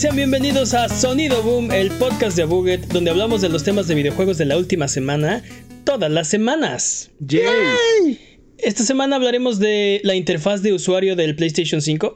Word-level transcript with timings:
Sean 0.00 0.16
bienvenidos 0.16 0.72
a 0.72 0.88
Sonido 0.88 1.42
Boom, 1.42 1.72
el 1.72 1.90
podcast 1.90 2.34
de 2.34 2.44
Abuget, 2.44 2.86
donde 2.86 3.10
hablamos 3.10 3.42
de 3.42 3.50
los 3.50 3.64
temas 3.64 3.86
de 3.86 3.94
videojuegos 3.94 4.38
de 4.38 4.46
la 4.46 4.56
última 4.56 4.88
semana, 4.88 5.44
todas 5.84 6.10
las 6.10 6.26
semanas. 6.26 7.10
¡Yay! 7.18 8.18
Esta 8.56 8.82
semana 8.82 9.16
hablaremos 9.16 9.58
de 9.58 10.00
la 10.02 10.14
interfaz 10.14 10.62
de 10.62 10.72
usuario 10.72 11.16
del 11.16 11.36
PlayStation 11.36 11.82
5. 11.82 12.14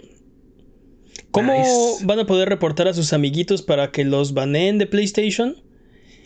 ¿Cómo 1.31 1.53
van 2.05 2.21
a 2.21 2.27
poder 2.27 2.49
reportar 2.49 2.89
a 2.89 2.95
sus 2.95 3.13
amiguitos 3.13 3.61
para 3.61 3.93
que 3.93 4.05
los 4.05 4.33
baneen 4.33 4.79
de 4.79 4.87
PlayStation? 4.87 5.55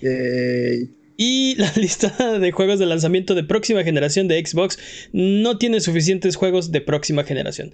Yay. 0.01 0.91
Y 1.21 1.57
la 1.57 1.71
lista 1.77 2.39
de 2.39 2.53
juegos 2.53 2.79
de 2.79 2.87
lanzamiento 2.87 3.35
de 3.35 3.43
próxima 3.43 3.83
generación 3.83 4.29
de 4.29 4.43
Xbox 4.43 4.79
no 5.13 5.59
tiene 5.59 5.81
suficientes 5.81 6.37
juegos 6.37 6.71
de 6.71 6.81
próxima 6.81 7.25
generación. 7.25 7.73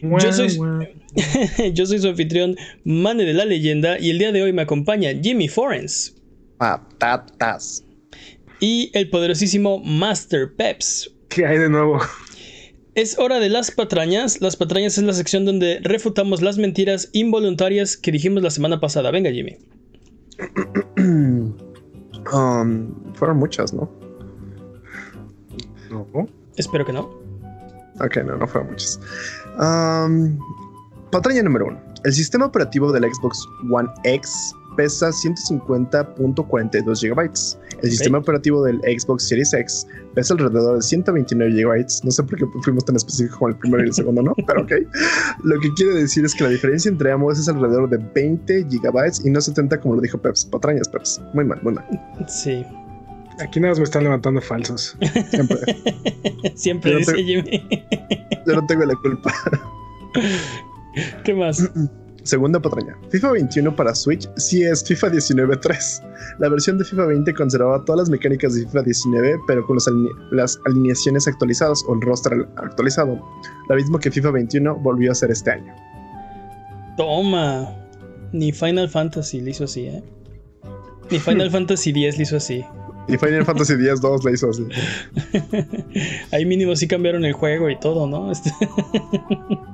Yo, 0.00 0.32
soy, 0.32 0.56
yo 1.74 1.86
soy 1.86 1.98
su 1.98 2.08
anfitrión, 2.08 2.56
Mane 2.84 3.24
de 3.24 3.34
la 3.34 3.44
Leyenda, 3.44 3.98
y 3.98 4.10
el 4.10 4.18
día 4.18 4.30
de 4.30 4.42
hoy 4.42 4.52
me 4.52 4.62
acompaña 4.62 5.10
Jimmy 5.20 5.48
Forens. 5.48 6.14
Patatas. 6.56 7.84
Y 8.60 8.92
el 8.94 9.10
poderosísimo 9.10 9.80
Master 9.80 10.54
Peps. 10.54 11.10
¿Qué 11.30 11.44
hay 11.44 11.58
de 11.58 11.68
nuevo? 11.68 12.00
Es 12.94 13.18
hora 13.18 13.40
de 13.40 13.48
las 13.48 13.72
patrañas. 13.72 14.40
Las 14.40 14.54
patrañas 14.54 14.96
es 14.98 15.04
la 15.04 15.14
sección 15.14 15.44
donde 15.44 15.80
refutamos 15.82 16.42
las 16.42 16.58
mentiras 16.58 17.10
involuntarias 17.12 17.96
que 17.96 18.12
dijimos 18.12 18.44
la 18.44 18.50
semana 18.50 18.78
pasada. 18.78 19.10
Venga, 19.10 19.32
Jimmy. 19.32 19.56
Um, 22.32 22.92
fueron 23.14 23.38
muchas, 23.38 23.72
¿no? 23.72 23.90
No. 25.90 26.28
Espero 26.56 26.84
que 26.84 26.92
no. 26.92 27.10
Ok, 28.00 28.16
no, 28.24 28.36
no 28.36 28.46
fueron 28.46 28.70
muchas. 28.70 29.00
Um, 29.58 30.38
patraña 31.10 31.42
número 31.42 31.66
uno. 31.66 31.80
El 32.04 32.12
sistema 32.12 32.46
operativo 32.46 32.92
del 32.92 33.04
Xbox 33.04 33.46
One 33.70 33.88
X 34.04 34.52
pesa 34.76 35.08
150.42 35.08 37.00
GB. 37.00 37.30
El 37.82 37.90
sistema 37.90 38.18
operativo 38.18 38.64
del 38.64 38.80
Xbox 38.80 39.28
Series 39.28 39.52
X 39.52 39.86
pesa 40.14 40.34
alrededor 40.34 40.76
de 40.76 40.82
129 40.82 41.52
GB. 41.52 41.86
No 42.04 42.10
sé 42.10 42.22
por 42.22 42.38
qué 42.38 42.46
fuimos 42.62 42.84
tan 42.84 42.96
específicos 42.96 43.38
como 43.38 43.48
el 43.48 43.56
primero 43.56 43.84
y 43.84 43.88
el 43.88 43.94
segundo, 43.94 44.22
¿no? 44.22 44.34
Pero 44.46 44.62
ok. 44.62 44.72
Lo 45.42 45.60
que 45.60 45.72
quiere 45.74 45.94
decir 45.94 46.24
es 46.24 46.34
que 46.34 46.44
la 46.44 46.50
diferencia 46.50 46.88
entre 46.88 47.10
ambos 47.12 47.38
es 47.38 47.48
alrededor 47.48 47.88
de 47.88 47.98
20 47.98 48.64
GB 48.64 49.12
y 49.24 49.30
no 49.30 49.40
70 49.40 49.80
como 49.80 49.96
lo 49.96 50.00
dijo 50.00 50.18
Peps. 50.18 50.44
Patrañas, 50.44 50.88
Peps. 50.88 51.20
Muy 51.32 51.44
mal, 51.44 51.60
muy 51.62 51.74
mal. 51.74 51.84
Sí. 52.28 52.64
Aquí 53.40 53.58
nada 53.58 53.72
más 53.72 53.78
me 53.78 53.84
están 53.84 54.04
levantando 54.04 54.40
falsos. 54.40 54.96
Siempre. 55.30 55.58
Siempre 56.54 56.96
dice 56.96 57.16
Jimmy. 57.16 57.66
Yo 58.46 58.54
no 58.54 58.66
tengo 58.66 58.84
la 58.84 58.94
culpa. 58.96 59.34
¿Qué 61.24 61.34
más? 61.34 61.70
Segunda 62.24 62.58
patraña. 62.58 62.98
FIFA 63.10 63.32
21 63.32 63.76
para 63.76 63.94
Switch 63.94 64.28
sí 64.36 64.62
es 64.62 64.82
FIFA 64.82 65.08
19.3. 65.10 66.02
La 66.38 66.48
versión 66.48 66.78
de 66.78 66.84
FIFA 66.84 67.06
20 67.06 67.34
conservaba 67.34 67.84
todas 67.84 68.00
las 68.00 68.10
mecánicas 68.10 68.54
de 68.54 68.62
FIFA 68.62 68.82
19, 68.82 69.40
pero 69.46 69.66
con 69.66 69.76
las 70.32 70.58
alineaciones 70.64 71.28
actualizadas 71.28 71.84
o 71.86 71.94
el 71.94 72.00
roster 72.00 72.48
actualizado. 72.56 73.20
Lo 73.68 73.76
mismo 73.76 73.98
que 73.98 74.10
FIFA 74.10 74.30
21 74.30 74.74
volvió 74.76 75.12
a 75.12 75.14
ser 75.14 75.30
este 75.30 75.50
año. 75.52 75.74
Toma. 76.96 77.70
Ni 78.32 78.52
Final 78.52 78.88
Fantasy 78.88 79.42
lo 79.42 79.50
hizo 79.50 79.64
así, 79.64 79.86
¿eh? 79.86 80.02
Ni 81.10 81.18
Final 81.18 81.50
Fantasy 81.52 81.90
X 81.90 82.16
lo 82.16 82.22
hizo 82.22 82.36
así. 82.38 82.64
Y 83.06 83.18
Final 83.18 83.44
Fantasy 83.44 83.74
X 83.74 84.00
2 84.00 84.24
lo 84.24 84.30
hizo 84.32 84.48
así. 84.48 84.66
Ahí 86.32 86.46
mínimo 86.46 86.74
sí 86.74 86.88
cambiaron 86.88 87.24
el 87.26 87.34
juego 87.34 87.68
y 87.68 87.78
todo, 87.78 88.06
¿no? 88.06 88.32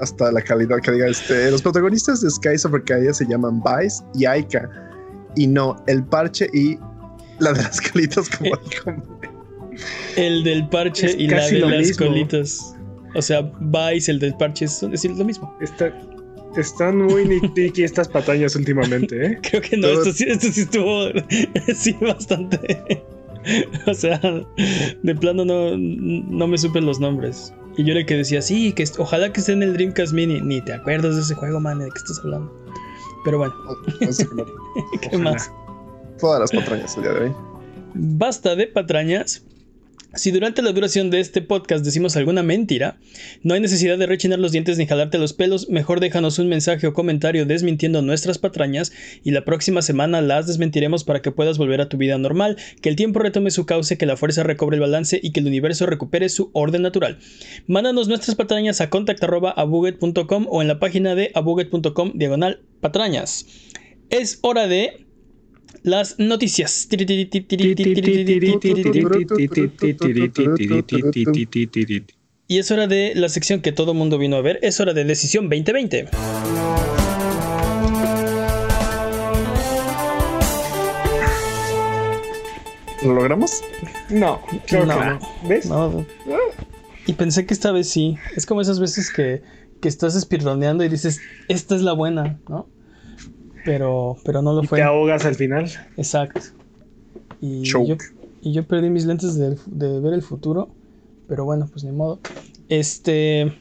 Hasta 0.00 0.32
la 0.32 0.40
calidad 0.40 0.78
que 0.82 0.92
diga 0.92 1.08
este. 1.08 1.50
Los 1.50 1.62
protagonistas 1.62 2.22
de 2.22 2.30
Skies 2.30 2.64
of 2.64 2.74
Arcadia 2.74 3.12
se 3.12 3.26
llaman 3.26 3.62
Vice 3.62 4.02
y 4.14 4.24
Aika. 4.24 4.68
Y 5.36 5.46
no, 5.46 5.76
el 5.86 6.02
parche 6.04 6.48
y 6.52 6.78
la 7.38 7.52
de 7.52 7.62
las 7.62 7.80
calitas, 7.80 8.28
como 8.30 8.56
dijo. 8.56 8.92
El 10.16 10.44
del 10.44 10.68
parche 10.68 11.14
y 11.16 11.28
la 11.28 11.46
de 11.46 11.60
las 11.60 11.96
colitas. 11.96 12.76
O 13.14 13.22
sea, 13.22 13.42
Vice, 13.60 14.10
el 14.10 14.20
del 14.20 14.34
parche, 14.36 14.66
es, 14.66 14.80
decir 14.90 15.10
lo 15.12 15.24
mismo. 15.24 15.56
Está, 15.60 15.92
están 16.56 16.98
muy 16.98 17.26
nitpicky 17.26 17.82
estas 17.84 18.08
patañas 18.08 18.56
últimamente, 18.56 19.26
¿eh? 19.26 19.38
Creo 19.50 19.62
que 19.62 19.76
no, 19.76 19.88
esto 19.88 20.12
sí, 20.12 20.24
esto 20.28 20.46
sí 20.52 20.62
estuvo 20.62 21.08
sí, 21.74 21.96
bastante. 22.00 23.02
o 23.86 23.94
sea, 23.94 24.20
de 25.02 25.14
plano 25.14 25.44
no, 25.44 25.76
no 25.76 26.46
me 26.46 26.58
supen 26.58 26.86
los 26.86 27.00
nombres. 27.00 27.52
Y 27.76 27.84
yo 27.84 27.94
el 27.94 28.04
que 28.04 28.16
decía, 28.16 28.42
sí, 28.42 28.72
que 28.72 28.84
ojalá 28.98 29.32
que 29.32 29.40
esté 29.40 29.52
en 29.52 29.62
el 29.62 29.74
Dreamcast 29.74 30.12
Mini. 30.12 30.40
Ni 30.40 30.60
te 30.60 30.72
acuerdas 30.72 31.16
de 31.16 31.22
ese 31.22 31.34
juego, 31.34 31.60
man, 31.60 31.78
de 31.78 31.86
qué 31.86 31.98
estás 31.98 32.18
hablando. 32.20 32.52
Pero 33.24 33.38
bueno. 33.38 33.54
¿Qué 35.10 35.16
más? 35.16 35.50
Todas 36.18 36.40
las 36.40 36.52
patrañas 36.52 36.96
el 36.96 37.02
día 37.02 37.12
de 37.12 37.20
hoy. 37.20 37.32
Basta 37.94 38.54
de 38.54 38.66
patrañas. 38.66 39.44
Si 40.14 40.32
durante 40.32 40.60
la 40.60 40.72
duración 40.72 41.08
de 41.10 41.20
este 41.20 41.40
podcast 41.40 41.84
decimos 41.84 42.16
alguna 42.16 42.42
mentira, 42.42 42.98
no 43.44 43.54
hay 43.54 43.60
necesidad 43.60 43.96
de 43.96 44.06
rechinar 44.06 44.40
los 44.40 44.50
dientes 44.50 44.76
ni 44.76 44.86
jalarte 44.86 45.18
los 45.18 45.34
pelos, 45.34 45.68
mejor 45.68 46.00
déjanos 46.00 46.40
un 46.40 46.48
mensaje 46.48 46.88
o 46.88 46.92
comentario 46.92 47.46
desmintiendo 47.46 48.02
nuestras 48.02 48.38
patrañas 48.38 48.90
y 49.22 49.30
la 49.30 49.44
próxima 49.44 49.82
semana 49.82 50.20
las 50.20 50.48
desmentiremos 50.48 51.04
para 51.04 51.22
que 51.22 51.30
puedas 51.30 51.58
volver 51.58 51.80
a 51.80 51.88
tu 51.88 51.96
vida 51.96 52.18
normal, 52.18 52.56
que 52.82 52.88
el 52.88 52.96
tiempo 52.96 53.20
retome 53.20 53.52
su 53.52 53.66
cauce, 53.66 53.98
que 53.98 54.06
la 54.06 54.16
fuerza 54.16 54.42
recobre 54.42 54.74
el 54.74 54.80
balance 54.80 55.20
y 55.22 55.30
que 55.30 55.38
el 55.38 55.46
universo 55.46 55.86
recupere 55.86 56.28
su 56.28 56.50
orden 56.54 56.82
natural. 56.82 57.18
Mándanos 57.68 58.08
nuestras 58.08 58.34
patrañas 58.34 58.80
a 58.80 58.90
contact.abuget.com 58.90 60.46
o 60.48 60.60
en 60.60 60.66
la 60.66 60.80
página 60.80 61.14
de 61.14 61.30
abuget.com 61.34 62.12
diagonal 62.14 62.62
patrañas. 62.80 63.46
Es 64.10 64.40
hora 64.42 64.66
de 64.66 65.06
las 65.82 66.18
noticias. 66.18 66.88
Y 72.48 72.58
es 72.58 72.70
hora 72.70 72.86
de 72.86 73.12
la 73.14 73.28
sección 73.28 73.60
que 73.60 73.72
todo 73.72 73.94
mundo 73.94 74.18
vino 74.18 74.36
a 74.36 74.40
ver. 74.42 74.58
Es 74.62 74.80
hora 74.80 74.92
de 74.92 75.04
Decisión 75.04 75.48
2020. 75.48 76.08
¿Lo 83.02 83.14
logramos? 83.14 83.62
No, 84.10 84.42
creo 84.66 84.84
no. 84.84 85.18
¿Ves? 85.48 85.66
No. 85.66 86.04
Y 87.06 87.14
pensé 87.14 87.46
que 87.46 87.54
esta 87.54 87.72
vez 87.72 87.88
sí. 87.88 88.16
Es 88.36 88.44
como 88.44 88.60
esas 88.60 88.78
veces 88.78 89.10
que, 89.10 89.42
que 89.80 89.88
estás 89.88 90.14
espirroneando 90.14 90.84
y 90.84 90.88
dices, 90.90 91.20
esta 91.48 91.74
es 91.74 91.82
la 91.82 91.92
buena, 91.92 92.38
¿no? 92.48 92.68
Pero, 93.64 94.16
pero 94.24 94.42
no 94.42 94.52
lo 94.52 94.62
y 94.62 94.66
fue. 94.66 94.78
Te 94.78 94.84
ahogas 94.84 95.24
al 95.24 95.34
final. 95.34 95.70
Exacto. 95.96 96.40
Y, 97.40 97.62
yo, 97.62 97.84
y 98.42 98.52
yo 98.52 98.66
perdí 98.66 98.90
mis 98.90 99.06
lentes 99.06 99.36
de, 99.36 99.56
de, 99.66 100.00
ver 100.00 100.12
el 100.12 100.22
futuro, 100.22 100.68
pero 101.28 101.44
bueno, 101.44 101.68
pues 101.70 101.84
ni 101.84 101.92
modo. 101.92 102.20
Este. 102.68 103.52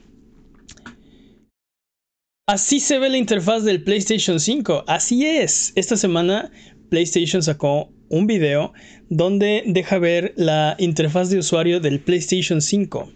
Así 2.47 2.79
se 2.79 2.97
ve 2.97 3.09
la 3.09 3.17
interfaz 3.17 3.63
del 3.63 3.83
PlayStation 3.83 4.39
5. 4.39 4.85
Así 4.87 5.25
es. 5.25 5.71
Esta 5.75 5.95
semana 5.95 6.51
PlayStation 6.89 7.43
sacó 7.43 7.91
un 8.09 8.27
video 8.27 8.73
donde 9.09 9.63
deja 9.65 9.99
ver 9.99 10.33
la 10.35 10.75
interfaz 10.79 11.29
de 11.29 11.39
usuario 11.39 11.79
del 11.79 11.99
PlayStation 11.99 12.61
5. 12.61 13.11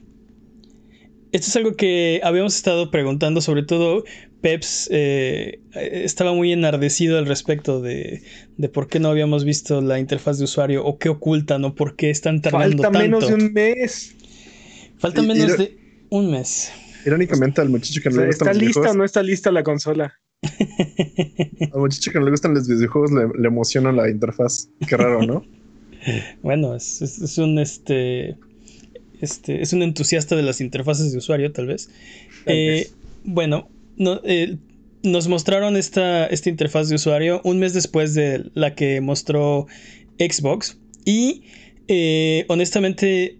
Esto 1.31 1.48
es 1.48 1.56
algo 1.56 1.75
que 1.75 2.22
habíamos 2.24 2.56
estado 2.56 2.92
preguntando, 2.92 3.42
sobre 3.42 3.63
todo 3.63 4.04
Peps 4.44 4.90
eh, 4.92 5.62
estaba 5.74 6.34
muy 6.34 6.51
enardecido 6.51 7.18
al 7.18 7.25
respecto 7.25 7.81
de, 7.81 8.22
por 8.74 8.90
qué 8.90 9.00
no 9.00 9.07
habíamos 9.07 9.45
visto 9.45 9.80
la 9.80 10.00
interfaz 10.00 10.38
de 10.38 10.44
usuario 10.44 10.84
o 10.86 10.98
qué 10.98 11.07
ocultan 11.07 11.63
o 11.63 11.75
por 11.75 11.95
qué 11.95 12.10
están 12.10 12.42
tardando 12.42 12.84
Falta 12.84 13.00
menos 13.00 13.25
de 13.30 13.36
un 13.36 13.54
mes. 13.54 14.13
Falta 14.98 15.22
menos 15.22 15.57
de 15.57 15.78
un 16.10 16.30
mes. 16.30 16.74
Irónicamente 17.06 17.62
al 17.62 17.69
muchacho 17.69 18.01
que 18.01 18.10
no 18.10 18.19
le 18.19 18.28
gustan 18.28 18.50
¿Está 18.50 18.60
lista 18.60 18.92
o 18.92 18.94
no 18.94 19.06
está 19.06 19.24
lista 19.24 19.51
la 19.54 19.63
consola? 19.63 20.19
al 21.74 21.80
muchacho 21.80 22.12
que 22.12 22.19
no 22.19 22.25
le 22.25 22.31
gustan 22.31 22.54
los 22.54 22.68
videojuegos 22.68 23.12
le, 23.13 23.48
emociona 23.48 23.94
la 23.94 24.10
interfaz. 24.10 24.68
Qué 24.86 24.98
raro, 24.98 25.25
¿no? 25.25 25.45
bueno, 26.44 26.75
es, 26.75 27.01
es 27.01 27.38
un 27.38 27.60
este 27.60 28.36
este, 29.22 29.62
es 29.62 29.72
un 29.72 29.84
entusiasta 29.84 30.36
de 30.36 30.44
las 30.44 30.60
interfaces 30.60 31.13
de 31.13 31.19
usuario, 31.19 31.54
tal 31.54 31.68
vez. 31.68 31.90
Eh, 32.45 32.90
bueno, 33.24 33.69
no, 33.98 34.22
eh, 34.24 34.57
nos 35.04 35.28
mostraron 35.28 35.78
esta, 35.78 36.25
esta 36.28 36.50
interfaz 36.50 36.90
de 36.90 36.95
usuario 36.95 37.42
un 37.44 37.60
mes 37.60 37.74
después 37.74 38.13
de 38.13 38.50
la 38.54 38.75
que 38.75 39.01
mostró 39.01 39.68
Xbox. 40.19 40.78
Y 41.06 41.44
eh, 41.88 42.45
honestamente, 42.48 43.40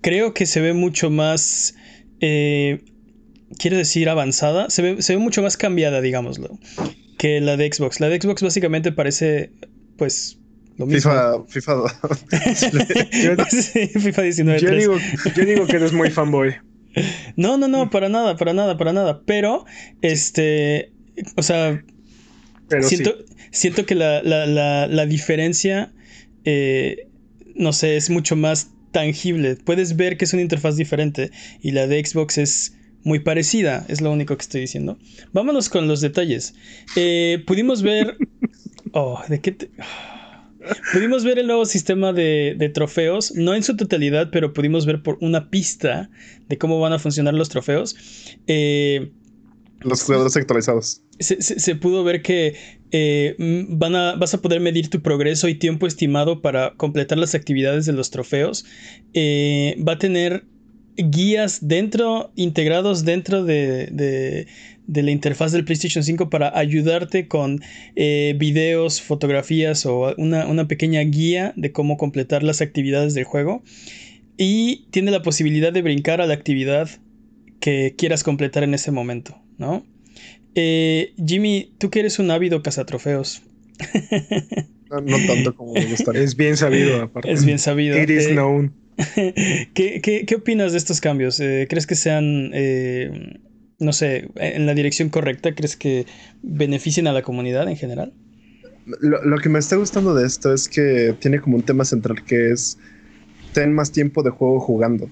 creo 0.00 0.34
que 0.34 0.46
se 0.46 0.60
ve 0.60 0.72
mucho 0.72 1.10
más. 1.10 1.74
quiero 2.20 3.76
decir 3.76 4.08
avanzada. 4.08 4.70
Se 4.70 4.82
ve, 4.82 5.02
se 5.02 5.16
ve 5.16 5.18
mucho 5.18 5.42
más 5.42 5.56
cambiada, 5.56 6.00
digámoslo. 6.00 6.58
Que 7.18 7.40
la 7.40 7.56
de 7.56 7.72
Xbox. 7.72 8.00
La 8.00 8.08
de 8.08 8.20
Xbox 8.20 8.42
básicamente 8.42 8.92
parece. 8.92 9.50
Pues 9.96 10.38
FIFA, 10.86 11.44
FIFA, 11.48 11.88
FIFA 14.00 14.22
19. 14.22 14.60
Yo 14.60 14.70
digo, 14.70 14.96
yo 15.34 15.44
digo 15.44 15.66
que 15.66 15.76
eres 15.76 15.92
muy 15.92 16.10
fanboy. 16.10 16.54
No, 17.36 17.58
no, 17.58 17.68
no, 17.68 17.90
para 17.90 18.08
nada, 18.08 18.36
para 18.36 18.52
nada, 18.52 18.76
para 18.76 18.92
nada. 18.92 19.22
Pero, 19.24 19.64
este, 20.02 20.92
o 21.36 21.42
sea, 21.42 21.82
siento, 22.80 23.16
siento 23.50 23.86
que 23.86 23.94
la, 23.94 24.22
la, 24.22 24.46
la, 24.46 24.86
la 24.86 25.06
diferencia, 25.06 25.92
eh, 26.44 27.08
no 27.54 27.72
sé, 27.72 27.96
es 27.96 28.10
mucho 28.10 28.36
más 28.36 28.70
tangible. 28.92 29.56
Puedes 29.56 29.96
ver 29.96 30.16
que 30.16 30.24
es 30.24 30.32
una 30.32 30.42
interfaz 30.42 30.76
diferente 30.76 31.30
y 31.62 31.72
la 31.72 31.86
de 31.86 32.04
Xbox 32.04 32.38
es 32.38 32.74
muy 33.04 33.20
parecida, 33.20 33.84
es 33.88 34.00
lo 34.00 34.12
único 34.12 34.36
que 34.36 34.42
estoy 34.42 34.60
diciendo. 34.62 34.98
Vámonos 35.32 35.68
con 35.68 35.88
los 35.88 36.00
detalles. 36.00 36.54
Eh, 36.96 37.42
pudimos 37.46 37.82
ver... 37.82 38.16
Oh, 38.92 39.22
¿de 39.28 39.38
qué 39.42 39.52
te... 39.52 39.68
Pudimos 40.92 41.24
ver 41.24 41.38
el 41.38 41.46
nuevo 41.46 41.64
sistema 41.66 42.12
de, 42.12 42.70
trofeos, 42.74 43.32
no 43.34 43.54
en 43.54 43.62
su 43.62 43.76
totalidad, 43.76 44.30
pero 44.30 44.52
pudimos 44.52 44.86
ver 44.86 45.02
por 45.02 45.18
una 45.20 45.50
pista 45.50 46.10
de 46.48 46.58
cómo 46.58 46.80
van 46.80 46.92
a 46.92 46.98
funcionar 46.98 47.34
los 47.34 47.48
trofeos. 47.48 47.96
Eh, 48.46 49.10
los 49.80 50.02
jugadores 50.02 50.36
actualizados. 50.36 51.02
Se, 51.20 51.74
pudo 51.76 52.04
ver 52.04 52.22
que 52.22 52.54
eh, 52.90 53.34
van 53.68 53.94
a, 53.94 54.16
vas 54.16 54.34
a 54.34 54.40
poder 54.40 54.60
medir 54.60 54.88
tu 54.90 55.02
progreso 55.02 55.48
y 55.48 55.54
tiempo 55.54 55.86
estimado 55.86 56.42
para 56.42 56.74
completar 56.76 57.18
las 57.18 57.34
actividades 57.34 57.86
de 57.86 57.92
los 57.92 58.10
trofeos. 58.10 58.64
Eh, 59.14 59.76
va 59.86 59.92
a 59.92 59.98
tener 59.98 60.44
guías 60.96 61.66
dentro, 61.66 62.32
integrados 62.34 63.04
dentro 63.04 63.44
de, 63.44 63.86
de 63.92 64.48
la 64.88 65.10
interfaz 65.10 65.52
del 65.52 65.64
PlayStation 65.64 66.02
5 66.02 66.30
para 66.30 66.56
ayudarte 66.58 67.28
con 67.28 67.60
eh, 67.94 68.34
videos, 68.38 69.02
fotografías 69.02 69.84
o 69.86 70.14
una, 70.16 70.66
pequeña 70.66 71.00
guía 71.02 71.52
de 71.56 71.72
cómo 71.72 71.96
completar 71.96 72.42
las 72.42 72.60
actividades 72.60 73.14
del 73.14 73.24
juego. 73.24 73.62
Y 74.36 74.86
tiene 74.90 75.10
la 75.10 75.22
posibilidad 75.22 75.72
de 75.72 75.82
brincar 75.82 76.20
a 76.20 76.26
la 76.26 76.34
actividad 76.34 76.88
que 77.60 77.94
quieras 77.98 78.22
completar 78.22 78.62
en 78.62 78.72
ese 78.72 78.90
momento, 78.90 79.36
¿no? 79.58 79.84
Eh, 80.54 81.12
Jimmy, 81.24 81.72
tú 81.78 81.90
que 81.90 82.00
eres 82.00 82.18
un 82.18 82.30
ávido 82.30 82.62
cazatrofeos. 82.62 83.42
no, 84.90 85.16
tanto 85.26 85.54
como 85.54 85.74
me 85.74 85.84
gustaría. 85.84 86.22
Es 86.22 86.36
bien 86.36 86.56
sabido, 86.56 87.02
aparte. 87.02 87.30
Es 87.30 87.44
bien 87.44 87.58
sabido. 87.58 88.00
It 88.00 88.10
is 88.10 88.26
eh, 88.26 88.32
known. 88.32 88.72
¿qué, 89.74 90.00
qué, 90.26 90.34
opinas 90.34 90.72
de 90.72 90.78
estos 90.78 91.00
cambios? 91.00 91.36
¿Crees 91.36 91.86
que 91.86 91.94
sean 91.94 92.52
no 93.78 93.92
sé, 93.92 94.28
en 94.36 94.66
la 94.66 94.74
dirección 94.74 95.08
correcta? 95.08 95.54
¿Crees 95.54 95.76
que 95.76 96.06
beneficien 96.42 97.06
a 97.06 97.12
la 97.12 97.22
comunidad 97.22 97.68
en 97.68 97.76
general? 97.76 98.12
Lo, 99.00 99.36
que 99.38 99.50
me 99.50 99.58
está 99.58 99.76
gustando 99.76 100.14
de 100.14 100.26
esto 100.26 100.52
es 100.52 100.66
que 100.66 101.14
tiene 101.20 101.40
como 101.40 101.56
un 101.56 101.62
tema 101.62 101.84
central 101.84 102.24
que 102.24 102.52
es 102.52 102.78
ten 103.52 103.74
más 103.74 103.92
tiempo 103.92 104.22
de 104.22 104.30
juego 104.30 104.60
jugando. 104.60 105.10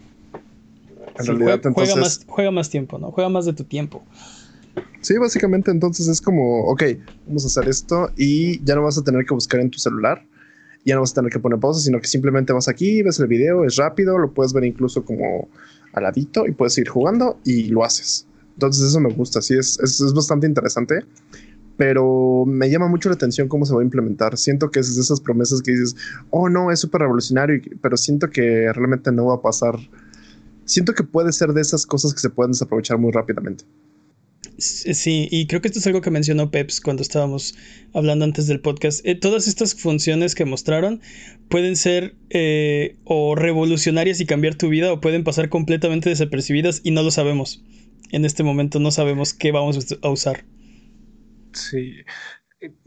En 1.19 1.27
realidad, 1.27 1.61
juega, 1.75 1.97
más, 1.97 2.25
juega 2.27 2.51
más 2.51 2.71
tiempo, 2.71 2.99
¿no? 2.99 3.11
Juega 3.11 3.29
más 3.29 3.45
de 3.45 3.53
tu 3.53 3.65
tiempo. 3.65 4.05
Sí, 5.01 5.17
básicamente 5.19 5.71
entonces 5.71 6.09
es 6.09 6.21
como, 6.21 6.65
ok, 6.65 6.83
vamos 7.27 7.45
a 7.45 7.47
hacer 7.47 7.69
esto 7.69 8.11
y 8.17 8.63
ya 8.65 8.75
no 8.75 8.83
vas 8.83 8.99
a 8.99 9.05
tener 9.05 9.25
que 9.25 9.35
buscar 9.35 9.61
en 9.61 9.71
tu 9.71 9.79
celular, 9.79 10.25
ya 10.85 10.95
no 10.95 11.03
vas 11.03 11.13
a 11.13 11.15
tener 11.15 11.31
que 11.31 11.39
poner 11.39 11.59
pausa, 11.59 11.81
sino 11.81 12.01
que 12.01 12.09
simplemente 12.09 12.53
vas 12.53 12.69
aquí, 12.69 13.03
ves 13.03 13.21
el 13.21 13.27
video, 13.27 13.65
es 13.65 13.77
rápido, 13.77 14.19
lo 14.19 14.33
puedes 14.33 14.53
ver 14.53 14.65
incluso 14.65 15.05
como 15.05 15.49
al 15.93 16.03
ladito 16.03 16.47
y 16.47 16.53
puedes 16.53 16.75
seguir 16.75 16.89
jugando 16.89 17.39
y 17.45 17.69
lo 17.69 17.85
haces. 17.85 18.25
Entonces 18.56 18.88
eso 18.88 19.00
me 19.00 19.12
gusta, 19.12 19.43
sí, 19.43 19.55
es, 19.55 19.79
es, 19.81 20.14
bastante 20.14 20.47
interesante, 20.47 21.05
pero 21.76 22.44
me 22.47 22.70
llama 22.70 22.88
mucho 22.88 23.11
la 23.11 23.14
atención 23.14 23.49
cómo 23.49 23.67
se 23.67 23.75
va 23.75 23.82
a 23.82 23.85
implementar. 23.85 24.38
Siento 24.38 24.70
que 24.70 24.81
es 24.81 24.97
de 24.97 25.03
esas 25.03 25.20
promesas 25.20 25.61
que 25.61 25.73
dices, 25.73 25.94
oh 26.31 26.49
no, 26.49 26.70
es 26.73 26.81
súper 26.81 27.03
revolucionario, 27.03 27.61
pero 27.82 27.99
siento 27.99 28.31
que 28.31 28.73
realmente 28.73 29.12
no 29.12 29.26
va 29.26 29.35
a 29.35 29.43
pasar. 29.43 29.79
Siento 30.64 30.94
que 30.94 31.05
puede 31.05 31.32
ser 31.32 31.53
de 31.53 31.61
esas 31.61 31.85
cosas 31.85 32.14
que 32.14 32.20
se 32.20 32.31
pueden 32.31 32.53
desaprovechar 32.53 32.97
muy 32.97 33.12
rápidamente. 33.12 33.67
Sí, 34.56 35.29
y 35.31 35.47
creo 35.49 35.61
que 35.61 35.69
esto 35.69 35.81
es 35.81 35.87
algo 35.87 36.00
que 36.00 36.11
mencionó 36.11 36.50
Peps 36.50 36.81
cuando 36.81 37.03
estábamos 37.03 37.55
hablando 37.93 38.25
antes 38.25 38.47
del 38.47 38.61
podcast. 38.61 39.06
Eh, 39.06 39.17
todas 39.17 39.49
estas 39.49 39.75
funciones 39.75 40.35
que 40.35 40.47
mostraron 40.47 41.03
pueden 41.50 41.76
ser 41.76 42.17
eh, 42.31 42.97
o 43.05 43.35
revolucionarias 43.35 44.19
y 44.20 44.25
cambiar 44.25 44.55
tu 44.55 44.70
vida 44.70 44.91
o 44.94 45.00
pueden 45.03 45.25
pasar 45.25 45.50
completamente 45.50 46.08
desapercibidas 46.08 46.81
y 46.85 46.93
no 46.93 47.03
lo 47.03 47.11
sabemos 47.11 47.62
en 48.10 48.25
este 48.25 48.43
momento 48.43 48.78
no 48.78 48.90
sabemos 48.90 49.34
qué 49.34 49.52
vamos 49.52 49.96
a 50.02 50.08
usar. 50.08 50.44
Sí. 51.52 51.94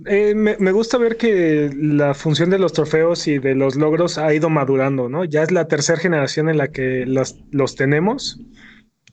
Eh, 0.06 0.34
me, 0.36 0.72
gusta 0.72 0.98
ver 0.98 1.18
que 1.18 1.70
la 1.76 2.14
función 2.14 2.50
de 2.50 2.60
los 2.60 2.74
trofeos 2.74 3.28
y 3.28 3.38
de 3.38 3.56
los 3.56 3.76
logros 3.76 4.18
ha 4.18 4.34
ido 4.34 4.50
madurando, 4.50 5.10
¿no? 5.10 5.24
Ya 5.26 5.44
es 5.44 5.52
la 5.52 5.68
tercera 5.68 6.00
generación 6.00 6.50
en 6.50 6.58
la 6.58 6.70
que 6.70 7.06
los, 7.06 7.40
los 7.52 7.76
tenemos 7.76 8.40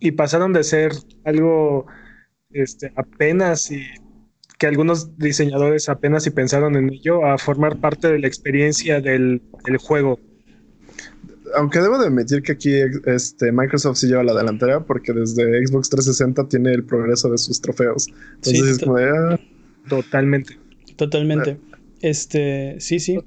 y 0.01 0.13
pasaron 0.13 0.53
de 0.53 0.65
ser 0.65 0.93
algo 1.25 1.87
este, 2.51 2.93
apenas 2.97 3.71
y 3.71 3.85
que 4.59 4.67
algunos 4.67 5.19
diseñadores 5.19 5.89
apenas 5.89 6.27
y 6.27 6.31
pensaron 6.31 6.77
en 6.77 6.91
ello 6.91 7.27
a 7.27 7.37
formar 7.37 7.79
parte 7.79 8.11
de 8.11 8.19
la 8.19 8.27
experiencia 8.27 9.01
del, 9.01 9.43
del 9.65 9.77
juego 9.77 10.19
aunque 11.55 11.81
debo 11.81 11.99
de 11.99 12.07
admitir 12.07 12.43
que 12.43 12.53
aquí 12.53 12.75
este, 13.07 13.53
Microsoft 13.53 13.99
sí 13.99 14.07
lleva 14.07 14.23
la 14.23 14.35
delantera 14.35 14.85
porque 14.85 15.13
desde 15.13 15.67
Xbox 15.67 15.91
360 15.91 16.49
tiene 16.49 16.73
el 16.73 16.85
progreso 16.85 17.31
de 17.31 17.39
sus 17.39 17.61
trofeos. 17.61 18.09
Entonces 18.37 18.63
es 18.63 18.79
como 18.79 18.97
de, 18.97 19.09
ah. 19.09 19.41
Totalmente. 19.89 20.59
Totalmente. 20.97 21.51
Eh. 21.51 21.59
Este, 22.01 22.77
sí, 22.81 23.01
sí. 23.01 23.19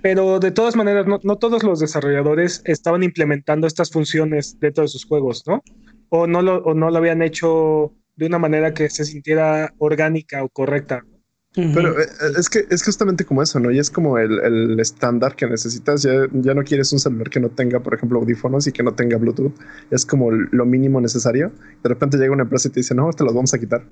Pero 0.00 0.38
de 0.38 0.52
todas 0.52 0.76
maneras, 0.76 1.06
no, 1.06 1.36
todos 1.36 1.64
los 1.64 1.80
desarrolladores 1.80 2.62
estaban 2.64 3.02
implementando 3.02 3.66
estas 3.66 3.90
funciones 3.90 4.58
dentro 4.60 4.82
de 4.82 4.88
sus 4.88 5.04
juegos, 5.04 5.42
¿no? 5.46 5.62
O 6.08 6.26
no 6.26 6.40
lo, 6.40 6.58
o 6.58 6.74
no 6.74 6.90
lo 6.90 6.98
habían 6.98 7.20
hecho 7.20 7.92
de 8.16 8.26
una 8.26 8.38
manera 8.38 8.74
que 8.74 8.88
se 8.90 9.04
sintiera 9.04 9.74
orgánica 9.78 10.44
o 10.44 10.48
correcta. 10.48 11.04
Pero 11.74 12.00
eh, 12.00 12.04
eh, 12.04 12.32
es 12.38 12.48
que 12.48 12.66
es 12.70 12.84
justamente 12.84 13.24
como 13.24 13.42
eso, 13.42 13.58
¿no? 13.58 13.70
Y 13.70 13.78
es 13.78 13.90
como 13.90 14.18
el, 14.18 14.78
estándar 14.78 15.34
que 15.34 15.46
necesitas. 15.46 16.02
Ya, 16.02 16.12
ya, 16.32 16.54
no 16.54 16.62
quieres 16.62 16.92
un 16.92 17.00
celular 17.00 17.30
que 17.30 17.40
no 17.40 17.48
tenga, 17.48 17.80
por 17.80 17.94
ejemplo, 17.94 18.18
audífonos 18.20 18.66
y 18.66 18.72
que 18.72 18.82
no 18.82 18.94
tenga 18.94 19.16
Bluetooth. 19.16 19.52
Es 19.90 20.06
como 20.06 20.30
lo 20.30 20.64
mínimo 20.66 21.00
necesario. 21.00 21.50
De 21.82 21.88
repente 21.88 22.16
llega 22.16 22.32
una 22.32 22.44
empresa 22.44 22.68
y 22.68 22.70
te 22.70 22.80
dice, 22.80 22.94
no, 22.94 23.10
te 23.12 23.24
los 23.24 23.34
vamos 23.34 23.52
a 23.54 23.58
quitar. 23.58 23.82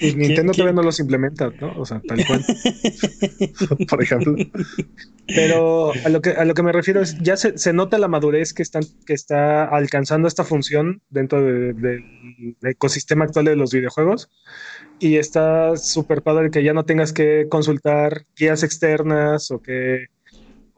Y 0.00 0.14
Nintendo 0.14 0.52
todavía 0.52 0.74
no 0.74 0.82
los 0.82 1.00
implementa, 1.00 1.52
¿no? 1.60 1.72
O 1.76 1.84
sea, 1.84 2.00
tal 2.06 2.24
cual. 2.26 2.44
por 3.88 4.02
ejemplo. 4.02 4.36
Pero 5.26 5.92
a 6.04 6.08
lo 6.08 6.20
que, 6.20 6.30
a 6.30 6.44
lo 6.44 6.54
que 6.54 6.62
me 6.62 6.72
refiero 6.72 7.00
es, 7.00 7.18
ya 7.18 7.36
se, 7.36 7.72
nota 7.72 7.98
la 7.98 8.08
madurez 8.08 8.54
que, 8.54 8.62
están, 8.62 8.82
que 9.06 9.12
está 9.12 9.64
alcanzando 9.64 10.28
esta 10.28 10.44
función 10.44 11.02
dentro 11.10 11.42
del 11.42 12.04
ecosistema 12.62 13.24
actual 13.24 13.46
de 13.46 13.56
los 13.56 13.72
videojuegos 13.72 14.30
y 15.00 15.16
está 15.16 15.76
súper 15.76 16.22
padre 16.22 16.50
que 16.50 16.62
ya 16.62 16.72
no 16.72 16.84
tengas 16.84 17.12
que 17.12 17.46
consultar 17.48 18.24
guías 18.36 18.62
externas 18.62 19.50
o 19.50 19.60
que 19.60 20.06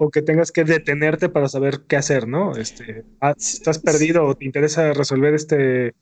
o 0.02 0.10
que 0.10 0.22
tengas 0.22 0.50
que 0.50 0.64
detenerte 0.64 1.28
para 1.28 1.46
saber 1.46 1.82
qué 1.86 1.96
hacer, 1.96 2.26
¿no? 2.26 2.56
Este, 2.56 3.04
ah, 3.20 3.34
estás 3.36 3.78
perdido 3.80 4.24
o 4.24 4.34
te 4.34 4.46
interesa 4.46 4.94
resolver 4.94 5.34
este 5.34 5.94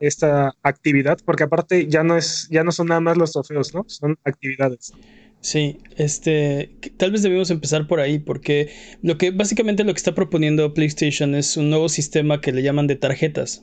esta 0.00 0.54
actividad, 0.62 1.18
porque 1.24 1.44
aparte 1.44 1.86
ya 1.88 2.02
no 2.02 2.16
es 2.16 2.48
ya 2.50 2.64
no 2.64 2.72
son 2.72 2.88
nada 2.88 3.00
más 3.00 3.16
los 3.16 3.32
trofeos, 3.32 3.74
¿no? 3.74 3.84
Son 3.88 4.16
actividades. 4.24 4.92
Sí, 5.40 5.78
este, 5.96 6.74
tal 6.96 7.12
vez 7.12 7.22
debemos 7.22 7.50
empezar 7.50 7.86
por 7.86 8.00
ahí, 8.00 8.18
porque 8.18 8.72
lo 9.02 9.18
que 9.18 9.30
básicamente 9.30 9.84
lo 9.84 9.92
que 9.94 9.98
está 9.98 10.14
proponiendo 10.14 10.74
PlayStation 10.74 11.34
es 11.36 11.56
un 11.56 11.70
nuevo 11.70 11.88
sistema 11.88 12.40
que 12.40 12.52
le 12.52 12.62
llaman 12.62 12.88
de 12.88 12.96
tarjetas. 12.96 13.62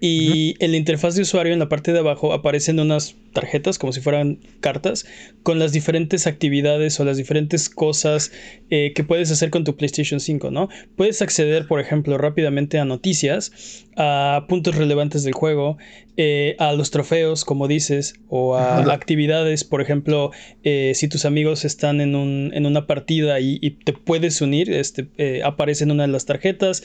Y 0.00 0.54
en 0.62 0.70
la 0.70 0.76
interfaz 0.76 1.16
de 1.16 1.22
usuario, 1.22 1.52
en 1.52 1.58
la 1.58 1.68
parte 1.68 1.92
de 1.92 1.98
abajo, 1.98 2.32
aparecen 2.32 2.78
unas 2.78 3.16
tarjetas, 3.32 3.78
como 3.78 3.92
si 3.92 4.00
fueran 4.00 4.38
cartas, 4.60 5.06
con 5.42 5.58
las 5.58 5.72
diferentes 5.72 6.26
actividades 6.26 6.98
o 7.00 7.04
las 7.04 7.16
diferentes 7.16 7.68
cosas 7.68 8.32
eh, 8.70 8.92
que 8.94 9.04
puedes 9.04 9.30
hacer 9.30 9.50
con 9.50 9.64
tu 9.64 9.76
PlayStation 9.76 10.20
5, 10.20 10.50
¿no? 10.50 10.68
Puedes 10.96 11.22
acceder, 11.22 11.66
por 11.66 11.80
ejemplo, 11.80 12.18
rápidamente 12.18 12.78
a 12.78 12.84
noticias, 12.84 13.86
a 13.96 14.46
puntos 14.48 14.76
relevantes 14.76 15.24
del 15.24 15.34
juego, 15.34 15.78
eh, 16.16 16.56
a 16.58 16.72
los 16.72 16.90
trofeos, 16.90 17.44
como 17.44 17.68
dices, 17.68 18.14
o 18.28 18.56
a 18.56 18.92
actividades, 18.92 19.64
por 19.64 19.80
ejemplo, 19.80 20.32
eh, 20.64 20.92
si 20.94 21.08
tus 21.08 21.24
amigos 21.24 21.64
están 21.64 22.00
en, 22.00 22.16
un, 22.16 22.50
en 22.54 22.66
una 22.66 22.86
partida 22.86 23.38
y, 23.40 23.58
te 23.84 23.92
puedes 23.92 24.40
unir, 24.40 24.70
este, 24.70 25.08
aparece 25.44 25.84
en 25.84 25.92
una 25.92 26.04
de 26.04 26.08
las 26.08 26.26
tarjetas, 26.26 26.82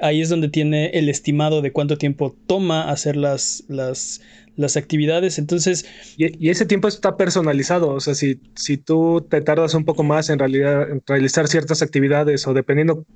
ahí 0.00 0.20
es 0.20 0.28
donde 0.28 0.48
tiene 0.48 0.90
el 0.90 1.08
estimado 1.08 1.60
de 1.62 1.72
cuánto 1.72 1.98
tiempo 1.98 2.15
toma 2.46 2.90
hacer 2.90 3.16
las, 3.16 3.64
las 3.68 4.20
las 4.56 4.76
actividades. 4.76 5.38
Entonces. 5.38 5.86
Y, 6.16 6.48
ese 6.48 6.66
tiempo 6.66 6.88
está 6.88 7.16
personalizado. 7.16 7.90
O 7.90 8.00
sea, 8.00 8.14
si, 8.14 8.40
si 8.54 8.76
tú 8.76 9.26
te 9.28 9.40
tardas 9.40 9.74
un 9.74 9.84
poco 9.84 10.02
más 10.02 10.30
en 10.30 10.38
realidad 10.38 10.90
en 10.90 11.02
realizar 11.06 11.46
ciertas 11.46 11.82
actividades 11.82 12.46
o 12.46 12.54
dependiendo 12.54 13.06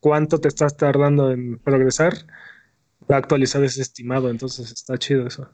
cuánto 0.00 0.40
te 0.40 0.48
estás 0.48 0.76
tardando 0.76 1.30
en 1.30 1.58
progresar, 1.58 2.14
va 3.10 3.16
a 3.16 3.18
actualizar 3.18 3.62
ese 3.62 3.82
estimado. 3.82 4.30
Entonces 4.30 4.72
está 4.72 4.98
chido 4.98 5.26
eso. 5.26 5.48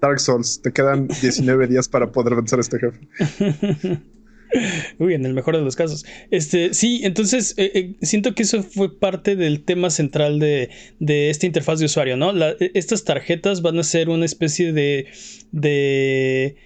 Dark, 0.00 0.18
Souls, 0.18 0.60
te 0.60 0.72
quedan 0.72 1.06
19 1.06 1.68
días 1.68 1.88
para 1.88 2.10
poder 2.10 2.34
vencer 2.34 2.58
a 2.58 2.62
este 2.62 2.78
jefe. 2.78 4.02
Uy, 4.98 5.14
en 5.14 5.26
el 5.26 5.34
mejor 5.34 5.56
de 5.56 5.62
los 5.62 5.76
casos. 5.76 6.04
Este, 6.30 6.74
sí, 6.74 7.00
entonces 7.04 7.54
eh, 7.56 7.70
eh, 7.74 7.94
siento 8.02 8.34
que 8.34 8.42
eso 8.42 8.62
fue 8.62 8.98
parte 8.98 9.36
del 9.36 9.64
tema 9.64 9.90
central 9.90 10.38
de, 10.38 10.70
esta 11.00 11.46
interfaz 11.46 11.78
de 11.78 11.86
usuario, 11.86 12.16
¿no? 12.16 12.32
E, 12.36 12.70
estas 12.74 13.04
tarjetas 13.04 13.62
van 13.62 13.78
a 13.78 13.82
ser 13.82 14.08
una 14.08 14.24
especie 14.24 14.72
de, 14.72 15.06
de, 15.52 16.56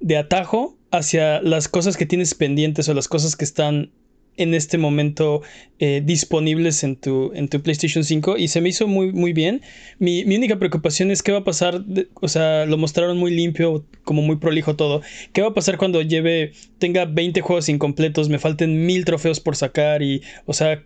de 0.00 0.16
atajo 0.16 0.78
hacia 0.90 1.42
las 1.42 1.68
cosas 1.68 1.96
que 1.96 2.06
tienes 2.06 2.34
pendientes 2.34 2.88
o 2.88 2.94
las 2.94 3.08
cosas 3.08 3.36
que 3.36 3.44
están 3.44 3.90
en 4.36 4.54
este 4.54 4.78
momento 4.78 5.42
eh, 5.78 6.02
disponibles 6.04 6.84
en 6.84 6.96
tu, 6.96 7.32
en 7.34 7.48
tu 7.48 7.62
PlayStation 7.62 8.04
5 8.04 8.36
y 8.36 8.48
se 8.48 8.60
me 8.60 8.68
hizo 8.68 8.86
muy, 8.86 9.12
muy 9.12 9.32
bien. 9.32 9.62
Mi, 9.98 10.22
única 10.24 10.58
preocupación 10.58 11.10
es 11.10 11.22
qué 11.22 11.32
va 11.32 11.38
a 11.38 11.44
pasar, 11.44 11.84
o 12.14 12.28
sea, 12.28 12.66
lo 12.66 12.76
mostraron 12.76 13.18
muy 13.18 13.30
limpio, 13.30 13.84
como 14.04 14.22
muy 14.22 14.36
prolijo 14.36 14.76
todo. 14.76 15.02
¿Qué 15.32 15.42
va 15.42 15.48
a 15.48 15.54
pasar 15.54 15.78
cuando 15.78 16.02
lleve, 16.02 16.52
tenga 16.78 17.04
20 17.04 17.40
juegos 17.40 17.68
incompletos, 17.68 18.28
me 18.28 18.38
falten 18.38 18.86
mil 18.86 19.04
trofeos 19.04 19.40
por 19.40 19.56
sacar 19.56 20.02
y, 20.02 20.22
o 20.44 20.52
sea, 20.52 20.82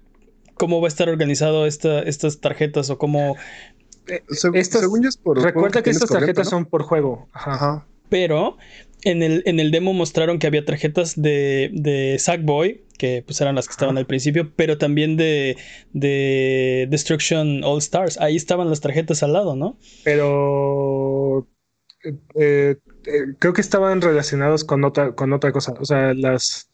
cómo 0.54 0.80
va 0.80 0.87
a 0.87 0.88
estar 0.88 1.09
organizado 1.09 1.66
esta, 1.66 2.00
estas 2.00 2.40
tarjetas 2.40 2.90
o 2.90 2.99
cómo... 2.99 3.37
Eh, 4.09 4.23
según 4.30 5.02
yo 5.02 5.09
es 5.09 5.16
por 5.16 5.40
Recuerda 5.40 5.83
que 5.83 5.90
estas 5.90 6.11
tarjetas 6.11 6.49
son 6.49 6.66
por 6.66 6.83
juego. 6.83 7.28
Ajá. 7.33 7.87
Pero 8.09 8.57
en 9.02 9.23
el, 9.23 9.42
en 9.47 9.61
el 9.61 9.71
demo 9.71 9.92
mostraron 9.92 10.38
que 10.38 10.47
había 10.47 10.64
tarjetas 10.64 11.21
de, 11.21 11.71
de 11.73 12.19
Sackboy, 12.19 12.85
que 12.99 13.23
pues 13.25 13.40
eran 13.40 13.54
las 13.54 13.66
que 13.66 13.73
estaban 13.73 13.97
al 13.97 14.07
principio, 14.07 14.52
pero 14.54 14.78
también 14.78 15.16
de, 15.16 15.57
de 15.92 16.87
Destruction 16.90 17.64
All 17.64 17.78
Stars. 17.78 18.21
Ahí 18.21 18.37
estaban 18.37 18.69
las 18.69 18.80
tarjetas 18.80 19.23
al 19.23 19.33
lado, 19.33 19.57
¿no? 19.57 19.78
Pero 20.04 21.49
eh, 22.04 22.14
eh, 22.35 22.76
creo 23.38 23.52
que 23.52 23.61
estaban 23.61 24.02
relacionados 24.02 24.64
con 24.64 24.85
otra, 24.85 25.14
con 25.14 25.33
otra 25.33 25.52
cosa. 25.52 25.73
O 25.80 25.85
sea, 25.85 26.12
las 26.14 26.71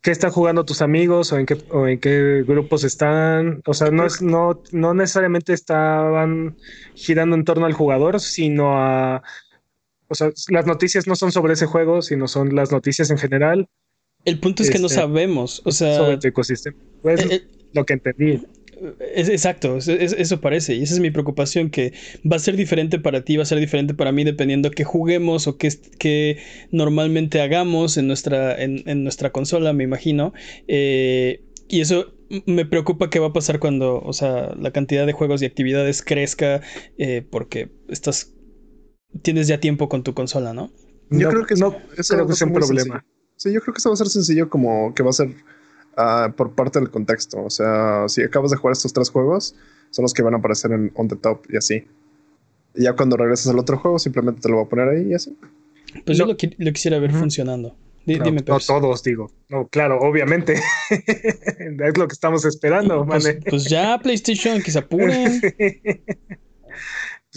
qué 0.00 0.10
están 0.10 0.30
jugando 0.30 0.64
tus 0.64 0.82
amigos 0.82 1.32
o 1.32 1.38
en 1.38 1.46
qué, 1.46 1.58
o 1.70 1.86
en 1.86 2.00
qué 2.00 2.44
grupos 2.46 2.84
están. 2.84 3.62
O 3.66 3.74
sea, 3.74 3.90
no, 3.90 4.06
es, 4.06 4.22
no, 4.22 4.62
no 4.72 4.94
necesariamente 4.94 5.52
estaban 5.52 6.56
girando 6.94 7.36
en 7.36 7.44
torno 7.44 7.66
al 7.66 7.72
jugador, 7.72 8.20
sino 8.20 8.78
a 8.78 9.22
o 10.08 10.14
sea, 10.14 10.30
las 10.50 10.66
noticias 10.66 11.06
no 11.06 11.16
son 11.16 11.32
sobre 11.32 11.54
ese 11.54 11.66
juego, 11.66 12.02
sino 12.02 12.28
son 12.28 12.54
las 12.54 12.72
noticias 12.72 13.10
en 13.10 13.18
general. 13.18 13.68
El 14.24 14.40
punto 14.40 14.62
es 14.62 14.70
que 14.70 14.78
no 14.78 14.86
este, 14.86 15.00
sabemos, 15.00 15.62
o 15.64 15.70
sea... 15.70 15.96
Sobre 15.96 16.18
tu 16.18 16.28
ecosistema. 16.28 16.76
Pues, 17.02 17.20
eh, 17.24 17.28
eh, 17.30 17.42
lo 17.72 17.84
que 17.86 17.94
entendí. 17.94 18.40
Es, 19.14 19.30
exacto, 19.30 19.78
eso 19.78 20.40
parece, 20.40 20.74
y 20.74 20.82
esa 20.82 20.94
es 20.94 21.00
mi 21.00 21.10
preocupación, 21.10 21.70
que 21.70 21.94
va 22.30 22.36
a 22.36 22.40
ser 22.40 22.56
diferente 22.56 22.98
para 22.98 23.24
ti, 23.24 23.38
va 23.38 23.44
a 23.44 23.46
ser 23.46 23.58
diferente 23.58 23.94
para 23.94 24.12
mí, 24.12 24.22
dependiendo 24.22 24.70
qué 24.70 24.84
juguemos 24.84 25.46
o 25.46 25.56
qué, 25.56 26.38
normalmente 26.72 27.40
hagamos 27.40 27.96
en 27.96 28.06
nuestra, 28.06 28.60
en, 28.62 29.02
nuestra 29.02 29.30
consola, 29.30 29.72
me 29.72 29.84
imagino. 29.84 30.34
Eh, 30.68 31.42
y 31.68 31.80
eso 31.80 32.12
me 32.44 32.66
preocupa 32.66 33.08
qué 33.08 33.18
va 33.18 33.28
a 33.28 33.32
pasar 33.32 33.60
cuando, 33.60 34.00
o 34.00 34.12
sea, 34.12 34.54
la 34.60 34.72
cantidad 34.72 35.06
de 35.06 35.12
juegos 35.12 35.40
y 35.40 35.46
actividades 35.46 36.02
crezca, 36.02 36.60
porque 37.30 37.70
estás 37.88 38.35
tienes 39.22 39.48
ya 39.48 39.60
tiempo 39.60 39.88
con 39.88 40.02
tu 40.02 40.14
consola, 40.14 40.52
¿no? 40.52 40.70
Yo 41.10 41.28
creo 41.28 41.46
que 41.46 41.54
no, 41.54 41.76
eso 41.96 42.14
creo 42.14 42.26
que 42.26 42.32
es 42.32 42.42
un 42.42 42.52
problema. 42.52 43.04
Sí, 43.36 43.52
yo 43.52 43.60
creo 43.60 43.74
que 43.74 43.78
eso 43.78 43.90
va 43.90 43.94
a 43.94 43.98
ser 43.98 44.08
sencillo 44.08 44.48
como 44.48 44.94
que 44.94 45.02
va 45.02 45.10
a 45.10 45.12
ser 45.12 45.34
ah, 45.96 46.32
por 46.36 46.54
parte 46.54 46.80
del 46.80 46.90
contexto. 46.90 47.44
O 47.44 47.50
sea, 47.50 48.08
si 48.08 48.22
acabas 48.22 48.50
de 48.50 48.56
jugar 48.56 48.72
estos 48.72 48.92
tres 48.92 49.10
juegos, 49.10 49.54
son 49.90 50.02
los 50.02 50.14
que 50.14 50.22
van 50.22 50.34
a 50.34 50.38
aparecer 50.38 50.72
en 50.72 50.90
on 50.94 51.08
the 51.08 51.16
top 51.16 51.44
y 51.48 51.56
así. 51.56 51.84
Y 52.74 52.84
ya 52.84 52.94
cuando 52.94 53.16
regreses 53.16 53.46
al 53.48 53.58
otro 53.58 53.78
juego, 53.78 53.98
simplemente 53.98 54.40
te 54.40 54.48
lo 54.48 54.56
voy 54.56 54.64
a 54.66 54.68
poner 54.68 54.88
ahí 54.88 55.10
y 55.10 55.14
así. 55.14 55.36
Pues 56.04 56.18
yo 56.18 56.26
lo, 56.26 56.36
quisiera 56.36 56.98
ver 56.98 57.12
funcionando. 57.12 57.76
no, 58.04 58.58
todos, 58.58 59.02
digo. 59.02 59.30
No, 59.48 59.68
claro, 59.68 59.98
obviamente. 60.00 60.60
es 60.90 61.98
lo 61.98 62.08
que 62.08 62.12
estamos 62.12 62.44
esperando, 62.44 63.06
pues, 63.06 63.38
pues, 63.48 63.64
ya, 63.64 63.98
PlayStation, 63.98 64.60
que 64.60 64.70
se 64.70 64.78
apuren. 64.78 65.40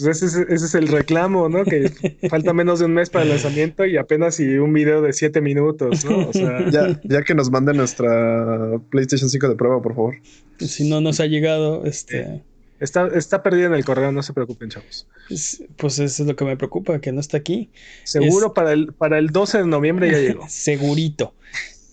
Pues 0.02 0.22
ese, 0.22 0.46
es, 0.48 0.74
el 0.74 0.88
reclamo, 0.88 1.48
¿no? 1.48 1.64
Que 1.64 1.90
falta 2.28 2.52
menos 2.52 2.78
de 2.78 2.86
un 2.86 2.94
mes 2.94 3.10
para 3.10 3.24
el 3.24 3.30
lanzamiento 3.30 3.84
y 3.84 3.96
apenas 3.96 4.40
y 4.40 4.58
un 4.58 4.72
video 4.72 5.02
de 5.02 5.12
siete 5.12 5.40
minutos, 5.40 6.04
¿no? 6.04 6.28
O 6.28 6.32
sea... 6.32 6.70
ya, 7.04 7.22
que 7.22 7.34
nos 7.34 7.50
manden 7.50 7.76
nuestra 7.76 8.78
PlayStation 8.90 9.28
5 9.28 9.48
de 9.48 9.56
prueba, 9.56 9.82
por 9.82 9.94
favor. 9.94 10.16
Si 10.58 10.88
no 10.88 11.00
nos 11.00 11.20
ha 11.20 11.26
llegado, 11.26 11.84
este... 11.84 12.42
Está, 12.80 13.08
está 13.08 13.42
perdida 13.42 13.66
en 13.66 13.74
el 13.74 13.84
correo, 13.84 14.10
no 14.10 14.22
se 14.22 14.32
preocupen, 14.32 14.70
chavos. 14.70 15.06
Pues 15.76 15.98
eso 15.98 16.22
es 16.22 16.26
lo 16.26 16.34
que 16.34 16.46
me 16.46 16.56
preocupa, 16.56 16.98
que 16.98 17.12
no 17.12 17.20
está 17.20 17.36
aquí. 17.36 17.68
Seguro 18.04 18.54
para, 18.54 18.72
el, 18.72 18.94
para 18.94 19.18
el 19.18 19.28
12 19.28 19.58
de 19.58 19.66
noviembre 19.66 20.10
ya 20.10 20.18
llegó. 20.18 20.46
Segurito. 20.48 21.34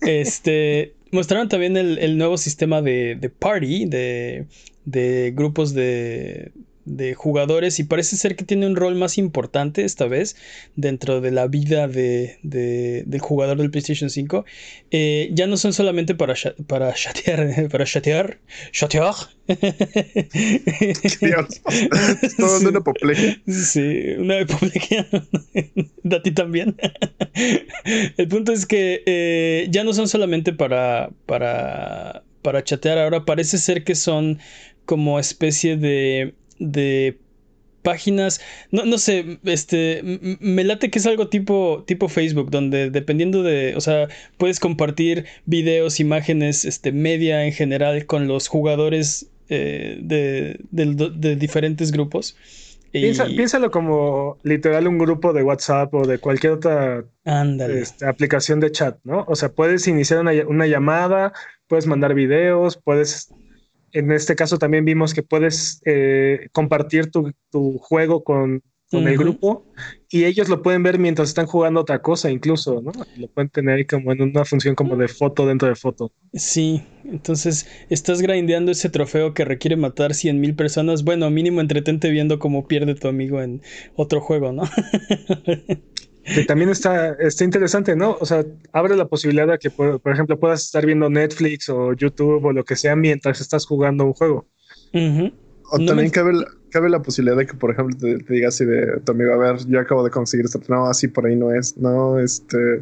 Este, 0.02 0.94
mostraron 1.12 1.50
también 1.50 1.76
el, 1.76 2.18
nuevo 2.18 2.38
sistema 2.38 2.82
de, 2.82 3.18
de 3.20 3.30
party, 3.30 3.86
de, 3.86 4.48
de 4.86 5.34
grupos 5.36 5.74
de, 5.74 6.54
de 6.88 7.13
jugadores 7.13 7.79
y 7.79 7.84
parece 7.84 8.15
ser 8.15 8.36
que 8.36 8.46
tiene 8.46 8.65
un 8.65 8.75
rol 8.75 8.96
más 8.96 9.17
importante 9.17 9.84
esta 9.84 10.06
vez 10.06 10.38
dentro 10.75 11.22
de 11.22 11.32
la 11.32 11.48
vida 11.48 11.88
de, 11.88 12.39
del 12.41 13.20
jugador 13.20 13.58
del 13.58 13.70
PlayStation 13.70 14.10
5. 14.10 14.46
Eh, 14.91 15.29
ya 15.34 15.48
no 15.48 15.58
son 15.58 15.74
solamente 15.74 16.15
para, 16.15 16.34
para 16.67 16.94
chatear, 16.94 17.70
para 17.72 17.86
chatear, 17.86 18.39
chatear. 18.72 19.13
Dios, 21.22 21.62
todo 22.38 22.60
sí. 22.60 22.65
una 22.65 22.79
apoplejía. 22.79 23.41
Sí, 23.48 24.15
una 24.17 24.41
apoplejía. 24.41 25.08
a 26.15 26.22
ti 26.22 26.32
también. 26.32 26.75
El 28.17 28.27
punto 28.29 28.53
es 28.53 28.65
que 28.65 29.03
eh, 29.06 29.67
ya 29.70 29.84
no 29.84 29.94
son 29.94 30.08
solamente 30.08 30.53
para, 30.53 31.10
para, 31.25 32.24
para 32.41 32.63
chatear, 32.63 32.98
ahora 32.98 33.25
parece 33.25 33.58
ser 33.58 33.84
que 33.84 33.96
son 33.96 34.39
como 34.86 35.20
especie 35.20 35.75
de 35.75 36.34
de 36.60 37.20
páginas, 37.88 38.42
no, 38.70 38.84
no 38.84 38.98
sé, 38.98 39.40
este, 39.46 40.02
me 40.42 40.66
late 40.66 40.90
que 40.90 41.00
es 41.00 41.06
algo 41.06 41.30
tipo, 41.30 41.86
tipo 41.88 42.10
Facebook, 42.10 42.52
donde 42.52 42.90
dependiendo 42.90 43.44
de, 43.44 43.76
o 43.78 43.82
sea, 43.82 44.10
puedes 44.38 44.60
compartir 44.60 45.26
videos, 45.46 46.02
imágenes, 46.02 46.66
este, 46.66 46.92
media 46.92 47.46
en 47.46 47.54
general 47.54 48.06
con 48.06 48.28
los 48.28 48.50
jugadores 48.50 49.30
eh, 49.48 50.00
de, 50.02 50.60
de, 50.70 51.36
diferentes 51.38 51.94
grupos. 51.94 52.36
piénsalo 52.92 53.72
como 53.72 54.38
literal 54.44 54.86
un 54.90 54.98
grupo 54.98 55.32
de 55.32 55.44
WhatsApp 55.44 55.94
o 55.94 56.06
de 56.06 56.18
cualquier 56.18 56.52
otra 56.54 57.06
este, 57.70 58.06
aplicación 58.06 58.60
de 58.60 58.70
chat, 58.70 58.98
¿no? 59.06 59.24
O 59.30 59.36
sea, 59.38 59.54
puedes 59.54 59.88
iniciar 59.88 60.20
una, 60.20 60.34
una 60.46 60.68
llamada, 60.68 61.32
puedes 61.70 61.88
mandar 61.88 62.14
videos, 62.14 62.76
puedes 62.76 63.30
en 63.98 64.12
este 64.12 64.36
caso 64.36 64.58
también 64.58 64.86
vimos 64.86 65.13
que 65.13 65.24
puedes 65.24 65.82
eh, 65.86 66.50
compartir 66.51 67.10
tu, 67.10 67.34
juego 67.80 68.24
con, 68.24 68.62
el 68.89 69.18
grupo 69.18 69.66
y 70.10 70.24
ellos 70.24 70.48
lo 70.48 70.62
pueden 70.62 70.82
ver 70.82 70.98
mientras 70.98 71.27
están 71.27 71.46
jugando 71.46 71.82
otra 71.82 72.01
cosa 72.01 72.32
incluso, 72.32 72.82
¿no? 72.82 72.94
Lo 73.18 73.27
pueden 73.27 73.50
tener 73.50 73.86
como 73.86 74.13
en 74.13 74.22
una 74.22 74.46
función 74.46 74.75
como 74.75 74.96
de 74.96 75.10
foto 75.10 75.46
dentro 75.46 75.68
de 75.68 75.75
foto. 75.75 76.13
Sí, 76.34 76.84
entonces 77.04 77.68
estás 77.89 78.22
grindeando 78.22 78.72
ese 78.72 78.89
trofeo 78.89 79.34
que 79.34 79.44
requiere 79.44 79.75
matar 79.75 80.13
100 80.13 80.39
mil 80.39 80.56
personas. 80.56 81.04
Bueno, 81.04 81.30
mínimo 81.30 81.60
entretente 81.60 82.10
viendo 82.12 82.39
cómo 82.39 82.66
pierde 82.66 82.96
tu 82.96 83.10
amigo 83.10 83.42
en 83.42 83.62
otro 83.96 84.22
juego, 84.22 84.54
¿no? 84.54 84.63
que 86.34 86.44
también 86.44 86.70
está, 86.70 87.14
está 87.14 87.44
interesante, 87.44 87.96
¿no? 87.96 88.18
O 88.20 88.26
sea, 88.26 88.46
abre 88.74 88.96
la 88.96 89.08
posibilidad 89.08 89.48
de 89.48 89.58
que, 89.58 89.70
por, 89.70 90.02
ejemplo, 90.06 90.40
puedas 90.40 90.64
estar 90.64 90.86
viendo 90.86 91.10
Netflix 91.10 91.70
o 91.70 91.94
YouTube 91.94 92.44
o 92.44 92.52
lo 92.52 92.66
que 92.66 92.76
sea 92.76 92.96
mientras 92.96 93.40
estás 93.40 93.66
jugando 93.66 94.06
un 94.06 94.14
juego. 94.14 94.46
O 95.72 95.86
también 95.86 96.10
cabe, 96.10 96.34
la, 96.34 96.46
cabe 96.70 96.90
la 96.90 97.02
posibilidad 97.02 97.38
de 97.38 97.46
que, 97.46 97.54
por 97.54 97.72
ejemplo, 97.72 97.96
te, 97.98 98.18
diga 98.34 98.50
así 98.50 98.66
de 98.66 99.00
tu 99.02 99.12
amigo, 99.14 99.34
a 99.34 99.38
ver, 99.38 99.66
yo 99.68 99.80
acabo 99.80 100.04
de 100.04 100.10
conseguir 100.10 100.46
esto. 100.46 100.60
No, 100.68 100.88
así 100.88 101.08
por 101.08 101.26
ahí 101.26 101.36
no 101.36 101.54
es. 101.54 101.78
No, 101.78 102.20
este. 102.20 102.82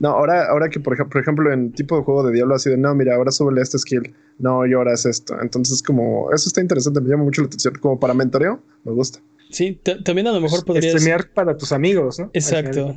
No, 0.00 0.10
ahora, 0.10 0.46
ahora 0.46 0.68
que, 0.68 0.80
por, 0.80 0.94
ejemplo, 0.94 1.12
por 1.12 1.22
ejemplo, 1.22 1.52
en 1.52 1.72
tipo 1.72 1.96
de 1.96 2.02
juego 2.02 2.22
de 2.24 2.32
diablo, 2.32 2.54
así 2.54 2.70
de 2.70 2.76
no, 2.76 2.94
mira, 2.94 3.16
ahora 3.16 3.30
súbele 3.30 3.60
este 3.60 3.78
skill. 3.78 4.14
No, 4.38 4.66
y 4.66 4.72
ahora 4.72 4.94
es 4.94 5.04
esto. 5.06 5.36
Entonces, 5.40 5.82
como, 5.82 6.32
eso 6.32 6.48
está 6.48 6.60
interesante, 6.60 7.00
me 7.00 7.10
llama 7.10 7.24
mucho 7.24 7.42
la 7.42 7.46
atención. 7.46 7.74
Como 7.80 8.00
para 8.00 8.14
mentoreo, 8.14 8.62
me 8.84 8.92
gusta. 8.92 9.20
Sí, 9.50 9.80
también 10.04 10.26
a 10.28 10.32
lo 10.32 10.40
mejor 10.40 10.64
podrías. 10.64 10.92
Streamear 10.94 11.32
para 11.32 11.56
tus 11.56 11.72
amigos, 11.72 12.18
¿no? 12.18 12.30
Exacto. 12.32 12.96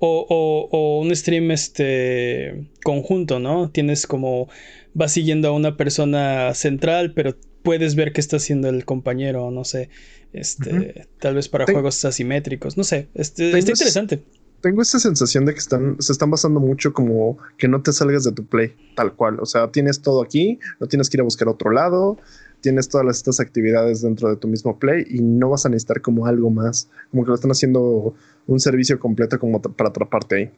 O, 0.00 0.26
o, 0.28 0.68
o, 0.70 1.00
un 1.00 1.14
stream 1.14 1.50
este 1.50 2.68
conjunto, 2.82 3.38
¿no? 3.38 3.70
Tienes 3.70 4.06
como. 4.06 4.48
Vas 4.92 5.12
siguiendo 5.12 5.48
a 5.48 5.52
una 5.52 5.76
persona 5.76 6.54
central, 6.54 7.14
pero 7.14 7.36
puedes 7.62 7.94
ver 7.96 8.12
qué 8.12 8.20
está 8.20 8.36
haciendo 8.36 8.68
el 8.68 8.84
compañero, 8.84 9.50
no 9.50 9.64
sé. 9.64 9.88
Este, 10.32 11.06
tal 11.20 11.36
vez 11.36 11.48
para 11.48 11.64
juegos 11.64 12.04
asimétricos. 12.04 12.76
No 12.76 12.84
sé. 12.84 13.08
Este, 13.14 13.56
está 13.58 13.72
interesante. 13.72 14.22
Tengo 14.60 14.82
esa 14.82 14.98
sensación 14.98 15.44
de 15.44 15.52
que 15.52 15.58
están, 15.58 15.96
se 16.00 16.12
están 16.12 16.30
basando 16.30 16.58
mucho 16.58 16.92
como 16.92 17.38
que 17.58 17.68
no 17.68 17.82
te 17.82 17.92
salgas 17.92 18.24
de 18.24 18.32
tu 18.32 18.46
play, 18.46 18.74
tal 18.96 19.14
cual. 19.14 19.38
O 19.40 19.46
sea, 19.46 19.70
tienes 19.70 20.00
todo 20.00 20.22
aquí, 20.22 20.58
no 20.80 20.86
tienes 20.86 21.10
que 21.10 21.18
ir 21.18 21.20
a 21.20 21.24
buscar 21.24 21.48
otro 21.48 21.70
lado 21.70 22.18
tienes 22.64 22.88
todas 22.88 23.14
estas 23.14 23.40
actividades 23.40 24.00
dentro 24.00 24.30
de 24.30 24.36
tu 24.36 24.48
mismo 24.48 24.78
play 24.78 25.04
y 25.08 25.20
no 25.20 25.50
vas 25.50 25.66
a 25.66 25.68
necesitar 25.68 26.00
como 26.00 26.26
algo 26.26 26.48
más, 26.48 26.88
como 27.10 27.22
que 27.22 27.28
lo 27.28 27.34
están 27.34 27.50
haciendo 27.50 28.14
un 28.46 28.58
servicio 28.58 28.98
completo 28.98 29.38
como 29.38 29.60
para 29.60 29.90
atraparte 29.90 30.34
ahí. 30.34 30.50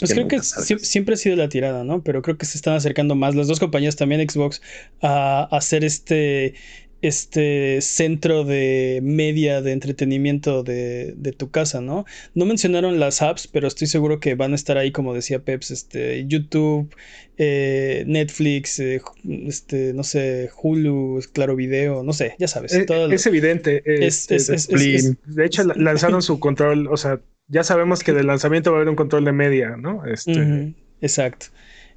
Pues 0.00 0.12
creo 0.12 0.26
que 0.26 0.40
siempre 0.40 1.14
ha 1.14 1.16
sido 1.16 1.36
la 1.36 1.48
tirada, 1.48 1.84
¿no? 1.84 2.02
Pero 2.02 2.20
creo 2.22 2.36
que 2.36 2.46
se 2.46 2.58
están 2.58 2.74
acercando 2.74 3.14
más 3.14 3.36
las 3.36 3.46
dos 3.46 3.60
compañías, 3.60 3.94
también 3.94 4.28
Xbox, 4.28 4.60
a 5.02 5.44
hacer 5.56 5.84
este, 5.84 6.54
este 7.02 7.80
centro 7.80 8.44
de 8.44 9.00
media 9.02 9.62
de 9.62 9.72
entretenimiento 9.72 10.62
de, 10.62 11.34
tu 11.36 11.50
casa, 11.50 11.80
¿no? 11.80 12.04
No 12.34 12.44
mencionaron 12.44 13.00
las 13.00 13.22
apps, 13.22 13.46
pero 13.46 13.68
estoy 13.68 13.86
seguro 13.86 14.20
que 14.20 14.34
van 14.34 14.52
a 14.52 14.54
estar 14.54 14.76
ahí, 14.76 14.90
como 14.90 15.14
decía 15.14 15.40
Peps, 15.40 15.70
este, 15.70 16.26
YouTube, 16.26 16.94
eh, 17.38 18.04
Netflix, 18.06 18.78
eh, 18.80 19.00
este, 19.46 19.94
no 19.94 20.04
sé, 20.04 20.50
Hulu, 20.62 21.20
Claro 21.32 21.56
Video, 21.56 22.02
no 22.02 22.12
sé, 22.12 22.34
ya 22.38 22.48
sabes. 22.48 22.74
Eh, 22.74 22.86
es, 23.10 23.26
evidente. 23.26 23.82
Este, 23.86 24.36
de 24.36 25.46
hecho, 25.46 25.64
lanzaron 25.64 26.22
su 26.22 26.38
control, 26.38 26.88
o 26.88 26.96
sea, 26.96 27.20
ya 27.48 27.64
sabemos 27.64 28.04
que 28.04 28.12
del 28.12 28.26
lanzamiento 28.26 28.70
va 28.70 28.76
a 28.76 28.80
haber 28.80 28.90
un 28.90 28.96
control 28.96 29.24
de 29.24 29.32
media, 29.32 29.76
¿no? 29.76 30.04
Este... 30.04 30.74
exacto. 31.00 31.46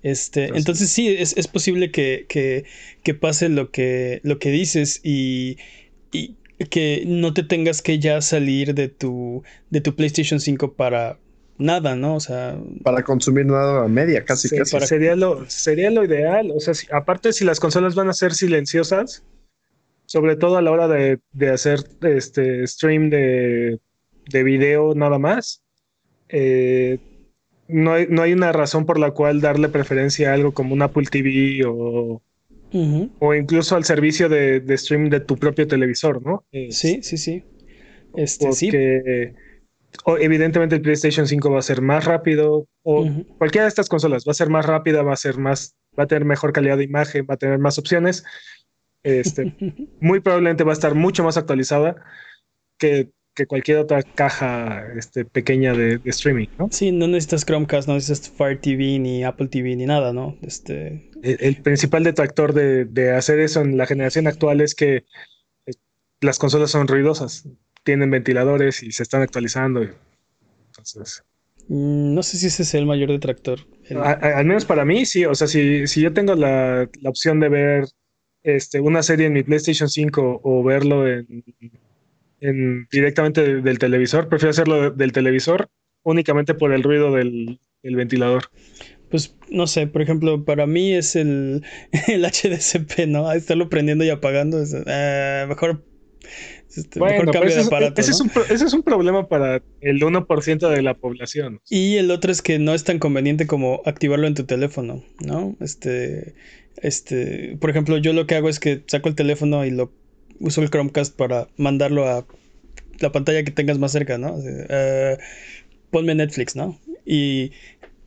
Este, 0.04 0.50
entonces, 0.58 0.90
sí, 0.90 1.08
es, 1.08 1.48
posible 1.48 1.90
que, 1.90 2.26
que, 2.28 3.14
pase 3.14 3.48
lo 3.48 3.72
que, 3.72 4.20
lo 4.24 4.38
que 4.38 4.52
dices 4.52 5.00
y, 5.02 5.58
y, 6.12 6.36
que 6.70 7.06
no 7.08 7.34
te 7.34 7.44
tengas 7.44 7.82
que 7.82 8.00
ya 8.00 8.22
salir 8.22 8.76
de 8.76 8.90
tu, 8.90 9.44
de 9.70 9.80
tu 9.80 9.96
PlayStation 9.96 10.42
5 10.42 10.74
para 10.74 11.20
nada, 11.58 11.96
¿no? 11.96 12.16
O 12.16 12.20
sea... 12.20 12.60
Para 12.84 13.04
consumir 13.04 13.46
nada 13.46 13.86
a 13.86 13.88
media, 13.88 14.26
casi, 14.26 14.50
casi. 14.50 14.78
Sería, 14.86 15.16
lo, 15.16 15.50
sería 15.50 15.90
lo 15.90 16.04
ideal. 16.04 16.52
O 16.54 16.60
sea, 16.60 16.74
aparte 16.92 17.32
si 17.32 17.46
las 17.46 17.62
consolas 17.62 17.96
van 17.96 18.10
a 18.10 18.14
ser 18.14 18.34
silenciosas, 18.34 19.24
sobre 20.06 20.36
todo 20.36 20.58
a 20.58 20.62
la 20.62 20.72
hora 20.72 20.90
de, 20.90 21.20
de 21.32 21.50
hacer 21.50 21.80
este 22.02 22.68
stream 22.68 23.10
de, 23.10 23.80
de 24.30 24.44
video 24.44 24.96
nada 24.96 25.18
más, 25.18 25.64
eh, 26.28 27.00
no 27.67 27.93
hay, 27.93 28.34
una 28.34 28.51
razón 28.51 28.86
por 28.86 29.00
la 29.00 29.12
cual 29.12 29.41
darle 29.41 29.70
preferencia 29.70 30.32
a 30.32 30.34
algo 30.34 30.53
como 30.53 30.74
un 30.74 30.82
Apple 30.82 31.08
TV 31.10 31.63
o, 31.65 32.22
o 33.20 33.34
incluso 33.34 33.75
al 33.75 33.86
servicio 33.86 34.29
de, 34.29 34.60
de, 34.60 34.77
stream 34.77 35.10
de 35.10 35.20
tu 35.20 35.38
propio 35.38 35.67
televisor, 35.67 36.25
¿no? 36.25 36.46
sí, 36.51 37.01
sí, 37.01 37.17
sí. 37.17 37.43
Este, 38.15 38.46
porque, 38.46 39.34
evidentemente 40.20 40.75
el 40.75 40.82
PlayStation 40.82 41.27
5 41.27 41.51
va 41.51 41.60
a 41.60 41.63
ser 41.63 41.82
más 41.82 42.05
rápido 42.05 42.67
o 42.84 43.08
cualquiera 43.38 43.65
de 43.65 43.70
estas 43.70 43.89
consolas 43.89 44.25
va 44.27 44.32
a 44.32 44.36
ser 44.36 44.50
más 44.50 44.65
rápida, 44.65 45.01
va 45.03 45.13
a 45.13 45.17
ser 45.17 45.38
más, 45.38 45.75
va 45.98 46.03
a 46.03 46.08
tener 46.08 46.25
mejor 46.25 46.53
calidad 46.53 46.77
de 46.77 46.84
imagen, 46.84 47.25
va 47.29 47.36
a 47.36 47.38
tener 47.38 47.60
más 47.60 47.77
opciones. 47.77 48.24
Este, 49.03 49.55
muy 50.00 50.20
probablemente 50.20 50.63
va 50.63 50.72
a 50.72 50.74
estar 50.74 50.96
mucho 50.96 51.24
más 51.24 51.38
actualizada 51.38 51.96
que 52.77 53.12
que 53.36 53.48
cualquier 53.48 53.80
otra 53.80 54.04
caja 54.04 54.86
este, 54.96 55.25
pequeña 55.25 55.74
de, 55.74 56.00
streaming, 56.06 56.48
¿no? 56.60 56.70
Sí, 56.72 56.92
no 56.92 57.08
necesitas 57.08 57.46
Chromecast, 57.46 57.88
no 57.88 57.96
necesitas 57.96 58.30
Fire 58.30 58.60
TV, 58.60 59.00
ni 59.00 59.24
Apple 59.24 59.48
TV, 59.48 59.75
ni 59.75 59.86
nada, 59.86 60.13
¿no? 60.13 60.38
Este... 60.42 61.10
El, 61.24 61.62
principal 61.62 62.04
detractor 62.04 62.54
de, 62.54 63.12
hacer 63.12 63.40
eso 63.40 63.62
en 63.62 63.78
la 63.78 63.86
generación 63.86 64.28
actual 64.28 64.62
es 64.62 64.75
que 64.75 65.06
eh, 65.66 65.74
las 66.22 66.38
consolas 66.38 66.72
son 66.72 66.88
ruidosas, 66.88 67.48
tienen 67.84 68.12
ventiladores 68.12 68.84
y 68.84 68.91
se 68.91 69.04
están 69.04 69.22
actualizando. 69.22 69.82
Entonces... 70.67 71.24
Mm, 71.69 72.13
no 72.13 72.24
sé 72.24 72.38
si 72.38 72.48
ese 72.48 72.63
es 72.63 72.74
el 72.74 72.86
mayor 72.86 73.10
detractor. 73.10 73.62
al 73.89 74.46
menos 74.46 74.65
para 74.65 74.86
mí, 74.86 75.06
sí. 75.06 75.26
O 75.26 75.34
sea, 75.34 75.48
si, 75.48 75.88
si 75.88 76.02
yo 76.02 76.13
tengo 76.13 76.36
la, 76.36 76.89
la 77.02 77.10
opción 77.10 77.39
de 77.39 77.50
ver 77.50 77.86
este, 78.43 78.82
una 78.82 79.02
serie 79.02 79.28
en 79.28 79.34
mi 79.34 79.43
PlayStation 79.43 79.89
5 79.89 80.41
o 80.43 80.63
verlo 80.63 81.08
en 81.08 81.43
directamente 82.91 83.62
del 83.62 83.79
televisor. 83.79 84.27
Prefiero 84.27 84.51
hacerlo 84.51 84.91
del 84.91 85.12
televisor 85.12 85.69
únicamente 86.03 86.53
por 86.53 86.73
el 86.73 86.84
ruido 86.84 87.13
del, 87.13 87.60
ventilador. 87.82 88.43
Pues 89.10 89.38
no 89.49 89.67
sé, 89.67 89.88
por 89.88 90.01
ejemplo, 90.01 90.43
para 90.43 90.65
mí 90.65 90.93
es 90.93 91.15
el, 91.15 91.63
el 92.08 92.23
HDCP, 92.23 93.08
¿no? 93.08 93.32
Estarlo 93.32 93.69
prendiendo 93.69 94.03
y 94.03 94.10
apagando. 94.10 94.63
Eh, 94.63 95.45
mejor 95.47 95.84
este, 96.75 96.99
bueno, 96.99 97.32
cambio 97.32 97.56
de 97.56 97.62
aparato. 97.62 98.01
Ese, 98.01 98.12
es 98.12 98.21
un, 98.21 98.32
ese, 98.49 98.65
es 98.65 98.73
un, 98.73 98.84
problema 98.84 99.27
para 99.27 99.62
el 99.82 100.01
1% 100.01 100.69
de 100.69 100.82
la 100.82 100.95
población. 100.95 101.62
Y 101.69 101.97
el 101.97 102.10
otro 102.10 102.32
es 102.32 102.41
que 102.41 102.58
no 102.60 102.73
es 102.73 102.84
tan 102.84 102.99
conveniente 102.99 103.45
como 103.45 103.82
activarlo 103.86 104.25
en 104.27 104.34
tu 104.34 104.45
teléfono, 104.45 105.03
¿no? 105.19 105.56
Este, 105.60 106.34
este, 106.77 107.58
por 107.60 107.69
ejemplo, 107.69 107.97
yo 107.97 108.13
lo 108.13 108.25
que 108.25 108.36
hago 108.36 108.49
es 108.49 108.60
que 108.60 108.84
saco 108.88 109.10
el 109.10 109.15
teléfono 109.15 109.65
y 109.65 109.71
lo 109.71 109.91
uso 110.39 110.62
el 110.62 110.69
Chromecast 110.69 111.15
para 111.15 111.48
mandarlo 111.58 112.08
a 112.08 112.26
la 113.00 113.12
pantalla 113.12 113.43
que 113.43 113.52
tengas 113.52 113.80
más 113.80 113.91
cerca, 113.91 114.17
¿no? 114.17 114.36
Uh, 114.36 115.17
ponme 115.91 116.15
Netflix, 116.15 116.56
¿no? 116.56 116.80
Y 117.06 117.52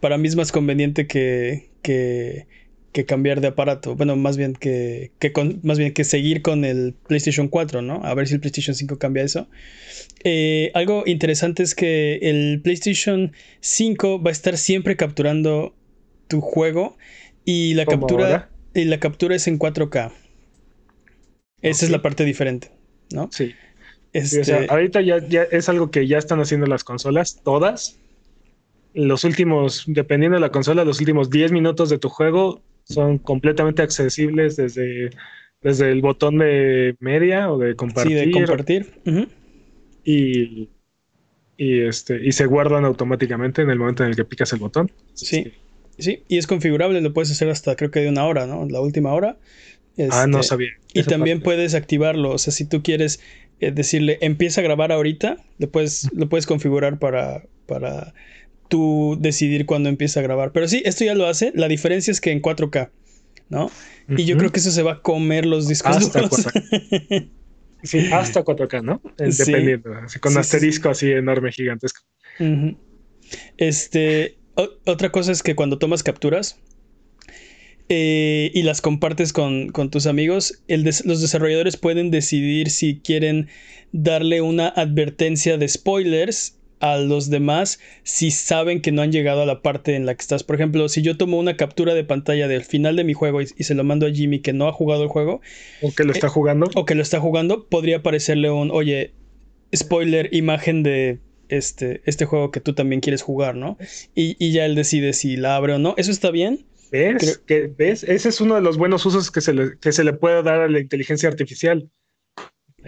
para 0.01 0.19
mí 0.19 0.29
es 0.29 0.37
más 0.37 0.53
conveniente 0.53 1.07
que, 1.07 1.69
que, 1.83 2.47
que 2.93 3.05
cambiar 3.05 3.41
de 3.41 3.49
aparato. 3.49 3.95
Bueno, 3.95 4.17
más 4.17 4.37
bien 4.37 4.55
que, 4.55 5.11
que 5.19 5.33
con, 5.33 5.61
más 5.63 5.79
bien 5.79 5.93
que 5.93 6.05
seguir 6.05 6.43
con 6.43 6.65
el 6.65 6.95
PlayStation 7.07 7.49
4, 7.49 7.83
¿no? 7.83 8.01
A 8.05 8.15
ver 8.15 8.27
si 8.27 8.35
el 8.35 8.41
PlayStation 8.41 8.75
5 8.75 8.99
cambia 8.99 9.23
eso. 9.23 9.49
Eh, 10.25 10.71
algo 10.75 11.05
interesante 11.07 11.63
es 11.63 11.75
que 11.75 12.19
el 12.23 12.61
PlayStation 12.63 13.33
5 13.61 14.23
va 14.23 14.31
a 14.31 14.33
estar 14.33 14.57
siempre 14.57 14.97
capturando 14.97 15.75
tu 16.29 16.41
juego 16.41 16.97
y 17.45 17.75
la 17.75 17.87
captura 17.87 18.51
y 18.75 18.85
la 18.85 18.99
captura 18.99 19.37
es 19.37 19.47
en 19.47 19.59
4K. 19.59 20.13
Esa 21.71 21.85
es 21.85 21.91
la 21.91 22.03
parte 22.03 22.25
diferente, 22.25 22.71
¿no? 23.13 23.29
Sí. 23.33 23.55
Este... 24.13 24.67
ahorita 24.69 25.03
ya, 25.03 25.19
ya 25.27 25.43
es 25.43 25.69
algo 25.69 25.91
que 25.91 26.07
ya 26.07 26.19
están 26.19 26.41
haciendo 26.41 26.67
las 26.67 26.85
consolas, 26.85 27.41
todas. 27.45 27.99
Los 28.95 29.25
últimos, 29.25 29.85
dependiendo 29.87 30.37
de 30.37 30.41
la 30.41 30.51
consola, 30.51 30.85
los 30.85 31.01
últimos 31.01 31.29
10 31.29 31.53
minutos 31.53 31.91
de 31.91 31.99
tu 31.99 32.09
juego 32.09 32.63
son 32.85 33.19
completamente 33.19 33.83
accesibles 33.83 34.57
desde, 34.57 35.11
desde 35.61 35.91
el 35.91 36.01
botón 36.01 36.39
de 36.39 36.97
media 37.01 37.53
o 37.53 37.59
de 37.59 37.77
compartir. 37.77 38.19
Sí, 38.19 38.25
de 38.27 38.31
compartir. 38.31 38.87
y, 40.03 40.71
y, 41.59 41.81
este, 41.81 42.25
y 42.25 42.33
se 42.33 42.47
guardan 42.47 42.87
automáticamente 42.87 43.61
en 43.63 43.71
el 43.71 43.79
momento 43.79 44.03
en 44.03 44.11
el 44.11 44.17
que 44.17 44.25
picas 44.25 44.53
el 44.55 44.61
botón. 44.61 44.91
Sí. 45.13 45.53
Sí, 45.99 46.23
y 46.29 46.37
es 46.37 46.47
configurable, 46.47 47.01
lo 47.01 47.13
puedes 47.13 47.31
hacer 47.31 47.49
hasta 47.49 47.75
creo 47.75 47.91
que 47.91 48.01
de 48.01 48.09
una 48.11 48.27
hora, 48.27 48.47
¿no? 48.47 48.67
La 48.69 48.81
última 48.81 49.15
hora 49.15 49.39
ah, 50.11 50.27
no 50.27 50.41
este, 50.41 50.49
sabía. 50.49 50.71
Y 51.01 51.05
también 51.05 51.41
puedes 51.41 51.75
activarlo. 51.75 52.33
O 52.33 52.39
sea, 52.39 52.53
si 52.53 52.65
tú 52.65 52.83
quieres 52.83 53.21
eh, 53.61 53.71
decirle 53.71 54.19
empieza 54.21 54.61
a 54.61 54.65
grabar 54.65 54.93
ahorita, 54.93 55.39
le 55.59 55.67
puedes, 55.67 56.09
lo 56.13 56.29
puedes 56.29 56.47
configurar 56.47 56.99
para, 56.99 57.45
para 57.67 58.15
tú 58.69 59.17
decidir 59.21 59.67
cuándo 59.67 59.89
empieza 59.89 60.21
a 60.21 60.23
grabar. 60.23 60.53
Pero 60.53 60.69
sí, 60.69 60.83
esto 60.85 61.05
ya 61.05 61.15
lo 61.15 61.27
hace. 61.27 61.53
La 61.55 61.69
diferencia 61.69 62.11
es 62.11 62.21
que 62.21 62.33
en 62.33 62.43
4K, 62.43 62.91
¿no? 63.49 63.71
Y 64.09 64.25
yo 64.25 64.37
creo 64.37 64.53
que 64.53 64.61
eso 64.61 64.71
se 64.71 64.83
va 64.83 64.93
a 64.93 65.03
comer 65.03 65.47
los 65.47 65.69
discos. 65.69 65.97
Hasta 65.97 66.23
4K. 66.23 67.29
sí, 67.83 68.09
hasta 68.13 68.45
4K, 68.45 68.83
¿no? 68.83 69.01
Dependiendo. 69.17 69.91
con 70.21 70.37
asterisco 70.37 70.91
así 70.91 71.11
enorme, 71.11 71.53
gigantesco. 71.53 72.03
Este. 73.57 74.37
otra 74.55 75.11
cosa 75.11 75.33
es 75.33 75.43
que 75.43 75.55
cuando 75.55 75.79
tomas 75.79 76.03
capturas, 76.03 76.59
eh, 77.89 78.51
y 78.53 78.63
las 78.63 78.81
compartes 78.81 79.33
con, 79.33 79.71
tus 79.91 80.07
amigos, 80.07 80.63
los 80.69 81.21
desarrolladores 81.21 81.77
pueden 81.77 82.11
decidir 82.11 82.71
si 82.71 82.99
quieren 82.99 83.49
darle 83.93 84.41
una 84.41 84.69
advertencia 84.69 85.57
de 85.57 85.69
spoilers 85.69 86.57
a 86.81 86.99
los 86.99 87.31
demás 87.31 87.79
si 88.03 88.31
saben 88.31 88.83
que 88.83 88.93
no 88.93 89.03
han 89.03 89.13
llegado 89.13 89.43
a 89.43 89.47
la 89.47 89.63
parte 89.63 89.95
en 89.95 90.05
la 90.05 90.15
que 90.15 90.23
estás. 90.23 90.43
Por 90.43 90.57
ejemplo, 90.57 90.89
si 90.89 91.03
yo 91.03 91.17
tomo 91.17 91.39
una 91.39 91.57
captura 91.57 91.95
de 91.95 92.05
pantalla 92.05 92.49
del 92.49 92.65
final 92.65 92.97
de 92.97 93.05
mi 93.05 93.15
juego 93.15 93.41
y, 93.41 93.47
se 93.47 93.75
lo 93.75 93.85
mando 93.85 94.07
a 94.07 94.11
Jimmy 94.11 94.41
que 94.41 94.53
no 94.53 94.69
ha 94.69 94.73
jugado 94.73 95.03
el 95.03 95.09
juego. 95.09 95.41
O 95.81 95.93
que 95.93 96.05
lo 96.05 96.13
está 96.13 96.27
eh, 96.27 96.31
jugando. 96.31 96.69
O 96.75 96.85
que 96.85 96.95
lo 96.95 97.03
está 97.03 97.21
jugando, 97.21 97.67
podría 97.69 97.99
aparecerle 97.99 98.51
un, 98.51 98.71
oye, 98.71 99.13
spoiler, 99.75 100.29
imagen 100.35 100.83
de 100.83 101.21
este, 101.49 102.03
este 102.05 102.25
juego 102.25 102.51
que 102.51 102.61
tú 102.61 102.75
también 102.75 103.01
quieres 103.01 103.23
jugar, 103.23 103.55
¿no? 103.55 103.79
Y, 104.15 104.37
y 104.45 104.53
ya 104.53 104.67
él 104.67 104.75
decide 104.75 105.13
si 105.13 105.37
la 105.37 105.57
abre 105.57 105.75
o 105.75 105.79
no. 105.79 105.95
¿Eso 105.97 106.11
está 106.11 106.31
bien? 106.31 106.67
¿Ves? 106.91 107.43
¿Ves? 107.77 108.05
Ese 108.05 108.29
es 108.29 108.41
uno 108.41 108.55
de 108.55 108.61
los 108.61 108.77
buenos 108.79 109.05
usos 109.07 109.31
que 109.31 109.41
se, 109.41 109.53
le, 109.53 109.79
que 109.79 109.93
se 109.93 110.05
le 110.05 110.13
puede 110.13 110.43
dar 110.43 110.61
a 110.61 110.69
la 110.69 110.81
inteligencia 110.81 111.29
artificial. 111.29 111.91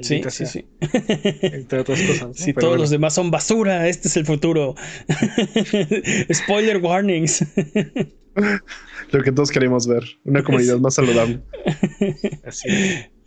Sí, 0.02 0.22
sí, 0.28 0.46
sí. 0.46 0.64
Entre 0.80 1.80
otras 1.80 2.00
cosas. 2.02 2.30
Si 2.37 2.52
todos 2.52 2.78
los 2.78 2.90
demás 2.90 3.14
son 3.14 3.30
basura, 3.30 3.88
este 3.88 4.08
es 4.08 4.16
el 4.16 4.26
futuro. 4.26 4.74
Spoiler 6.32 6.78
warnings. 6.78 7.44
Lo 9.11 9.22
que 9.22 9.32
todos 9.32 9.50
queremos 9.50 9.88
ver, 9.88 10.04
una 10.24 10.44
comunidad 10.44 10.78
más 10.78 10.94
saludable. 10.94 11.40
Así 12.44 12.68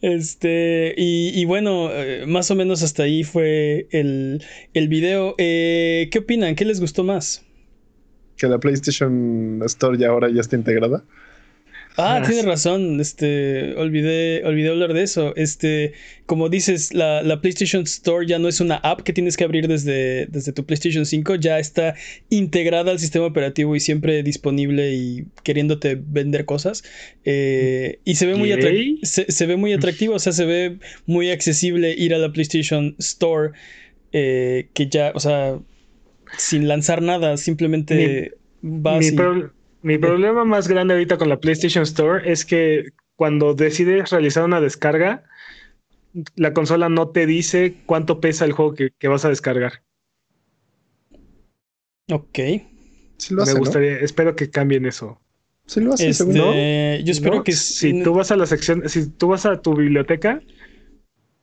Este, 0.02 0.94
y, 0.96 1.44
bueno, 1.46 1.90
eh, 1.92 2.26
más 2.26 2.50
o 2.50 2.56
menos 2.56 2.82
hasta 2.82 3.04
ahí 3.04 3.24
fue 3.24 3.88
el, 3.92 4.42
el 4.74 4.88
video. 4.88 5.36
Eh, 5.38 6.08
¿Qué 6.12 6.20
opinan? 6.20 6.56
¿Qué 6.56 6.64
les 6.64 6.80
gustó 6.80 7.04
más? 7.04 7.46
Que 8.42 8.48
la 8.48 8.58
PlayStation 8.58 9.62
Store 9.68 9.96
ya 9.96 10.08
ahora 10.08 10.28
ya 10.32 10.42
está 10.42 10.56
integrada. 10.56 11.04
Ah, 11.96 12.24
tienes 12.26 12.46
razón. 12.46 13.00
Este, 13.00 13.76
olvidé, 13.76 14.44
olvidé 14.46 14.70
hablar 14.70 14.94
de 14.94 15.04
eso. 15.04 15.36
Este, 15.36 15.94
como 16.26 16.50
dices, 16.50 16.92
la, 16.92 17.40
PlayStation 17.40 17.84
Store 17.84 18.26
ya 18.26 18.40
no 18.40 18.48
es 18.48 18.62
una 18.62 18.78
app 18.78 19.02
que 19.02 19.14
tienes 19.14 19.38
que 19.38 19.44
abrir 19.44 19.68
desde, 19.68 20.26
desde 20.26 20.54
tu 20.54 20.66
PlayStation 20.66 21.06
5, 21.06 21.36
ya 21.36 21.60
está 21.60 21.94
integrada 22.32 22.92
al 22.92 22.98
sistema 22.98 23.26
operativo 23.26 23.76
y 23.76 23.80
siempre 23.80 24.24
disponible 24.24 24.96
y 24.96 25.26
queriéndote 25.44 26.02
vender 26.04 26.46
cosas. 26.46 26.84
Eh, 27.26 28.00
y 28.06 28.16
se 28.16 28.26
ve 28.26 28.36
muy 28.36 28.50
se, 29.04 29.46
ve 29.46 29.56
muy 29.56 29.74
atractivo, 29.74 30.16
o 30.16 30.20
sea, 30.20 30.34
se 30.34 30.46
ve 30.46 30.80
muy 31.06 31.30
accesible 31.30 31.94
ir 31.94 32.16
a 32.16 32.18
la 32.18 32.32
PlayStation 32.34 32.96
Store. 32.98 33.52
Eh, 34.14 34.68
que 34.74 34.88
ya, 34.88 35.14
o 35.16 35.22
sea, 35.22 35.58
sin 36.38 36.68
lanzar 36.68 37.02
nada, 37.02 37.38
simplemente 37.38 38.36
vas 38.62 39.06
y... 39.12 39.16
Mi 39.84 39.98
problema 39.98 40.46
más 40.46 40.68
grande 40.68 40.94
ahorita 40.94 41.18
con 41.18 41.30
la 41.30 41.40
PlayStation 41.40 41.84
Store 41.84 42.32
es 42.32 42.46
que 42.46 42.90
cuando 43.16 43.56
decides 43.56 44.12
realizar 44.12 44.44
una 44.44 44.62
descarga, 44.62 45.24
la 46.36 46.54
consola 46.54 46.90
no 46.90 47.10
te 47.10 47.26
dice 47.26 47.78
cuánto 47.86 48.20
pesa 48.20 48.46
el 48.46 48.52
juego 48.52 48.76
que, 48.76 49.08
vas 49.08 49.26
a 49.26 49.30
descargar. 49.30 49.82
Ok. 52.12 52.40
Me 53.32 53.54
gustaría, 53.58 54.00
espero 54.00 54.36
que 54.36 54.50
cambien 54.50 54.86
eso. 54.86 55.20
Sí 55.66 55.80
lo 55.80 55.94
hace, 55.94 56.10
este, 56.10 57.04
Yo 57.04 57.12
espero 57.12 57.44
que 57.44 57.54
si 57.54 58.04
tú 58.04 58.14
vas 58.14 58.32
a 58.32 58.36
la 58.36 58.46
sección, 58.46 58.88
si 58.90 59.10
tú 59.10 59.30
vas 59.30 59.46
a 59.46 59.62
tu 59.62 59.76
biblioteca 59.76 60.42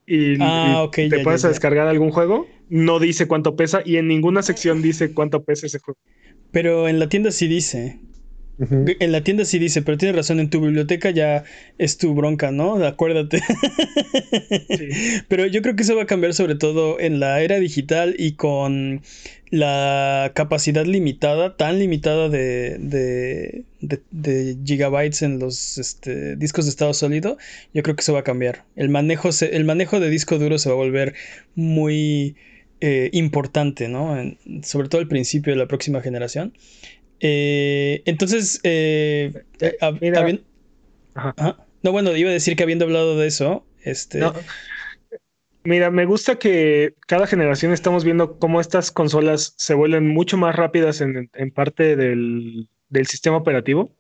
y, 0.07 0.37
ah, 0.41 0.89
te 0.93 1.21
puedes 1.21 1.43
descargar 1.43 1.87
algún 1.87 2.11
juego, 2.11 2.47
no 2.71 3.01
dice 3.01 3.27
cuánto 3.27 3.57
pesa 3.57 3.83
y 3.85 3.97
en 3.97 4.09
ninguna 4.09 4.43
sección 4.43 4.83
dice 4.83 5.13
cuánto 5.13 5.43
pesa 5.43 5.67
ese 5.67 5.79
juego. 5.79 5.99
Pero 6.51 6.89
en 6.89 6.99
la 6.99 7.09
tienda 7.09 7.31
sí 7.31 7.47
dice. 7.47 8.01
En 8.61 9.13
la 9.13 9.23
tienda 9.23 9.45
sí 9.45 9.61
dice, 9.61 9.83
pero 9.83 9.99
tienes 9.99 10.17
razón, 10.17 10.41
en 10.41 10.51
tu 10.51 10.61
biblioteca 10.61 11.11
ya 11.11 11.45
es 11.79 11.97
tu 11.97 12.13
bronca, 12.13 12.51
¿no? 12.51 12.85
Acuérdate. 12.85 13.41
Pero 15.29 15.47
yo 15.47 15.63
creo 15.63 15.77
que 15.77 15.85
eso 15.85 15.95
va 15.95 16.03
a 16.03 16.07
cambiar 16.07 16.35
sobre 16.35 16.57
todo 16.57 16.99
en 16.99 17.21
la 17.21 17.41
era 17.41 17.61
digital 17.61 18.17
y 18.19 18.33
con 18.33 19.03
la 19.51 20.33
capacidad 20.35 20.85
limitada, 20.85 21.57
tan 21.57 21.79
limitada 21.79 22.29
de, 22.29 23.65
de, 23.81 24.57
gigabytes 24.65 25.23
en 25.23 25.39
los 25.39 25.79
este, 25.79 26.35
discos 26.35 26.65
de 26.65 26.71
estado 26.71 26.95
sólido, 26.95 27.39
yo 27.73 27.85
creo 27.85 27.95
que 27.95 28.01
eso 28.01 28.13
va 28.13 28.21
a 28.21 28.25
cambiar. 28.25 28.65
El 28.75 28.89
manejo, 28.89 29.31
el 29.41 29.65
manejo 29.65 30.01
de 30.01 30.11
disco 30.11 30.37
duro 30.37 30.59
se 30.59 30.69
va 30.69 30.75
a 30.75 30.79
volver 30.79 31.15
muy 31.55 32.35
eh, 32.81 33.11
importante, 33.13 33.89
¿no? 33.89 34.17
sobre 34.63 34.89
todo 34.89 35.01
al 35.01 35.09
principio 35.09 35.53
de 35.53 35.59
la 35.59 35.67
próxima 35.67 36.01
generación. 36.01 36.53
Eh, 37.21 38.03
entonces, 38.05 38.61
eh, 38.63 39.33
eh, 39.61 39.77
mira, 40.01 40.27
no, 41.83 41.93
bueno, 41.93 42.17
iba 42.17 42.31
a 42.31 42.33
decir 42.33 42.57
que 42.57 42.63
habiendo 42.63 42.85
hablado 42.85 43.19
de 43.19 43.27
eso, 43.27 43.65
este... 43.83 44.21
Mira, 45.65 45.91
me 45.91 46.07
gusta 46.07 46.39
que 46.39 46.95
cada 47.07 47.27
generación 47.27 47.73
estamos 47.73 48.05
viendo 48.05 48.39
cómo 48.39 48.61
estas 48.61 48.91
consolas 48.91 49.55
se 49.59 49.75
vuelven 49.75 50.09
mucho 50.09 50.39
más 50.39 50.57
rápidas 50.57 51.01
en, 51.01 51.29
parte 51.53 51.95
del, 51.97 52.69
sistema 53.05 53.37
operativo, 53.37 53.93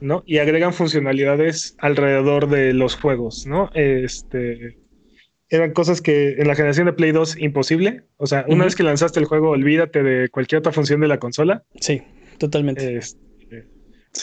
¿no? 0.00 0.24
Y 0.26 0.38
agregan 0.38 0.72
funcionalidades 0.72 1.76
alrededor 1.78 2.48
de 2.48 2.72
los 2.72 2.96
juegos, 2.96 3.46
¿no? 3.46 3.70
Este, 3.74 4.78
eran 5.50 5.72
cosas 5.72 6.00
que 6.00 6.36
en 6.38 6.48
la 6.48 6.54
generación 6.54 6.86
de 6.86 6.92
Play 6.94 7.12
2 7.12 7.36
imposible. 7.38 8.04
O 8.16 8.26
sea, 8.26 8.44
una 8.48 8.64
vez 8.64 8.74
que 8.74 8.82
lanzaste 8.82 9.20
el 9.20 9.26
juego, 9.26 9.50
olvídate 9.50 10.02
de 10.02 10.28
cualquier 10.28 10.60
otra 10.60 10.72
función 10.72 11.00
de 11.00 11.08
la 11.08 11.18
consola. 11.18 11.64
Sí 11.80 12.02
totalmente. 12.40 12.96
Este, 12.96 13.20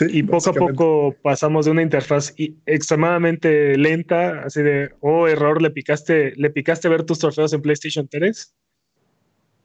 y 0.09 0.23
poco 0.23 0.49
a 0.49 0.53
poco 0.53 1.15
pasamos 1.21 1.65
de 1.65 1.71
una 1.71 1.81
interfaz 1.81 2.33
extremadamente 2.65 3.77
lenta, 3.77 4.41
así 4.43 4.61
de, 4.61 4.89
oh, 4.99 5.29
error, 5.29 5.61
le 5.61 5.69
picaste, 5.69 6.33
le 6.35 6.49
picaste 6.49 6.89
ver 6.89 7.03
tus 7.03 7.19
trofeos 7.19 7.53
en 7.53 7.61
PlayStation 7.61 8.05
3. 8.09 8.53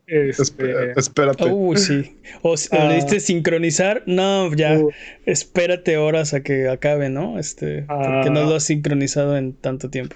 Este, 0.07 0.93
espérate. 0.97 1.45
Uh, 1.51 1.77
sí. 1.77 2.17
O, 2.43 2.55
le 2.55 2.79
ah. 2.79 2.93
diste 2.93 3.19
sincronizar, 3.19 4.05
no, 4.07 4.55
ya, 4.55 4.79
uh. 4.79 4.91
espérate 5.27 5.97
horas 5.97 6.35
a 6.35 6.43
que 6.43 6.69
acabe, 6.69 7.09
¿no? 7.09 7.39
Este, 7.39 7.83
porque 7.83 8.31
no 8.31 8.45
lo 8.45 8.57
has 8.57 8.65
sincronizado 8.65 9.37
en 9.37 9.55
tanto 9.55 9.91
tiempo. 9.91 10.15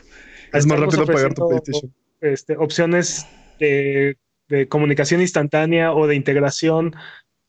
Es 0.56 0.66
más 0.66 0.80
rápido 0.80 1.06
pagar 1.06 1.34
tu 1.34 1.48
PlayStation. 1.48 1.94
Este, 2.20 2.56
opciones 2.56 3.26
de, 3.58 4.16
de 4.48 4.68
comunicación 4.68 5.20
instantánea 5.20 5.92
o 5.92 6.06
de 6.06 6.14
integración 6.14 6.94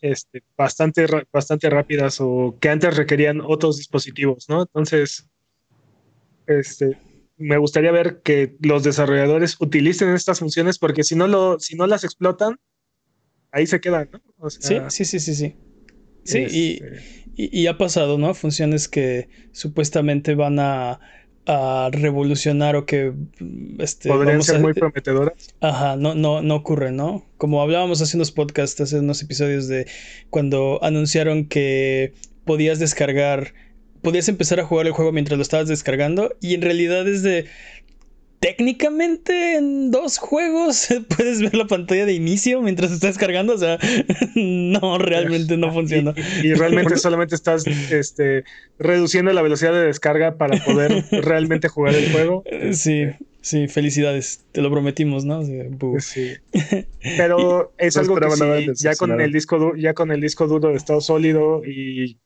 este, 0.01 0.43
bastante, 0.55 1.07
bastante 1.31 1.69
rápidas 1.69 2.17
o 2.19 2.57
que 2.59 2.69
antes 2.69 2.95
requerían 2.95 3.41
otros 3.41 3.77
dispositivos, 3.77 4.47
¿no? 4.49 4.61
Entonces, 4.61 5.27
este, 6.45 6.97
me 7.37 7.57
gustaría 7.57 7.91
ver 7.91 8.21
que 8.21 8.55
los 8.61 8.83
desarrolladores 8.83 9.57
utilicen 9.59 10.09
estas 10.09 10.39
funciones 10.39 10.77
porque 10.77 11.03
si 11.03 11.15
no, 11.15 11.27
lo, 11.27 11.59
si 11.59 11.75
no 11.75 11.87
las 11.87 12.03
explotan, 12.03 12.59
ahí 13.51 13.65
se 13.65 13.79
quedan, 13.79 14.09
¿no? 14.11 14.49
sí, 14.49 14.77
sí, 14.89 15.05
sí, 15.05 15.19
sí, 15.19 15.35
sí. 15.35 15.55
Sí, 16.23 16.39
este 16.39 16.57
y, 17.37 17.61
y, 17.61 17.67
ha 17.67 17.77
pasado, 17.77 18.17
¿no? 18.17 18.33
Funciones 18.33 18.89
que 18.89 19.29
supuestamente 19.53 20.35
van 20.35 20.59
a 20.59 20.99
a 21.47 21.89
revolucionar 21.93 22.75
o 22.75 22.85
que 22.85 23.13
este, 23.79 24.09
podrían 24.09 24.43
ser 24.43 24.59
muy 24.59 24.73
prometedoras. 24.73 25.55
Ajá, 25.61 25.95
no, 25.95 26.13
no, 26.13 26.41
no 26.41 26.55
ocurre, 26.55 26.91
¿no? 26.91 27.25
Como 27.37 27.61
hablábamos 27.61 28.01
hace 28.01 28.17
unos 28.17 28.31
podcasts, 28.31 28.81
hace 28.81 28.99
unos 28.99 29.21
episodios 29.21 29.69
de 29.69 29.87
cuando 30.29 30.83
anunciaron 30.83 31.45
que 31.45 32.13
podías 32.43 32.79
descargar, 32.79 33.53
podías 34.01 34.27
empezar 34.27 34.59
a 34.59 34.65
jugar 34.65 34.87
el 34.87 34.91
juego 34.91 35.13
mientras 35.13 35.37
lo 35.37 35.41
estabas 35.41 35.69
descargando 35.69 36.35
y 36.41 36.53
en 36.53 36.61
realidad 36.61 37.07
es 37.07 37.23
de 37.23 37.45
técnicamente 38.39 39.55
en 39.55 39.91
dos 39.91 40.17
juegos 40.17 40.87
puedes 41.15 41.41
ver 41.41 41.55
la 41.55 41.65
pantalla 41.65 42.05
de 42.05 42.13
inicio 42.13 42.61
mientras 42.61 42.91
estás 42.91 43.17
cargando. 43.17 43.53
O 43.53 43.57
sea, 43.57 43.77
no, 44.35 44.97
realmente 44.97 45.57
no 45.57 45.73
funciona. 45.73 46.13
Y, 46.43 46.53
realmente 46.53 46.97
solamente 46.97 47.35
estás 47.35 47.65
este, 47.67 48.43
reduciendo 48.77 49.31
la 49.33 49.41
velocidad 49.41 49.73
de 49.73 49.85
descarga 49.85 50.37
para 50.37 50.63
poder 50.63 51.05
realmente 51.23 51.67
jugar 51.67 51.95
el 51.95 52.11
juego. 52.11 52.43
Sí, 52.71 53.05
sí, 53.41 53.67
felicidades. 53.67 54.45
Te 54.51 54.61
lo 54.61 54.71
prometimos, 54.71 55.25
¿no? 55.25 55.43
Sí. 55.99 56.33
Pero 57.17 57.73
es 57.77 57.97
algo 57.97 58.15
que 58.15 58.73
ya 58.75 58.95
con 58.95 59.19
el 59.19 59.31
disco 59.31 59.75
ya 59.75 59.93
con 59.93 60.11
el 60.11 60.21
disco 60.21 60.47
duro 60.47 60.69
de 60.69 60.75
estado 60.75 61.01
sólido 61.01 61.63
y, 61.65 62.19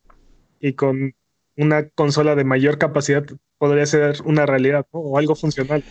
y 0.59 0.73
con 0.73 1.13
una 1.57 1.89
consola 1.89 2.35
de 2.35 2.43
mayor 2.43 2.77
capacidad 2.77 3.25
podría 3.57 3.85
ser 3.85 4.15
una 4.25 4.45
realidad 4.45 4.85
o 4.91 5.17
algo 5.17 5.35
funcional. 5.35 5.83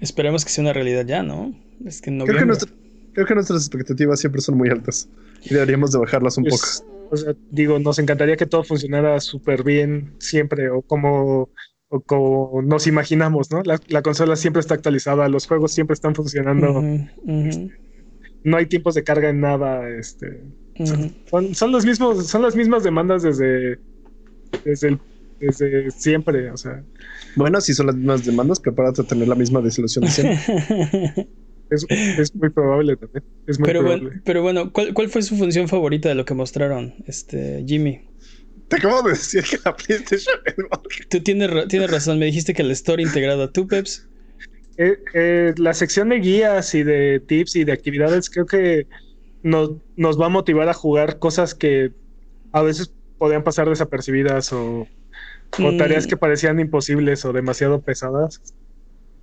Esperemos 0.00 0.44
que 0.44 0.50
sea 0.50 0.62
una 0.62 0.72
realidad 0.72 1.04
ya, 1.04 1.22
¿no? 1.22 1.54
Es 1.84 2.00
que 2.00 2.10
no 2.10 2.24
creo, 2.24 2.38
que 3.26 3.34
nuestras 3.34 3.62
expectativas 3.62 4.20
siempre 4.20 4.40
son 4.40 4.56
muy 4.56 4.68
altas 4.68 5.08
y 5.42 5.52
deberíamos 5.52 5.90
de 5.92 5.98
bajarlas 5.98 6.38
un 6.38 6.44
pues, 6.44 6.84
poco. 6.86 7.08
O 7.10 7.16
sea, 7.16 7.34
digo, 7.50 7.78
nos 7.78 7.98
encantaría 7.98 8.36
que 8.36 8.46
todo 8.46 8.62
funcionara 8.62 9.18
súper 9.20 9.64
bien 9.64 10.14
siempre 10.18 10.70
o 10.70 10.82
como, 10.82 11.50
como 12.06 12.62
nos 12.62 12.86
imaginamos, 12.86 13.50
¿no? 13.50 13.62
La, 13.64 14.02
consola 14.02 14.36
siempre 14.36 14.60
está 14.60 14.74
actualizada, 14.74 15.28
los 15.28 15.46
juegos 15.46 15.72
siempre 15.72 15.94
están 15.94 16.14
funcionando. 16.14 16.80
Este, 17.26 17.76
no 18.44 18.56
hay 18.56 18.66
tiempos 18.66 18.94
de 18.94 19.02
carga 19.02 19.30
en 19.30 19.40
nada. 19.40 19.88
Este, 19.88 20.44
son, 20.84 21.54
son, 21.54 21.72
los 21.72 21.84
mismos, 21.84 22.28
son 22.28 22.42
las 22.42 22.54
mismas 22.54 22.84
demandas 22.84 23.24
desde 23.24 23.80
desde, 24.64 24.98
desde 25.38 25.90
siempre, 25.90 26.50
o 26.50 26.56
sea. 26.56 26.82
Bueno, 27.36 27.60
si 27.60 27.74
son 27.74 27.86
las 27.86 27.96
mismas 27.96 28.24
demandas, 28.24 28.60
prepárate 28.60 29.02
a 29.02 29.04
tener 29.04 29.28
la 29.28 29.34
misma 29.34 29.60
desilusión 29.60 30.04
de 30.04 30.10
siempre. 30.10 31.28
Es, 31.70 32.34
muy 32.34 32.50
probable 32.50 32.96
también. 32.96 33.22
pero, 33.62 33.84
Bueno, 33.84 34.10
pero 34.24 34.42
bueno, 34.42 34.72
¿cuál, 34.72 34.92
¿cuál, 34.92 35.08
fue 35.08 35.22
su 35.22 35.36
función 35.36 35.68
favorita 35.68 36.08
de 36.08 36.16
lo 36.16 36.24
que 36.24 36.34
mostraron, 36.34 36.94
este 37.06 37.64
Jimmy? 37.64 38.00
Te 38.70 38.76
acabo 38.76 39.02
de 39.02 39.10
decir 39.10 39.44
que 39.44 39.58
la 39.64 39.76
PlayStation 39.76 40.36
Tú 41.08 41.20
tienes, 41.22 41.68
tienes 41.68 41.90
razón, 41.90 42.18
me 42.18 42.26
dijiste 42.26 42.54
que 42.54 42.62
el 42.62 42.70
store 42.70 43.02
integrado. 43.02 43.50
¿Tú, 43.50 43.66
Peps? 43.66 44.06
Eh, 44.78 44.96
eh, 45.12 45.54
la 45.58 45.74
sección 45.74 46.08
de 46.08 46.20
guías 46.20 46.74
y 46.74 46.84
de 46.84 47.20
tips 47.20 47.56
y 47.56 47.64
de 47.64 47.72
actividades 47.72 48.30
creo 48.30 48.46
que 48.46 48.86
nos, 49.42 49.72
nos 49.96 50.20
va 50.20 50.26
a 50.26 50.28
motivar 50.30 50.68
a 50.68 50.74
jugar 50.74 51.18
cosas 51.18 51.54
que 51.54 51.92
a 52.52 52.62
veces 52.62 52.92
podían 53.20 53.44
pasar 53.44 53.68
desapercibidas 53.68 54.50
o, 54.54 54.88
o 55.58 55.76
tareas 55.76 56.06
mm. 56.06 56.08
que 56.08 56.16
parecían 56.16 56.58
imposibles 56.58 57.22
o 57.26 57.34
demasiado 57.34 57.82
pesadas. 57.82 58.40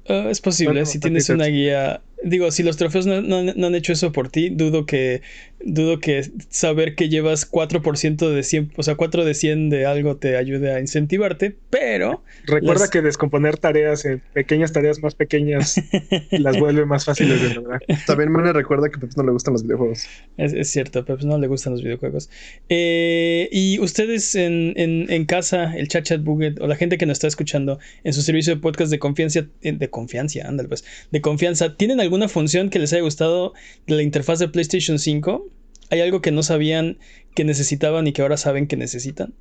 Ah, 0.08 0.28
es 0.30 0.40
posible, 0.40 0.86
si 0.86 1.00
tienes 1.00 1.30
una 1.30 1.48
guía. 1.48 2.02
Digo, 2.24 2.52
si 2.52 2.62
los 2.62 2.78
trofeos 2.78 3.08
no, 3.08 3.38
han 3.38 3.76
hecho 3.76 3.92
eso 3.92 4.12
por 4.12 4.30
ti, 4.30 4.50
dudo 4.50 4.86
que 4.86 5.22
dudo 5.60 6.00
que 6.00 6.30
saber 6.50 6.96
que 6.96 7.10
llevas 7.10 7.50
4% 7.50 8.30
de 8.30 8.44
100, 8.44 8.74
o 8.76 8.84
sea, 8.84 8.96
4 8.96 9.26
de 9.26 9.34
100 9.34 9.70
de 9.70 9.86
algo 9.86 10.18
te 10.18 10.38
ayude 10.38 10.74
a 10.74 10.80
incentivarte, 10.80 11.56
pero... 11.70 12.24
Recuerda 12.46 12.90
que 12.90 13.02
descomponer 13.02 13.58
tareas 13.58 14.06
en 14.06 14.22
pequeñas 14.34 14.72
tareas 14.72 15.02
más 15.02 15.16
pequeñas 15.16 15.82
las 16.32 16.60
vuelve 16.60 16.86
más 16.86 17.06
fáciles 17.06 17.42
de 17.42 17.56
lograr. 17.56 17.82
También 18.06 18.32
me 18.32 18.54
recuerda 18.54 18.90
que 18.90 18.98
a 18.98 19.00
Peps 19.00 19.18
no 19.18 19.24
le 19.24 19.32
gustan 19.32 19.54
los 19.54 19.64
videojuegos. 19.64 20.08
Es, 20.38 20.70
cierto, 20.70 21.00
a 21.00 21.06
Peps 21.06 21.26
no 21.26 21.38
le 21.38 21.48
gustan 21.48 21.74
los 21.74 21.84
videojuegos. 21.84 22.30
Eh, 22.70 23.50
y 23.52 23.80
ustedes 23.80 24.36
en, 24.36 24.74
en, 24.76 25.26
casa, 25.26 25.76
el 25.76 25.88
chat 25.88 26.06
chat 26.06 26.24
buget, 26.24 26.62
o 26.62 26.68
la 26.68 26.76
gente 26.76 26.98
que 26.98 27.06
nos 27.06 27.16
está 27.16 27.28
escuchando 27.28 27.80
en 28.04 28.14
su 28.14 28.22
servicio 28.22 28.56
de 28.56 28.62
podcast 28.62 28.92
de 28.92 29.00
confianza, 29.00 29.46
de 29.62 29.90
confianza, 29.90 30.48
ándale 30.48 30.70
pues, 30.70 30.86
de 31.12 31.22
confianza, 31.22 31.76
¿tienen 31.76 32.00
alguna 32.00 32.30
función 32.30 32.70
que 32.70 32.80
les 32.80 32.94
haya 32.94 33.02
gustado 33.02 33.54
de 33.88 33.96
la 33.96 34.04
interfaz 34.04 34.40
de 34.40 34.48
PlayStation 34.48 35.00
5? 35.00 35.48
¿Hay 35.90 36.02
algo 36.02 36.22
que 36.22 36.32
no 36.32 36.44
sabían 36.44 37.00
que 37.36 37.44
necesitaban 37.44 38.08
y 38.08 38.14
que 38.14 38.22
ahora 38.22 38.38
saben 38.38 38.68
que 38.68 38.78
necesitan? 38.78 39.34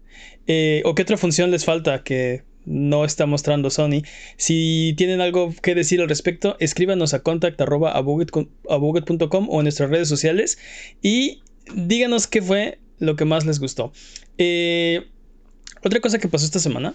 Eh, 0.47 0.83
¿O 0.85 0.95
qué 0.95 1.03
otra 1.03 1.17
función 1.17 1.51
les 1.51 1.65
falta 1.65 2.03
que 2.03 2.43
no 2.65 3.05
está 3.05 3.27
mostrando 3.27 3.71
Sony? 3.71 4.03
Si 4.37 4.95
tienen 4.97 5.21
algo 5.21 5.55
que 5.63 5.75
decir 5.75 6.01
al 6.01 6.09
respecto, 6.09 6.57
escríbanos 6.61 7.15
a 7.15 7.21
contact.abuget.com 7.21 9.49
o 9.49 9.61
en 9.61 9.65
nuestras 9.65 9.91
redes 9.91 10.09
sociales 10.09 10.59
y 11.03 11.43
díganos 11.75 12.27
qué 12.27 12.43
fue 12.43 12.79
lo 12.99 13.17
que 13.17 13.25
más 13.25 13.47
les 13.47 13.61
gustó. 13.61 13.93
Eh, 14.39 15.07
otra 15.83 16.01
cosa 16.01 16.19
que 16.19 16.29
pasó 16.29 16.45
esta 16.45 16.59
semana 16.59 16.95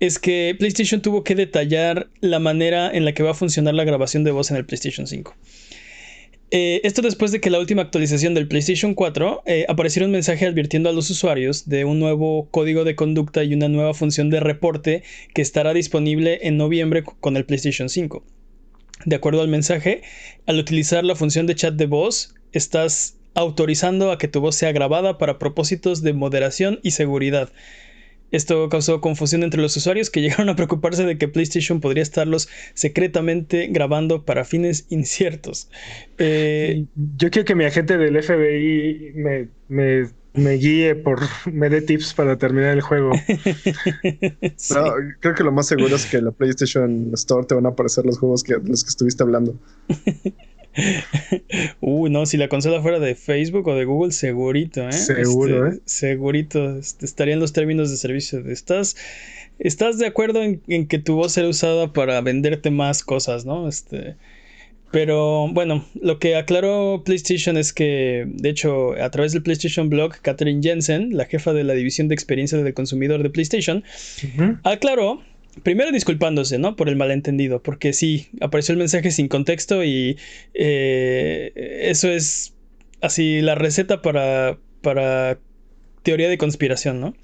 es 0.00 0.18
que 0.18 0.56
PlayStation 0.58 1.02
tuvo 1.02 1.24
que 1.24 1.34
detallar 1.34 2.08
la 2.20 2.38
manera 2.38 2.90
en 2.90 3.04
la 3.04 3.12
que 3.12 3.22
va 3.22 3.30
a 3.30 3.34
funcionar 3.34 3.74
la 3.74 3.84
grabación 3.84 4.24
de 4.24 4.32
voz 4.32 4.50
en 4.50 4.56
el 4.56 4.66
PlayStation 4.66 5.06
5. 5.06 5.36
Eh, 6.56 6.80
esto 6.84 7.02
después 7.02 7.32
de 7.32 7.40
que 7.40 7.50
la 7.50 7.58
última 7.58 7.82
actualización 7.82 8.32
del 8.32 8.46
PlayStation 8.46 8.94
4 8.94 9.42
eh, 9.44 9.66
apareciera 9.68 10.06
un 10.06 10.12
mensaje 10.12 10.46
advirtiendo 10.46 10.88
a 10.88 10.92
los 10.92 11.10
usuarios 11.10 11.68
de 11.68 11.84
un 11.84 11.98
nuevo 11.98 12.48
código 12.52 12.84
de 12.84 12.94
conducta 12.94 13.42
y 13.42 13.54
una 13.54 13.66
nueva 13.66 13.92
función 13.92 14.30
de 14.30 14.38
reporte 14.38 15.02
que 15.34 15.42
estará 15.42 15.74
disponible 15.74 16.38
en 16.46 16.56
noviembre 16.56 17.02
con 17.02 17.36
el 17.36 17.44
PlayStation 17.44 17.88
5. 17.88 18.22
De 19.04 19.16
acuerdo 19.16 19.40
al 19.40 19.48
mensaje, 19.48 20.02
al 20.46 20.60
utilizar 20.60 21.02
la 21.02 21.16
función 21.16 21.48
de 21.48 21.56
chat 21.56 21.74
de 21.74 21.86
voz, 21.86 22.36
estás 22.52 23.16
autorizando 23.34 24.12
a 24.12 24.18
que 24.18 24.28
tu 24.28 24.40
voz 24.40 24.54
sea 24.54 24.70
grabada 24.70 25.18
para 25.18 25.40
propósitos 25.40 26.02
de 26.02 26.12
moderación 26.12 26.78
y 26.84 26.92
seguridad. 26.92 27.50
Esto 28.30 28.68
causó 28.68 29.00
confusión 29.00 29.42
entre 29.42 29.60
los 29.60 29.76
usuarios 29.76 30.10
que 30.10 30.20
llegaron 30.22 30.48
a 30.48 30.56
preocuparse 30.56 31.04
de 31.04 31.18
que 31.18 31.28
PlayStation 31.28 31.80
podría 31.80 32.02
estarlos 32.02 32.48
secretamente 32.74 33.68
grabando 33.68 34.24
para 34.24 34.44
fines 34.44 34.86
inciertos. 34.90 35.70
Eh, 36.18 36.86
yo 37.16 37.30
quiero 37.30 37.44
que 37.44 37.54
mi 37.54 37.64
agente 37.64 37.96
del 37.96 38.22
FBI 38.22 39.12
me, 39.68 40.52
guíe 40.56 40.94
por, 40.96 41.20
me 41.52 41.68
dé 41.68 41.80
tips 41.80 42.14
para 42.14 42.36
terminar 42.36 42.72
el 42.72 42.80
juego. 42.80 43.12
creo 45.20 45.34
que 45.34 45.44
lo 45.44 45.52
más 45.52 45.68
seguro 45.68 45.94
es 45.94 46.06
que 46.06 46.16
en 46.18 46.24
la 46.26 46.32
PlayStation 46.32 47.10
Store 47.14 47.46
te 47.46 47.54
van 47.54 47.66
a 47.66 47.70
aparecer 47.70 48.04
los 48.04 48.18
juegos 48.18 48.42
que 48.42 48.54
los 48.54 48.84
que 48.84 48.88
estuviste 48.88 49.22
hablando. 49.22 49.54
Uy, 51.80 52.10
no, 52.10 52.26
si 52.26 52.36
la 52.36 52.48
consola 52.48 52.82
fuera 52.82 52.98
de 52.98 53.14
Facebook 53.14 53.66
o 53.68 53.74
de 53.74 53.84
Google, 53.84 54.12
segurito, 54.12 54.88
¿eh? 54.88 54.92
Seguro, 54.92 55.68
este, 55.68 55.78
¿eh? 55.78 55.82
Segurito, 55.84 56.78
este, 56.78 57.04
estarían 57.04 57.40
los 57.40 57.52
términos 57.52 57.90
de 57.90 57.96
servicio. 57.96 58.40
¿Estás, 58.48 58.96
estás 59.58 59.98
de 59.98 60.06
acuerdo 60.06 60.42
en, 60.42 60.86
que 60.86 60.98
tu 60.98 61.16
voz 61.16 61.32
sea 61.32 61.48
usada 61.48 61.92
para 61.92 62.20
venderte 62.20 62.70
más 62.70 63.02
cosas, 63.02 63.44
¿no? 63.44 63.68
Este, 63.68 64.16
pero 64.90 65.48
bueno, 65.48 65.84
lo 66.00 66.18
que 66.18 66.36
aclaró 66.36 67.02
PlayStation 67.04 67.56
es 67.56 67.72
que, 67.72 68.26
de 68.28 68.48
hecho, 68.48 68.92
a 69.00 69.10
través 69.10 69.32
del 69.32 69.42
PlayStation 69.42 69.88
Blog, 69.88 70.20
Catherine 70.22 70.62
Jensen, 70.62 71.16
la 71.16 71.24
jefa 71.24 71.52
de 71.52 71.64
la 71.64 71.74
división 71.74 72.08
de 72.08 72.14
experiencia 72.14 72.58
del 72.58 72.74
consumidor 72.74 73.22
de 73.22 73.30
PlayStation, 73.30 73.82
aclaró 74.62 75.22
primero 75.62 75.92
disculpándose, 75.92 76.58
¿no? 76.58 76.76
Por 76.76 76.88
el 76.88 76.96
malentendido, 76.96 77.62
porque 77.62 77.92
sí, 77.92 78.28
apareció 78.40 78.72
el 78.72 78.78
mensaje 78.78 79.10
sin 79.10 79.28
contexto 79.28 79.84
y 79.84 80.18
eh, 80.54 81.52
eso 81.82 82.08
es 82.10 82.54
así 83.00 83.40
la 83.40 83.54
receta 83.54 84.02
para, 84.02 84.58
para 84.82 85.38
teoría 86.02 86.28
de 86.28 86.38
conspiración, 86.38 87.00
¿no? 87.00 87.14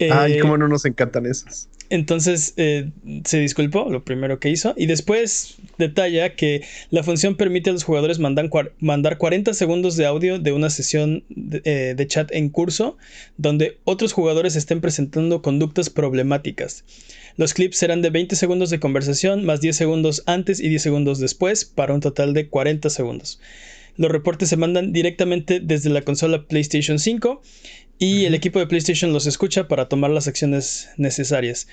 Ay, 0.00 0.34
eh, 0.34 0.40
cómo 0.40 0.56
no 0.56 0.68
nos 0.68 0.84
encantan 0.84 1.26
esas. 1.26 1.68
Entonces 1.88 2.54
eh, 2.56 2.90
se 3.24 3.38
disculpó, 3.38 3.88
lo 3.90 4.04
primero 4.04 4.40
que 4.40 4.50
hizo, 4.50 4.74
y 4.76 4.86
después 4.86 5.56
detalla 5.78 6.34
que 6.34 6.62
la 6.90 7.04
función 7.04 7.36
permite 7.36 7.70
a 7.70 7.72
los 7.72 7.84
jugadores 7.84 8.18
mandar, 8.18 8.50
mandar 8.80 9.18
40 9.18 9.54
segundos 9.54 9.96
de 9.96 10.06
audio 10.06 10.38
de 10.40 10.52
una 10.52 10.68
sesión 10.68 11.22
de, 11.28 11.94
de, 11.94 12.06
chat 12.06 12.32
en 12.32 12.48
curso 12.48 12.96
donde 13.36 13.78
otros 13.84 14.12
jugadores 14.12 14.56
estén 14.56 14.80
presentando 14.80 15.42
conductas 15.42 15.88
problemáticas. 15.88 16.84
Los 17.36 17.54
clips 17.54 17.76
serán 17.76 18.02
de 18.02 18.10
20 18.10 18.34
segundos 18.34 18.70
de 18.70 18.80
conversación 18.80 19.44
más 19.44 19.60
10 19.60 19.76
segundos 19.76 20.22
antes 20.26 20.58
y 20.58 20.68
10 20.68 20.82
segundos 20.82 21.20
después 21.20 21.64
para 21.64 21.94
un 21.94 22.00
total 22.00 22.34
de 22.34 22.48
40 22.48 22.90
segundos. 22.90 23.40
Los 23.96 24.10
reportes 24.10 24.50
se 24.50 24.56
mandan 24.56 24.92
directamente 24.92 25.60
desde 25.60 25.90
la 25.90 26.02
consola 26.02 26.46
PlayStation 26.46 26.98
5 26.98 27.40
y 27.98 28.24
el 28.24 28.34
equipo 28.34 28.58
de 28.58 28.66
PlayStation 28.66 29.12
los 29.12 29.26
escucha 29.26 29.68
para 29.68 29.88
tomar 29.88 30.10
las 30.10 30.28
acciones 30.28 30.88
necesarias. 30.96 31.66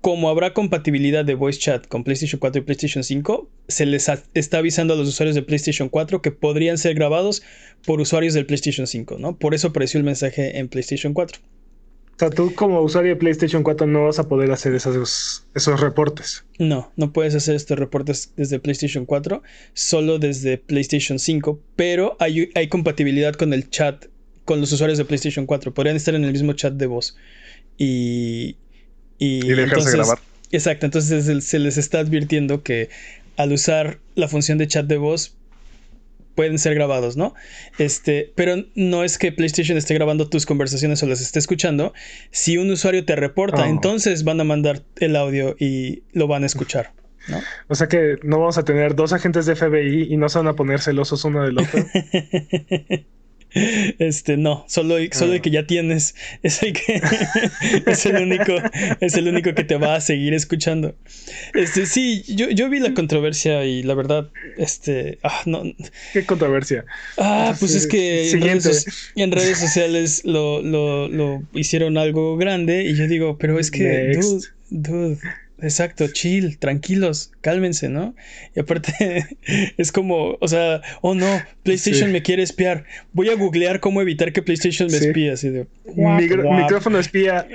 Como 0.00 0.28
habrá 0.28 0.52
compatibilidad 0.52 1.24
de 1.24 1.34
voice 1.34 1.60
chat 1.60 1.86
con 1.86 2.02
PlayStation 2.02 2.40
4 2.40 2.60
y 2.60 2.64
PlayStation 2.64 3.04
5, 3.04 3.48
se 3.68 3.86
les 3.86 4.10
está 4.34 4.58
avisando 4.58 4.94
a 4.94 4.96
los 4.96 5.08
usuarios 5.08 5.36
de 5.36 5.42
PlayStation 5.42 5.88
4 5.88 6.20
que 6.20 6.32
podrían 6.32 6.76
ser 6.76 6.94
grabados 6.94 7.42
por 7.86 8.00
usuarios 8.00 8.34
del 8.34 8.44
PlayStation 8.44 8.86
5, 8.86 9.18
¿no? 9.18 9.38
Por 9.38 9.54
eso 9.54 9.68
apareció 9.68 9.98
el 9.98 10.04
mensaje 10.04 10.58
en 10.58 10.68
PlayStation 10.68 11.14
4. 11.14 11.40
O 12.14 12.18
sea, 12.18 12.30
tú 12.30 12.54
como 12.54 12.80
usuario 12.82 13.10
de 13.12 13.16
PlayStation 13.16 13.62
4 13.62 13.86
no 13.86 14.04
vas 14.04 14.18
a 14.18 14.28
poder 14.28 14.50
hacer 14.50 14.74
esos, 14.74 15.46
esos 15.54 15.80
reportes. 15.80 16.44
No, 16.58 16.92
no 16.96 17.12
puedes 17.12 17.34
hacer 17.34 17.54
estos 17.54 17.78
reportes 17.78 18.32
desde 18.36 18.58
PlayStation 18.58 19.06
4, 19.06 19.42
solo 19.72 20.18
desde 20.18 20.58
PlayStation 20.58 21.18
5, 21.18 21.60
pero 21.74 22.16
hay, 22.20 22.50
hay 22.54 22.68
compatibilidad 22.68 23.34
con 23.34 23.52
el 23.52 23.70
chat, 23.70 24.06
con 24.44 24.60
los 24.60 24.72
usuarios 24.72 24.98
de 24.98 25.04
PlayStation 25.04 25.46
4. 25.46 25.74
Podrían 25.74 25.96
estar 25.96 26.14
en 26.14 26.24
el 26.24 26.32
mismo 26.32 26.52
chat 26.52 26.74
de 26.74 26.86
voz. 26.86 27.16
Y... 27.78 28.56
Y, 29.18 29.46
y 29.46 29.54
dejarse 29.54 29.92
grabar. 29.92 30.18
Exacto, 30.50 30.84
entonces 30.84 31.44
se 31.44 31.58
les 31.58 31.78
está 31.78 32.00
advirtiendo 32.00 32.62
que 32.62 32.90
al 33.36 33.52
usar 33.52 33.98
la 34.14 34.28
función 34.28 34.58
de 34.58 34.66
chat 34.66 34.86
de 34.86 34.98
voz 34.98 35.34
pueden 36.34 36.58
ser 36.58 36.74
grabados, 36.74 37.16
¿no? 37.16 37.34
Este, 37.78 38.32
pero 38.34 38.56
no 38.74 39.04
es 39.04 39.18
que 39.18 39.32
PlayStation 39.32 39.76
esté 39.76 39.94
grabando 39.94 40.28
tus 40.28 40.46
conversaciones 40.46 41.02
o 41.02 41.06
las 41.06 41.20
esté 41.20 41.38
escuchando. 41.38 41.92
Si 42.30 42.58
un 42.58 42.70
usuario 42.70 43.04
te 43.04 43.16
reporta, 43.16 43.62
oh. 43.62 43.66
entonces 43.66 44.24
van 44.24 44.40
a 44.40 44.44
mandar 44.44 44.82
el 44.96 45.16
audio 45.16 45.56
y 45.58 46.02
lo 46.12 46.26
van 46.26 46.42
a 46.42 46.46
escuchar. 46.46 46.92
¿no? 47.28 47.40
O 47.68 47.74
sea 47.74 47.88
que 47.88 48.16
no 48.22 48.38
vamos 48.38 48.58
a 48.58 48.64
tener 48.64 48.94
dos 48.94 49.12
agentes 49.12 49.46
de 49.46 49.54
FBI 49.54 50.12
y 50.12 50.16
no 50.16 50.28
se 50.28 50.38
van 50.38 50.48
a 50.48 50.54
poner 50.54 50.80
celosos 50.80 51.24
uno 51.24 51.44
del 51.44 51.58
otro. 51.58 51.84
Este, 53.54 54.36
no, 54.36 54.64
solo, 54.68 54.96
solo 55.12 55.32
el 55.32 55.38
ah. 55.38 55.42
que 55.42 55.50
ya 55.50 55.66
tienes 55.66 56.14
es 56.42 56.62
el 56.62 56.72
que 56.72 57.02
es 57.86 58.06
el 58.06 58.16
único, 58.16 58.54
es 59.00 59.14
el 59.14 59.28
único 59.28 59.54
que 59.54 59.64
te 59.64 59.76
va 59.76 59.96
a 59.96 60.00
seguir 60.00 60.34
escuchando. 60.34 60.94
Este, 61.54 61.86
sí, 61.86 62.22
yo, 62.28 62.50
yo 62.50 62.68
vi 62.70 62.80
la 62.80 62.94
controversia 62.94 63.64
y 63.64 63.82
la 63.82 63.94
verdad, 63.94 64.30
este, 64.56 65.18
ah, 65.22 65.42
no. 65.46 65.62
¿Qué 66.12 66.24
controversia? 66.24 66.84
Ah, 67.18 67.54
pues 67.58 67.74
es 67.74 67.86
que 67.86 68.30
en 68.30 69.32
redes, 69.32 69.58
sociales 69.58 70.22
lo, 70.24 70.62
lo, 70.62 71.08
lo, 71.08 71.42
hicieron 71.52 71.98
algo 71.98 72.36
grande 72.36 72.84
y 72.84 72.94
yo 72.94 73.06
digo, 73.06 73.36
pero 73.38 73.58
es 73.58 73.70
que, 73.70 74.18
dude, 74.18 74.46
dude 74.70 75.18
exacto, 75.62 76.08
chill, 76.08 76.58
tranquilos, 76.58 77.32
cálmense, 77.40 77.88
¿no? 77.88 78.14
Y 78.54 78.60
aparte 78.60 79.26
es 79.76 79.92
como, 79.92 80.36
o 80.40 80.48
sea, 80.48 80.82
oh 81.00 81.14
no, 81.14 81.42
PlayStation 81.62 82.12
me 82.12 82.22
quiere 82.22 82.42
espiar. 82.42 82.84
Voy 83.12 83.30
a 83.30 83.34
googlear 83.34 83.80
cómo 83.80 84.02
evitar 84.02 84.32
que 84.32 84.42
PlayStation 84.42 84.90
me 84.90 84.98
espíe, 84.98 85.30
así 85.30 85.50
de 85.50 85.66
micrófono 85.86 86.98
espía, 86.98 87.46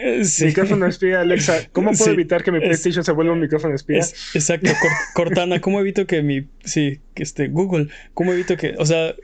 micrófono 0.44 0.88
espía, 0.88 1.22
Alexa, 1.22 1.68
¿cómo 1.72 1.92
puedo 1.92 2.12
evitar 2.12 2.44
que 2.44 2.52
mi 2.52 2.60
PlayStation 2.60 3.04
se 3.04 3.12
vuelva 3.12 3.34
un 3.34 3.42
micrófono 3.42 3.76
espía? 3.76 4.00
exacto, 4.34 4.72
Cortana, 5.14 5.60
¿cómo 5.62 5.80
evito 5.80 6.08
que 6.08 6.22
mi 6.22 6.48
sí, 6.64 7.00
que 7.14 7.24
este 7.24 7.48
Google, 7.48 7.88
cómo 8.14 8.34
evito 8.34 8.58
que, 8.58 8.76
o 8.78 8.86
sea, 8.86 9.16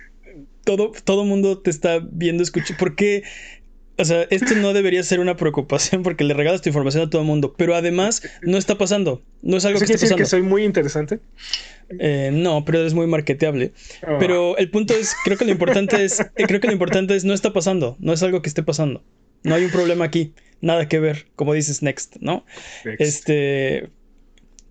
todo 0.64 0.92
todo 1.04 1.26
mundo 1.26 1.60
te 1.60 1.70
está 1.70 2.00
viendo, 2.00 2.44
escucha, 2.44 2.76
¿por 2.78 2.96
qué 2.96 3.24
o 3.98 4.06
sea, 4.06 4.24
esto 4.30 4.56
no 4.56 4.74
debería 4.74 5.04
ser 5.04 5.20
una 5.20 5.38
preocupación 5.38 6.04
porque 6.04 6.24
le 6.24 6.34
regalas 6.34 6.62
tu 6.62 6.70
información 6.70 7.08
a 7.08 7.10
todo 7.10 7.22
el 7.22 7.28
mundo, 7.28 7.54
pero 7.58 7.76
además 7.76 8.24
no 8.42 8.58
está 8.58 8.78
pasando. 8.78 9.22
No 9.42 9.58
es 9.58 9.66
algo 9.66 9.80
que 9.80 9.86
esté 9.86 9.96
pasando. 9.96 10.18
que 10.18 10.26
soy 10.26 10.42
muy 10.42 10.64
interesante? 10.64 11.20
Eh, 12.00 12.32
no, 12.34 12.66
pero 12.66 12.86
es 12.86 12.94
muy 12.94 13.08
marketeable. 13.08 13.74
Ah. 14.02 14.18
Pero 14.20 14.58
el 14.58 14.70
punto 14.70 14.96
es, 14.96 15.16
creo 15.24 15.38
que 15.38 15.46
lo 15.46 15.52
importante 15.52 16.04
es, 16.04 16.20
eh, 16.20 16.46
creo 16.48 16.60
que 16.60 16.68
lo 16.68 16.74
importante 16.74 17.16
es 17.16 17.24
no 17.24 17.34
está 17.34 17.54
pasando, 17.54 17.96
no 18.00 18.14
es 18.14 18.24
algo 18.24 18.42
que 18.42 18.50
esté 18.50 18.64
pasando. 18.64 19.04
No 19.44 19.56
hay 19.56 19.66
un 19.66 19.72
problema 19.72 20.06
aquí, 20.06 20.34
nada 20.62 20.88
que 20.88 21.00
ver, 21.00 21.28
como 21.36 21.54
dices 21.54 21.84
next, 21.84 22.16
¿no? 22.20 22.46
Este, 22.98 23.90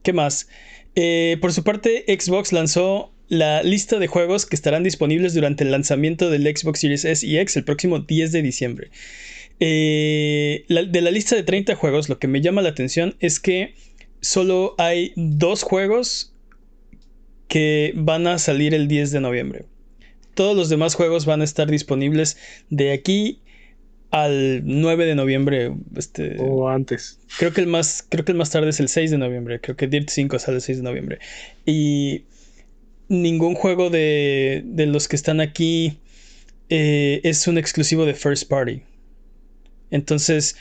¿qué 0.03 0.13
más? 0.13 0.49
Eh, 0.95 1.39
por 1.41 1.53
su 1.53 1.63
parte, 1.63 2.05
Xbox 2.09 2.53
lanzó 2.53 3.12
la 3.29 3.63
lista 3.63 3.99
de 3.99 4.07
juegos 4.07 4.47
que 4.47 4.57
estarán 4.57 4.83
disponibles 4.83 5.35
durante 5.35 5.65
el 5.65 5.71
lanzamiento 5.71 6.31
del 6.31 6.45
Xbox 6.45 6.81
Series 6.81 7.05
S 7.05 7.27
y 7.27 7.39
X 7.39 7.57
el 7.57 7.65
próximo 7.65 8.01
10 8.01 8.33
de 8.33 8.43
diciembre. 8.43 8.91
Eh, 9.61 10.65
de 10.69 11.01
la 11.01 11.11
lista 11.11 11.37
de 11.37 11.43
30 11.43 11.75
juegos, 11.77 12.09
lo 12.09 12.19
que 12.19 12.29
me 12.29 12.41
llama 12.41 12.63
la 12.63 12.71
atención 12.71 13.15
es 13.21 13.39
que 13.41 13.75
solo 14.21 14.75
hay 14.79 15.13
dos 15.17 15.63
juegos 15.63 16.35
que 17.49 17.93
van 17.97 18.27
a 18.27 18.39
salir 18.39 18.75
el 18.75 18.89
10 18.89 19.13
de 19.13 19.21
noviembre. 19.21 19.67
Todos 20.35 20.57
los 20.57 20.69
demás 20.69 20.95
juegos 20.95 21.27
van 21.27 21.43
a 21.43 21.45
estar 21.45 21.71
disponibles 21.71 22.39
de 22.71 22.93
aquí 22.93 23.43
al 24.11 24.63
9 24.65 25.07
de 25.07 25.15
noviembre. 25.15 25.75
Este, 25.97 26.37
o 26.39 26.69
antes. 26.69 27.19
Creo 27.39 27.53
que, 27.53 27.61
el 27.61 27.67
más, 27.67 28.07
creo 28.09 28.25
que 28.25 28.33
el 28.33 28.39
más 28.39 28.51
tarde 28.51 28.71
es 28.71 28.81
el 28.81 28.89
6 28.89 29.11
de 29.11 29.19
noviembre. 29.19 29.61
Creo 29.61 29.77
que 29.77 29.87
Dirt 29.87 30.09
5 30.09 30.39
sale 30.39 30.57
el 30.57 30.63
6 30.63 30.79
de 30.79 30.85
noviembre. 30.85 31.19
Y 31.67 32.25
ningún 33.13 33.55
juego 33.55 33.91
de, 33.91 34.63
de 34.65 34.87
los 34.87 35.07
que 35.07 35.17
están 35.17 35.41
aquí 35.41 35.99
eh, 36.69 37.21
es 37.25 37.47
un 37.47 37.59
exclusivo 37.59 38.07
de 38.07 38.15
First 38.15 38.49
Party. 38.49 38.83
Entonces, 39.91 40.57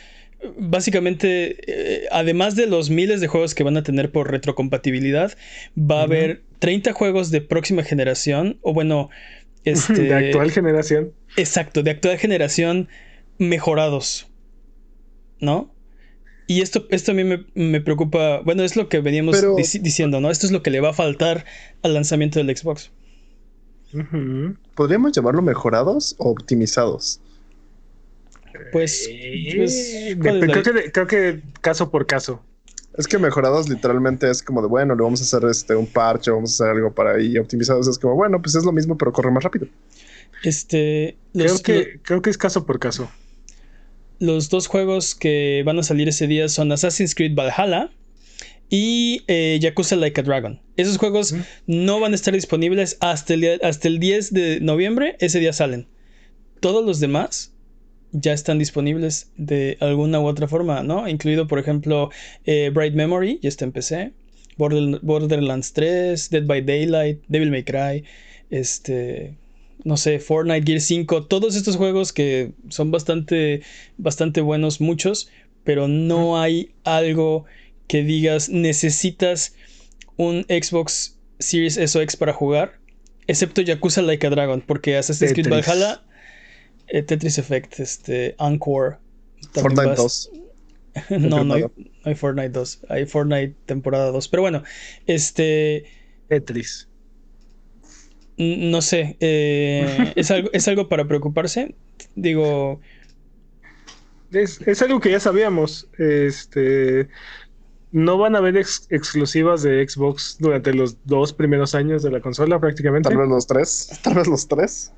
básicamente, 0.57 1.55
eh, 1.67 2.07
además 2.11 2.55
de 2.55 2.67
los 2.67 2.89
miles 2.89 3.21
de 3.21 3.27
juegos 3.27 3.55
que 3.55 3.63
van 3.63 3.77
a 3.77 3.83
tener 3.83 4.11
por 4.11 4.29
retrocompatibilidad, 4.29 5.37
va 5.77 6.01
a 6.01 6.03
haber 6.03 6.41
30 6.59 6.91
juegos 6.91 7.31
de 7.31 7.39
próxima 7.39 7.83
generación, 7.83 8.59
o 8.61 8.73
bueno, 8.73 9.09
este, 9.63 10.01
de 10.01 10.13
actual 10.13 10.51
generación. 10.51 11.13
Exacto, 11.37 11.81
de 11.81 11.91
actual 11.91 12.17
generación 12.17 12.89
mejorados. 13.37 14.27
¿No? 15.39 15.73
Y 16.51 16.59
esto, 16.59 16.85
esto 16.89 17.13
a 17.13 17.15
mí 17.15 17.23
me, 17.23 17.79
preocupa. 17.79 18.41
Bueno, 18.41 18.63
es 18.63 18.75
lo 18.75 18.89
que 18.89 18.99
veníamos 18.99 19.41
diciendo, 19.81 20.19
¿no? 20.19 20.29
Esto 20.29 20.45
es 20.45 20.51
lo 20.51 20.61
que 20.61 20.69
le 20.69 20.81
va 20.81 20.89
a 20.89 20.93
faltar 20.93 21.45
al 21.81 21.93
lanzamiento 21.93 22.43
del 22.43 22.57
Xbox. 22.57 22.91
¿Podríamos 24.75 25.13
llamarlo 25.13 25.41
mejorados 25.41 26.13
o 26.17 26.29
optimizados? 26.29 27.21
Pues. 28.73 29.09
pues 29.55 30.17
creo, 30.91 31.07
que, 31.07 31.41
caso 31.61 31.89
por 31.89 32.05
caso. 32.05 32.43
Es 32.97 33.07
que 33.07 33.17
mejorados 33.17 33.69
literalmente 33.69 34.29
es 34.29 34.43
como 34.43 34.61
de 34.61 34.67
bueno, 34.67 34.93
le 34.93 35.03
vamos 35.03 35.21
a 35.21 35.23
hacer 35.23 35.49
este 35.49 35.73
un 35.73 35.87
parche, 35.87 36.31
vamos 36.31 36.51
a 36.51 36.65
hacer 36.65 36.75
algo 36.75 36.93
para 36.93 37.13
ahí. 37.13 37.37
Optimizados 37.37 37.87
es 37.87 37.97
como 37.97 38.15
bueno, 38.15 38.41
pues 38.41 38.55
es 38.55 38.65
lo 38.65 38.73
mismo, 38.73 38.97
pero 38.97 39.13
corre 39.13 39.31
más 39.31 39.45
rápido. 39.45 39.67
Este. 40.43 41.15
creo, 41.31 41.59
que, 41.59 42.01
creo 42.03 42.21
que 42.21 42.29
es 42.29 42.37
caso 42.37 42.65
por 42.65 42.77
caso 42.77 43.09
los 44.21 44.49
dos 44.51 44.67
juegos 44.67 45.15
que 45.15 45.63
van 45.65 45.79
a 45.79 45.83
salir 45.83 46.07
ese 46.07 46.27
día 46.27 46.47
son 46.47 46.71
Assassin's 46.71 47.15
Creed 47.15 47.33
Valhalla 47.33 47.89
y 48.69 49.23
eh, 49.27 49.57
Yakuza 49.59 49.95
Like 49.95 50.21
a 50.21 50.23
Dragon. 50.23 50.61
Esos 50.77 50.97
juegos 50.97 51.33
no 51.65 51.99
van 51.99 52.11
a 52.11 52.15
estar 52.15 52.31
disponibles 52.31 52.97
hasta 53.01 53.33
el, 53.33 53.59
hasta 53.63 53.87
el 53.87 53.99
10 53.99 54.31
de 54.31 54.59
noviembre. 54.61 55.17
Ese 55.19 55.39
día 55.39 55.53
salen. 55.53 55.87
Todos 56.59 56.85
los 56.85 56.99
demás 56.99 57.51
ya 58.11 58.31
están 58.31 58.59
disponibles 58.59 59.31
de 59.37 59.77
alguna 59.79 60.19
u 60.19 60.27
otra 60.27 60.47
forma, 60.47 60.83
¿no? 60.83 61.07
Incluido, 61.07 61.47
por 61.47 61.57
ejemplo, 61.57 62.11
eh, 62.45 62.69
Bright 62.71 62.93
Memory, 62.93 63.39
ya 63.41 63.49
está 63.49 63.65
en 63.65 63.71
PC. 63.71 64.11
Borderlands 64.57 65.73
3, 65.73 66.29
Dead 66.29 66.45
by 66.45 66.61
Daylight, 66.61 67.23
Devil 67.27 67.49
May 67.49 67.63
Cry, 67.63 68.03
este, 68.51 69.35
no 69.83 69.97
sé, 69.97 70.19
Fortnite, 70.19 70.65
Gear 70.65 70.81
5, 70.81 71.25
todos 71.25 71.55
estos 71.55 71.75
juegos 71.75 72.13
que 72.13 72.53
son 72.69 72.91
bastante, 72.91 73.61
bastante 73.97 74.41
buenos, 74.41 74.81
muchos, 74.81 75.29
pero 75.63 75.87
no 75.87 76.39
hay 76.39 76.73
algo 76.83 77.45
que 77.87 78.03
digas 78.03 78.49
necesitas 78.49 79.55
un 80.17 80.45
Xbox 80.49 81.17
Series 81.39 81.77
S 81.77 81.97
o 81.97 82.01
X 82.01 82.15
para 82.15 82.33
jugar, 82.33 82.79
excepto 83.27 83.61
Yakuza 83.61 84.01
Like 84.01 84.27
a 84.27 84.29
Dragon, 84.29 84.61
porque 84.61 84.97
Assassin's 84.97 85.33
Creed 85.33 85.49
Valhalla, 85.49 86.03
eh, 86.87 87.01
Tetris 87.01 87.37
Effect, 87.37 87.79
este, 87.79 88.35
Encore. 88.39 88.97
Fortnite 89.53 89.95
2. 89.95 90.31
no, 91.09 91.43
no 91.43 91.53
hay, 91.55 91.61
no 91.61 91.71
hay, 92.03 92.15
Fortnite 92.15 92.49
2, 92.49 92.81
hay 92.89 93.05
Fortnite 93.05 93.55
temporada 93.65 94.11
2, 94.11 94.27
pero 94.27 94.41
bueno, 94.43 94.63
este... 95.07 95.85
Tetris. 96.27 96.87
No 98.41 98.81
sé, 98.81 99.17
eh, 99.19 100.13
¿es, 100.15 100.31
algo, 100.31 100.49
¿es 100.51 100.67
algo 100.67 100.89
para 100.89 101.05
preocuparse? 101.05 101.75
Digo... 102.15 102.81
Es, 104.31 104.81
algo 104.81 104.99
que 104.99 105.11
ya 105.11 105.19
sabíamos. 105.19 105.87
Este, 105.99 107.09
no 107.91 108.17
van 108.17 108.35
a 108.35 108.39
haber 108.39 108.57
exclusivas 108.57 109.61
de 109.61 109.87
Xbox 109.87 110.37
durante 110.39 110.73
los 110.73 110.97
dos 111.05 111.33
primeros 111.33 111.75
años 111.75 112.01
de 112.01 112.11
la 112.11 112.21
consola 112.21 112.59
prácticamente. 112.59 113.09
Tal 113.09 113.17
vez 113.17 113.27
los 113.27 113.45
tres. 113.45 113.99
Tal 114.03 114.15
vez 114.15 114.27
los 114.27 114.47
tres. 114.47 114.91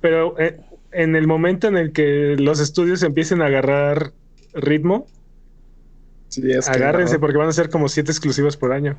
Pero 0.00 0.38
eh, 0.38 0.58
en 0.92 1.16
el 1.16 1.26
momento 1.26 1.66
en 1.66 1.76
el 1.76 1.92
que 1.92 2.36
los 2.38 2.60
estudios 2.60 3.02
empiecen 3.02 3.42
a 3.42 3.46
agarrar 3.46 4.12
ritmo, 4.54 5.06
agárrense 6.66 7.18
porque 7.18 7.36
van 7.36 7.48
a 7.48 7.52
ser 7.52 7.68
como 7.68 7.88
siete 7.88 8.12
exclusivas 8.12 8.56
por 8.56 8.72
año. 8.72 8.98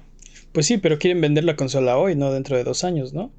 Pues 0.54 0.68
sí, 0.68 0.78
pero 0.78 1.00
quieren 1.00 1.20
vender 1.20 1.44
la 1.44 1.56
consola 1.56 1.98
hoy, 1.98 2.16
no 2.16 2.32
dentro 2.32 2.56
de 2.56 2.64
dos 2.64 2.84
años, 2.84 3.12
¿no? 3.12 3.32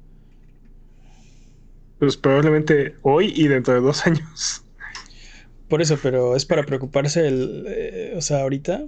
Pues 1.97 2.17
probablemente 2.17 2.95
hoy 3.01 3.33
y 3.33 3.47
dentro 3.47 3.73
de 3.73 3.79
dos 3.79 4.05
años. 4.05 4.63
Por 5.69 5.81
eso, 5.81 5.97
pero 6.03 6.35
es 6.35 6.45
para 6.45 6.63
preocuparse 6.63 7.27
el, 7.27 7.65
eh, 7.67 8.13
o 8.17 8.21
sea, 8.21 8.41
ahorita. 8.41 8.85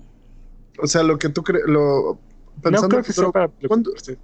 O 0.80 0.88
sea, 0.88 1.04
lo 1.04 1.18
que 1.18 1.30
tú 1.30 1.42
crees, 1.42 1.64
lo 1.66 2.20
pensando, 2.62 3.02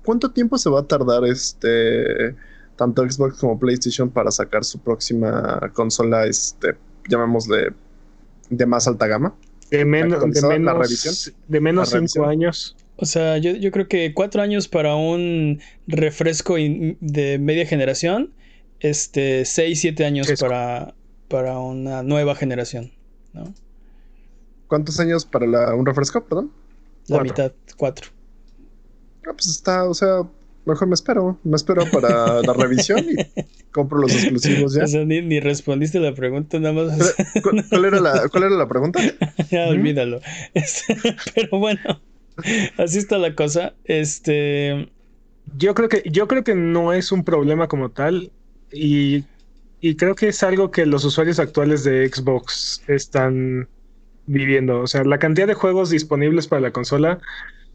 ¿cuánto, 0.03 0.31
tiempo 0.31 0.57
se 0.57 0.69
va 0.69 0.81
a 0.81 0.87
tardar 0.87 1.23
este 1.25 2.35
tanto 2.75 3.09
Xbox 3.09 3.39
como 3.39 3.59
PlayStation 3.59 4.09
para 4.09 4.31
sacar 4.31 4.63
su 4.63 4.79
próxima 4.79 5.71
consola, 5.73 6.25
este, 6.25 6.75
llamémosle 7.07 7.73
de 8.49 8.65
más 8.65 8.87
alta 8.87 9.07
gama? 9.07 9.33
De, 9.71 9.85
menos, 9.85 10.21
de 10.21 10.59
menos, 10.59 11.33
de 11.47 11.59
menos 11.61 11.89
cinco 11.89 12.25
años. 12.25 12.75
O 13.03 13.05
sea, 13.05 13.37
yo, 13.37 13.69
creo 13.71 13.89
que 13.89 14.13
cuatro 14.13 14.41
años 14.41 14.69
para 14.69 14.95
un 14.95 15.59
refresco 15.87 16.55
de 16.55 17.37
media 17.37 17.65
generación, 17.65 18.31
este, 18.79 19.43
seis, 19.43 19.81
siete 19.81 20.05
años 20.05 20.31
para, 20.39 20.95
para 21.27 21.59
una 21.59 22.01
nueva 22.01 22.33
generación, 22.33 22.93
¿no? 23.33 23.53
¿Cuántos 24.67 25.01
años 25.01 25.25
para 25.25 25.75
un 25.75 25.85
refresco, 25.85 26.23
perdón? 26.23 26.53
La 27.07 27.21
mitad, 27.21 27.51
cuatro. 27.75 28.07
Ah, 29.27 29.33
pues 29.33 29.47
está, 29.47 29.83
o 29.83 29.93
sea, 29.93 30.21
mejor 30.63 30.87
me 30.87 30.93
espero. 30.93 31.37
Me 31.43 31.57
espero 31.57 31.83
para 31.91 32.41
la 32.41 32.53
revisión 32.53 33.05
y 33.05 33.43
compro 33.73 33.99
los 33.99 34.13
exclusivos 34.13 34.75
ya. 34.75 34.85
O 34.85 34.87
sea, 34.87 35.03
ni, 35.03 35.41
respondiste 35.41 35.99
la 35.99 36.15
pregunta, 36.15 36.57
nada 36.57 36.73
más. 36.73 37.15
¿Cuál, 37.69 37.83
era, 37.83 37.99
la, 37.99 38.29
¿Cuál 38.29 38.43
era 38.43 38.55
la 38.55 38.69
pregunta? 38.69 39.01
ya, 39.51 39.67
olvídalo. 39.67 40.21
Este, 40.53 40.95
pero 41.35 41.59
bueno. 41.59 41.99
Así 42.77 42.99
está 42.99 43.17
la 43.17 43.35
cosa. 43.35 43.73
Este. 43.85 44.89
Yo 45.57 45.73
creo 45.73 45.89
que, 45.89 46.03
yo 46.05 46.27
creo 46.27 46.43
que 46.43 46.55
no 46.55 46.93
es 46.93 47.11
un 47.11 47.23
problema 47.23 47.67
como 47.67 47.89
tal. 47.89 48.31
Y, 48.71 49.25
creo 49.97 50.15
que 50.15 50.29
es 50.29 50.41
algo 50.41 50.71
que 50.71 50.85
los 50.85 51.03
usuarios 51.05 51.39
actuales 51.39 51.83
de 51.83 52.07
Xbox 52.07 52.81
están 52.87 53.67
viviendo. 54.25 54.79
O 54.79 54.87
sea, 54.87 55.03
la 55.03 55.19
cantidad 55.19 55.47
de 55.47 55.53
juegos 55.53 55.89
disponibles 55.89 56.47
para 56.47 56.61
la 56.61 56.71
consola 56.71 57.19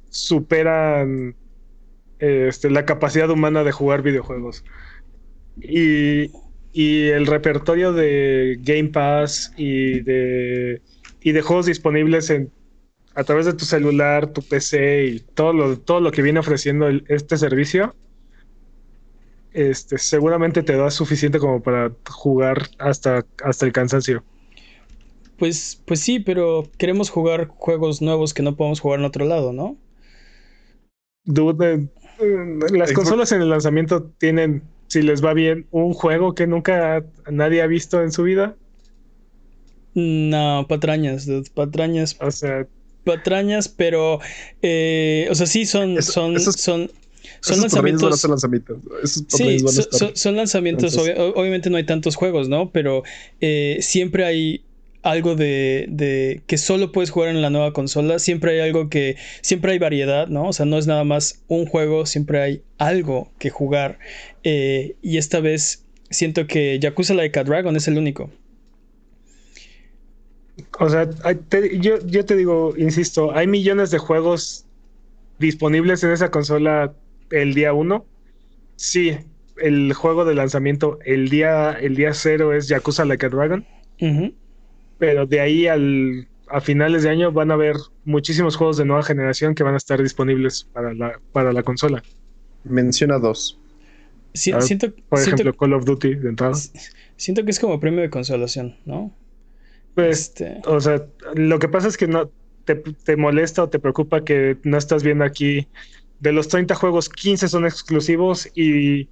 superan 0.08 1.36
este, 2.18 2.70
la 2.70 2.86
capacidad 2.86 3.30
humana 3.30 3.62
de 3.62 3.72
jugar 3.72 4.02
videojuegos. 4.02 4.64
Y, 5.60 6.30
y, 6.72 7.08
el 7.08 7.26
repertorio 7.26 7.92
de 7.92 8.58
Game 8.62 8.88
Pass 8.88 9.52
y 9.56 10.00
de, 10.00 10.80
y 11.20 11.32
de 11.32 11.42
juegos 11.42 11.66
disponibles 11.66 12.30
en 12.30 12.50
a 13.18 13.24
través 13.24 13.46
de 13.46 13.52
tu 13.52 13.64
celular, 13.64 14.28
tu 14.28 14.42
PC 14.42 15.06
y 15.06 15.20
todo 15.20 15.52
lo, 15.52 15.76
todo 15.76 16.00
lo 16.00 16.12
que 16.12 16.22
viene 16.22 16.38
ofreciendo 16.38 16.88
este 17.08 17.36
servicio, 17.36 17.96
este, 19.52 19.98
seguramente 19.98 20.62
te 20.62 20.76
da 20.76 20.88
suficiente 20.92 21.40
como 21.40 21.60
para 21.60 21.90
jugar 22.08 22.68
hasta, 22.78 23.26
hasta 23.42 23.66
el 23.66 23.72
cansancio. 23.72 24.22
Pues, 25.36 25.82
pues 25.84 25.98
sí, 25.98 26.20
pero 26.20 26.62
queremos 26.78 27.10
jugar 27.10 27.48
juegos 27.48 28.00
nuevos 28.00 28.34
que 28.34 28.44
no 28.44 28.54
podemos 28.54 28.78
jugar 28.78 29.00
en 29.00 29.06
otro 29.06 29.24
lado, 29.24 29.52
¿no? 29.52 29.76
Dude, 31.24 31.88
eh, 32.20 32.58
las 32.70 32.92
consolas 32.92 33.32
en 33.32 33.42
el 33.42 33.50
lanzamiento 33.50 34.12
tienen, 34.18 34.62
si 34.86 35.02
les 35.02 35.24
va 35.24 35.34
bien, 35.34 35.66
un 35.72 35.92
juego 35.92 36.36
que 36.36 36.46
nunca 36.46 37.04
nadie 37.28 37.62
ha 37.62 37.66
visto 37.66 38.00
en 38.00 38.12
su 38.12 38.22
vida. 38.22 38.54
No, 39.94 40.66
patrañas, 40.68 41.26
dude, 41.26 41.50
patrañas. 41.52 42.16
O 42.20 42.30
sea, 42.30 42.68
patrañas, 43.08 43.68
pero, 43.68 44.20
eh, 44.60 45.26
o 45.30 45.34
sea, 45.34 45.46
sí 45.46 45.64
son, 45.64 46.02
son, 46.02 46.38
son, 46.38 46.90
son 47.40 47.60
lanzamientos. 47.62 48.20
sí, 49.28 49.58
son, 50.14 50.36
lanzamientos. 50.36 50.96
obviamente 51.34 51.70
no 51.70 51.78
hay 51.78 51.84
tantos 51.84 52.16
juegos, 52.16 52.50
¿no? 52.50 52.70
Pero 52.70 53.02
eh, 53.40 53.78
siempre 53.80 54.26
hay 54.26 54.62
algo 55.02 55.36
de, 55.36 56.42
que 56.46 56.58
solo 56.58 56.92
puedes 56.92 57.10
jugar 57.10 57.30
en 57.30 57.40
la 57.40 57.48
nueva 57.48 57.72
consola. 57.72 58.18
Siempre 58.18 58.52
hay 58.52 58.68
algo 58.68 58.90
que. 58.90 59.16
Siempre 59.40 59.72
hay 59.72 59.78
variedad, 59.78 60.28
¿no? 60.28 60.48
O 60.48 60.52
sea, 60.52 60.66
no 60.66 60.76
es 60.76 60.86
nada 60.86 61.04
más 61.04 61.42
un 61.48 61.64
juego, 61.64 62.04
siempre 62.04 62.42
hay 62.42 62.62
algo 62.76 63.30
que 63.38 63.48
jugar. 63.48 63.98
Eh, 64.44 64.96
y 65.00 65.16
esta 65.16 65.40
vez 65.40 65.84
siento 66.10 66.46
que 66.46 66.78
Yakuza 66.78 67.14
Like 67.14 67.38
a 67.38 67.44
Dragon 67.44 67.74
es 67.74 67.88
el 67.88 67.96
único. 67.96 68.30
O 70.80 70.88
sea, 70.88 71.08
yo, 71.80 71.98
yo 72.06 72.24
te 72.24 72.36
digo, 72.36 72.74
insisto, 72.76 73.34
hay 73.34 73.46
millones 73.46 73.90
de 73.90 73.98
juegos 73.98 74.64
disponibles 75.38 76.04
en 76.04 76.10
esa 76.10 76.30
consola 76.30 76.92
el 77.30 77.54
día 77.54 77.72
1. 77.72 78.04
Sí, 78.76 79.16
el 79.60 79.92
juego 79.92 80.24
de 80.24 80.34
lanzamiento 80.34 80.98
el 81.04 81.28
día, 81.28 81.72
el 81.72 81.96
día 81.96 82.14
cero 82.14 82.52
es 82.54 82.68
Yakuza 82.68 83.04
Like 83.04 83.26
a 83.26 83.28
Dragon. 83.28 83.66
Pero 84.98 85.26
de 85.26 85.40
ahí 85.40 85.66
al, 85.66 86.28
a 86.48 86.60
finales 86.60 87.02
de 87.02 87.10
año 87.10 87.32
van 87.32 87.50
a 87.50 87.54
haber 87.54 87.76
muchísimos 88.04 88.56
juegos 88.56 88.76
de 88.76 88.84
nueva 88.84 89.02
generación 89.02 89.54
que 89.54 89.62
van 89.62 89.74
a 89.74 89.78
estar 89.78 90.02
disponibles 90.02 90.68
para 90.72 90.94
la, 90.94 91.20
para 91.32 91.52
la 91.52 91.62
consola. 91.62 92.02
Menciona 92.64 93.18
dos. 93.18 93.58
siento, 94.32 94.92
por 95.08 95.20
ejemplo, 95.20 95.56
Call 95.56 95.72
of 95.74 95.84
Duty 95.84 96.14
de 96.14 96.28
entrada. 96.28 96.54
Siento 97.16 97.44
que 97.44 97.50
es 97.50 97.58
como 97.58 97.80
premio 97.80 98.00
de 98.00 98.10
consolación, 98.10 98.76
¿no? 98.84 99.12
Pues, 99.98 100.18
este... 100.28 100.60
o 100.64 100.80
sea, 100.80 101.04
lo 101.34 101.58
que 101.58 101.66
pasa 101.66 101.88
es 101.88 101.96
que 101.96 102.06
no 102.06 102.30
te, 102.64 102.76
te 102.76 103.16
molesta 103.16 103.64
o 103.64 103.68
te 103.68 103.80
preocupa 103.80 104.22
que 104.22 104.56
no 104.62 104.78
estás 104.78 105.02
viendo 105.02 105.24
aquí 105.24 105.66
de 106.20 106.30
los 106.30 106.46
30 106.46 106.72
juegos, 106.76 107.08
15 107.08 107.48
son 107.48 107.64
exclusivos 107.64 108.48
y, 108.54 109.08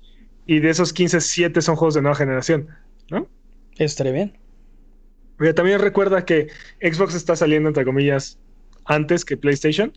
de 0.47 0.71
esos 0.71 0.93
15, 0.93 1.21
7 1.21 1.61
son 1.61 1.75
juegos 1.75 1.95
de 1.95 2.03
nueva 2.03 2.15
generación, 2.15 2.69
¿no? 3.11 3.29
Estaría 3.79 4.13
bien. 4.13 4.39
Pero 5.39 5.57
también 5.57 5.81
recuerda 5.81 6.25
que 6.25 6.51
Xbox 6.81 7.17
está 7.17 7.35
saliendo, 7.35 7.69
entre 7.69 7.85
comillas, 7.85 8.39
antes 8.85 9.25
que 9.25 9.37
PlayStation. 9.37 9.93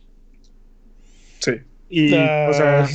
Sí. 1.38 1.52
Y, 1.88 2.14
o, 2.14 2.52
sea, 2.52 2.88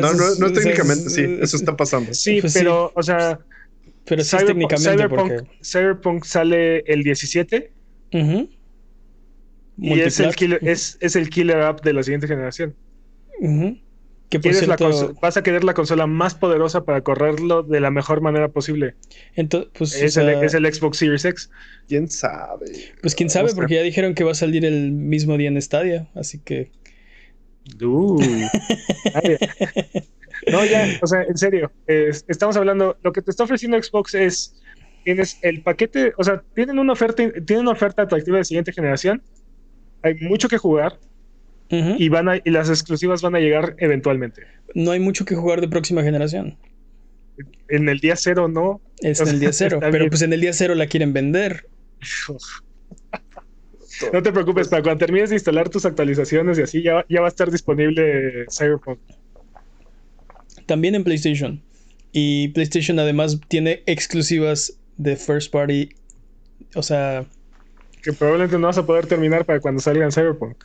no, 0.00 0.14
no, 0.14 0.34
no 0.38 0.50
técnicamente, 0.50 1.10
sí, 1.10 1.26
eso 1.42 1.58
está 1.58 1.76
pasando. 1.76 2.14
Sí, 2.14 2.40
pues 2.40 2.54
pero, 2.54 2.90
o 2.94 3.02
sea. 3.02 3.38
Pero 4.04 4.24
sí 4.24 4.36
técnicamente. 4.36 4.90
Cyberpunk, 4.90 5.32
Cyberpunk 5.62 6.24
sale 6.24 6.80
el 6.86 7.02
17. 7.02 7.70
Y 9.76 10.00
es 10.00 10.20
el, 10.20 10.34
killer, 10.34 10.60
es, 10.62 10.98
es 11.00 11.16
el 11.16 11.30
killer 11.30 11.60
app 11.60 11.84
de 11.84 11.94
la 11.94 12.02
siguiente 12.02 12.28
generación 12.28 12.76
vas 15.20 15.36
a 15.36 15.42
querer 15.42 15.64
la 15.64 15.74
consola 15.74 16.06
más 16.06 16.34
poderosa 16.34 16.84
para 16.84 17.02
correrlo 17.02 17.62
de 17.62 17.80
la 17.80 17.90
mejor 17.90 18.20
manera 18.20 18.48
posible. 18.48 18.94
Entonces, 19.34 19.70
pues, 19.76 19.94
es, 19.94 20.16
el, 20.16 20.72
Xbox 20.72 20.98
Series 20.98 21.24
X. 21.24 21.50
¿Quién 21.88 22.08
sabe? 22.10 22.66
Pues 23.00 23.14
quién 23.14 23.30
sabe, 23.30 23.54
porque 23.54 23.74
ya 23.74 23.82
dijeron 23.82 24.14
que 24.14 24.24
va 24.24 24.32
a 24.32 24.36
salir 24.36 24.64
el 24.64 24.92
mismo 24.92 25.36
día 25.36 25.48
en 25.48 25.60
Stadia, 25.60 26.08
así 26.14 26.38
que... 26.38 26.70
no, 30.50 30.64
ya, 30.64 30.98
o 31.02 31.06
sea, 31.06 31.22
en 31.22 31.36
serio, 31.36 31.72
estamos 31.86 32.56
hablando, 32.56 32.96
lo 33.02 33.12
que 33.12 33.22
te 33.22 33.30
está 33.30 33.44
ofreciendo 33.44 33.82
Xbox 33.82 34.14
es, 34.14 34.62
tienes 35.04 35.38
el 35.42 35.62
paquete, 35.62 36.12
o 36.16 36.24
sea, 36.24 36.42
tienen 36.54 36.78
una 36.78 36.92
oferta, 36.92 37.22
tienen 37.46 37.62
una 37.62 37.72
oferta 37.72 38.02
atractiva 38.02 38.38
de 38.38 38.44
siguiente 38.44 38.72
generación, 38.72 39.22
hay 40.02 40.14
mucho 40.16 40.48
que 40.48 40.58
jugar, 40.58 40.98
y, 41.70 42.08
van 42.08 42.40
y 42.44 42.50
las 42.50 42.68
exclusivas 42.68 43.22
van 43.22 43.34
a 43.34 43.40
llegar 43.40 43.74
eventualmente. 43.78 44.42
No 44.74 44.92
hay 44.92 45.00
mucho 45.00 45.24
que 45.24 45.34
jugar 45.34 45.60
de 45.60 45.68
próxima 45.68 46.02
generación. 46.02 46.56
En 47.68 47.88
el 47.88 48.00
día 48.00 48.16
cero 48.16 48.48
no. 48.48 48.80
Es 49.00 49.20
en 49.20 49.28
el 49.28 49.40
día 49.40 49.52
cero, 49.52 49.78
pero 49.80 50.08
pues 50.08 50.22
en 50.22 50.32
el 50.32 50.40
día 50.40 50.52
cero 50.52 50.74
la 50.74 50.86
quieren 50.86 51.12
vender. 51.12 51.66
no 54.12 54.22
te 54.22 54.32
preocupes, 54.32 54.68
para 54.68 54.82
cuando 54.82 55.04
termines 55.04 55.30
de 55.30 55.36
instalar 55.36 55.68
tus 55.68 55.84
actualizaciones 55.84 56.58
y 56.58 56.62
así, 56.62 56.82
ya, 56.82 57.04
ya 57.08 57.20
va 57.20 57.26
a 57.26 57.30
estar 57.30 57.50
disponible 57.50 58.46
Cyberpunk. 58.50 58.98
También 60.66 60.94
en 60.94 61.04
PlayStation. 61.04 61.62
Y 62.12 62.48
PlayStation 62.48 62.98
además 62.98 63.40
tiene 63.48 63.82
exclusivas 63.86 64.78
de 64.96 65.16
first 65.16 65.52
party. 65.52 65.90
O 66.74 66.82
sea. 66.82 67.26
Que 68.02 68.12
probablemente 68.12 68.58
no 68.58 68.66
vas 68.66 68.78
a 68.78 68.86
poder 68.86 69.06
terminar 69.06 69.44
para 69.44 69.60
cuando 69.60 69.80
salga 69.80 70.04
en 70.04 70.12
Cyberpunk. 70.12 70.64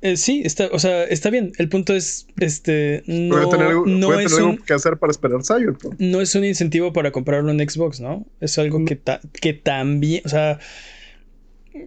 Eh, 0.00 0.16
sí, 0.16 0.42
está, 0.44 0.68
o 0.70 0.78
sea, 0.78 1.04
está 1.04 1.30
bien. 1.30 1.52
El 1.58 1.68
punto 1.68 1.94
es, 1.94 2.28
este, 2.38 3.02
no, 3.06 3.84
no 3.84 4.20
es 4.20 4.32
un, 4.32 4.58
que 4.58 4.74
hacer 4.74 4.96
para 4.96 5.10
esperar 5.10 5.40
Cyberpunk. 5.44 5.96
No 5.98 6.20
es 6.20 6.34
un 6.34 6.44
incentivo 6.44 6.92
para 6.92 7.10
comprarlo 7.10 7.50
en 7.50 7.68
Xbox, 7.68 8.00
¿no? 8.00 8.24
Es 8.40 8.58
algo 8.58 8.84
que, 8.84 9.00
que 9.40 9.54
también, 9.54 10.22
o 10.24 10.28
sea, 10.28 10.60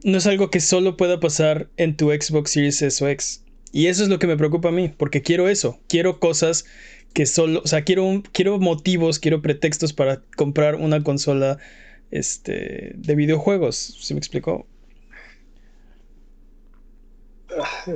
no 0.03 0.17
es 0.17 0.27
algo 0.27 0.49
que 0.49 0.59
solo 0.59 0.97
pueda 0.97 1.19
pasar 1.19 1.69
en 1.77 1.95
tu 1.95 2.09
Xbox 2.09 2.51
Series 2.51 2.81
S 2.81 3.03
o 3.03 3.07
X. 3.07 3.43
Y 3.71 3.87
eso 3.87 4.03
es 4.03 4.09
lo 4.09 4.19
que 4.19 4.27
me 4.27 4.37
preocupa 4.37 4.69
a 4.69 4.71
mí, 4.71 4.89
porque 4.89 5.21
quiero 5.21 5.47
eso, 5.47 5.79
quiero 5.87 6.19
cosas 6.19 6.65
que 7.13 7.25
solo, 7.25 7.61
o 7.63 7.67
sea, 7.67 7.83
quiero, 7.83 8.23
quiero 8.31 8.59
motivos, 8.59 9.19
quiero 9.19 9.41
pretextos 9.41 9.93
para 9.93 10.21
comprar 10.35 10.75
una 10.75 11.03
consola 11.03 11.57
este, 12.09 12.91
de 12.95 13.15
videojuegos, 13.15 13.97
¿sí 14.01 14.13
me 14.13 14.19
explicó? 14.19 14.67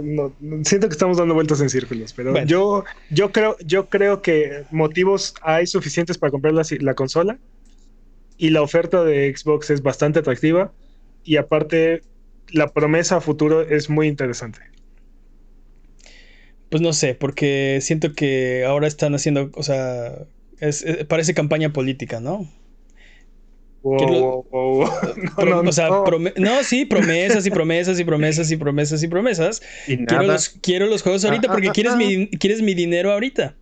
no, 0.01 0.33
siento 0.63 0.87
que 0.87 0.93
estamos 0.93 1.17
dando 1.17 1.33
vueltas 1.33 1.61
en 1.61 1.69
círculos, 1.69 2.13
pero 2.13 2.43
yo, 2.45 2.83
yo, 3.09 3.31
creo, 3.31 3.55
yo 3.65 3.87
creo 3.87 4.21
que 4.21 4.65
motivos 4.71 5.33
hay 5.41 5.67
suficientes 5.67 6.17
para 6.17 6.31
comprar 6.31 6.53
la, 6.53 6.93
consola 6.93 7.37
y 8.37 8.49
la 8.49 8.61
oferta 8.61 9.03
de 9.03 9.33
Xbox 9.35 9.69
es 9.69 9.81
bastante 9.81 10.19
atractiva 10.19 10.71
y 11.23 11.37
aparte 11.37 12.03
la 12.49 12.73
promesa 12.73 13.17
a 13.17 13.21
futuro 13.21 13.61
es 13.61 13.89
muy 13.89 14.07
interesante. 14.07 14.59
Pues 16.75 16.81
no 16.81 16.91
sé, 16.91 17.15
porque 17.15 17.79
siento 17.79 18.11
que 18.11 18.65
ahora 18.67 18.85
están 18.85 19.15
haciendo, 19.15 19.49
o 19.55 19.63
sea, 19.63 20.25
parece 21.07 21.33
campaña 21.33 21.71
política, 21.71 22.19
¿no? 22.19 22.51
no, 26.35 26.63
sí, 26.63 26.83
promesas 26.83 27.47
y 27.47 27.49
promesas 27.49 27.97
y 27.97 28.03
promesas 28.03 28.51
y 28.51 28.57
promesas 28.57 29.01
y 29.03 29.07
promesas. 29.07 29.61
quiero, 29.85 30.23
los, 30.23 30.49
quiero 30.49 30.87
los 30.87 31.01
juegos 31.01 31.23
ahorita 31.23 31.47
porque 31.49 31.69
quieres 31.69 31.95
mi, 31.95 32.27
quieres 32.27 32.61
mi 32.61 32.73
dinero 32.73 33.13
ahorita. 33.13 33.55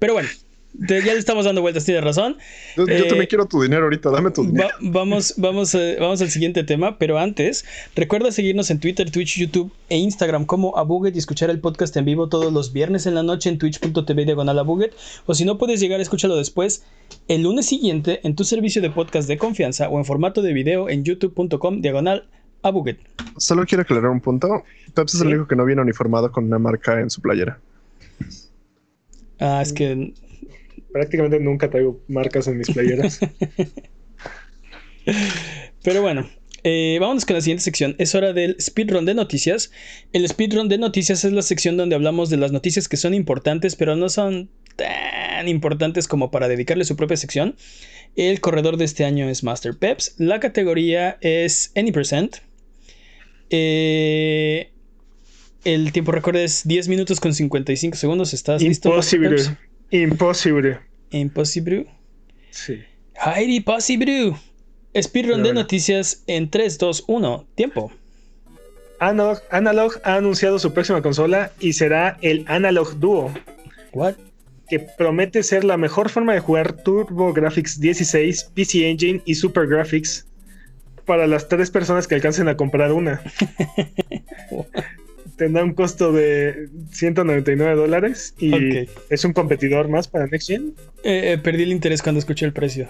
Pero 0.00 0.14
bueno, 0.14 0.28
ya 0.74 1.00
le 1.00 1.18
estamos 1.18 1.44
dando 1.44 1.60
vueltas, 1.60 1.84
tienes 1.84 2.02
razón. 2.02 2.36
Yo, 2.76 2.86
también 2.86 3.22
eh, 3.22 3.28
quiero 3.28 3.46
tu 3.46 3.62
dinero 3.62 3.84
ahorita, 3.84 4.10
dame 4.10 4.30
tu 4.30 4.44
dinero. 4.44 4.68
vamos, 4.80 5.34
vamos, 5.38 5.74
eh, 5.74 5.96
vamos 6.00 6.22
al 6.22 6.30
siguiente 6.30 6.64
tema, 6.64 6.98
pero 6.98 7.18
antes, 7.18 7.64
recuerda 7.94 8.32
seguirnos 8.32 8.70
en 8.70 8.80
Twitter, 8.80 9.10
Twitch, 9.10 9.38
YouTube 9.38 9.72
e 9.88 9.98
Instagram 9.98 10.46
como 10.46 10.76
Abuget 10.76 11.14
y 11.14 11.18
escuchar 11.18 11.50
el 11.50 11.60
podcast 11.60 11.96
en 11.96 12.04
vivo 12.04 12.28
todos 12.28 12.52
los 12.52 12.72
viernes 12.72 13.06
en 13.06 13.14
la 13.14 13.22
noche 13.22 13.50
en 13.50 13.58
twitch.tv 13.58 14.24
diagonal 14.24 14.58
Abuget. 14.58 14.94
O 15.26 15.34
si 15.34 15.44
no 15.44 15.58
puedes 15.58 15.80
llegar, 15.80 16.00
escúchalo 16.00 16.36
después 16.36 16.84
el 17.28 17.42
lunes 17.42 17.66
siguiente 17.66 18.20
en 18.24 18.34
tu 18.34 18.44
servicio 18.44 18.80
de 18.80 18.90
podcast 18.90 19.28
de 19.28 19.38
confianza 19.38 19.88
o 19.88 19.98
en 19.98 20.04
formato 20.04 20.42
de 20.42 20.52
video 20.52 20.88
en 20.88 21.04
youtube.com 21.04 21.80
diagonal 21.80 22.28
Abuget. 22.62 22.98
Solo 23.36 23.64
quiero 23.66 23.82
aclarar 23.82 24.10
un 24.10 24.20
punto. 24.20 24.62
Pepsi 24.94 25.16
es 25.16 25.22
el 25.22 25.28
único 25.28 25.48
que 25.48 25.56
no 25.56 25.64
viene 25.64 25.82
uniformado 25.82 26.30
con 26.30 26.44
una 26.44 26.58
marca 26.58 27.00
en 27.00 27.10
su 27.10 27.20
playera. 27.20 27.58
Ah, 29.40 29.60
es 29.60 29.72
que 29.72 30.14
prácticamente 30.92 31.40
nunca 31.40 31.70
traigo 31.70 32.00
marcas 32.08 32.46
en 32.48 32.58
mis 32.58 32.70
playeras. 32.70 33.20
Pero 35.82 36.02
bueno, 36.02 36.28
eh, 36.64 36.98
vámonos 37.00 37.24
con 37.26 37.34
la 37.34 37.40
siguiente 37.40 37.64
sección. 37.64 37.96
Es 37.98 38.14
hora 38.14 38.32
del 38.32 38.56
speedrun 38.60 39.04
de 39.04 39.14
noticias. 39.14 39.72
El 40.12 40.28
speedrun 40.28 40.68
de 40.68 40.78
noticias 40.78 41.24
es 41.24 41.32
la 41.32 41.42
sección 41.42 41.76
donde 41.76 41.96
hablamos 41.96 42.30
de 42.30 42.36
las 42.36 42.52
noticias 42.52 42.88
que 42.88 42.96
son 42.96 43.14
importantes, 43.14 43.74
pero 43.74 43.96
no 43.96 44.08
son 44.08 44.48
tan 44.76 45.48
importantes 45.48 46.06
como 46.06 46.30
para 46.30 46.48
dedicarle 46.48 46.84
su 46.84 46.96
propia 46.96 47.16
sección. 47.16 47.56
El 48.14 48.40
corredor 48.40 48.76
de 48.76 48.84
este 48.84 49.04
año 49.04 49.28
es 49.28 49.42
Master 49.42 49.76
Peps. 49.76 50.14
La 50.18 50.38
categoría 50.38 51.18
es 51.20 51.72
Any 51.74 51.90
Percent. 51.92 52.36
Eh, 53.50 54.70
el 55.64 55.92
tiempo 55.92 56.12
récord 56.12 56.36
es 56.36 56.66
10 56.66 56.88
minutos 56.88 57.20
con 57.20 57.34
55 57.34 57.96
segundos. 57.96 58.34
¿Estás 58.34 58.62
listo? 58.62 58.88
Imposible. 58.88 59.36
Imposible. 59.92 60.80
Imposible. 61.10 61.86
Sí. 62.50 62.82
Heidi 63.14 63.60
Possible. 63.60 64.34
Speedrun 65.00 65.42
de 65.42 65.52
noticias 65.52 66.24
en 66.26 66.50
3, 66.50 66.78
2, 66.78 67.04
1. 67.06 67.46
Tiempo. 67.54 67.92
Analog, 68.98 69.38
Analog 69.50 69.92
ha 70.04 70.16
anunciado 70.16 70.58
su 70.58 70.72
próxima 70.72 71.02
consola 71.02 71.52
y 71.60 71.74
será 71.74 72.18
el 72.22 72.44
Analog 72.48 72.98
Duo, 72.98 73.34
What? 73.92 74.14
que 74.68 74.78
promete 74.80 75.42
ser 75.42 75.64
la 75.64 75.76
mejor 75.76 76.08
forma 76.08 76.32
de 76.32 76.40
jugar 76.40 76.72
Turbo 76.72 77.32
Graphics 77.32 77.80
16, 77.80 78.52
PC 78.54 78.88
Engine 78.88 79.22
y 79.26 79.34
Super 79.34 79.66
Graphics 79.66 80.26
para 81.04 81.26
las 81.26 81.48
tres 81.48 81.70
personas 81.70 82.06
que 82.06 82.14
alcancen 82.14 82.48
a 82.48 82.56
comprar 82.56 82.92
una. 82.92 83.20
Tendrá 85.42 85.64
un 85.64 85.74
costo 85.74 86.12
de 86.12 86.68
199 86.92 87.74
dólares 87.74 88.32
y 88.38 88.86
es 89.10 89.24
un 89.24 89.32
competidor 89.32 89.88
más 89.88 90.06
para 90.06 90.28
Next 90.28 90.46
Gen. 90.46 90.72
Eh, 91.02 91.32
eh, 91.32 91.38
perdí 91.38 91.64
el 91.64 91.72
interés 91.72 92.00
cuando 92.00 92.20
escuché 92.20 92.46
el 92.46 92.52
precio. 92.52 92.88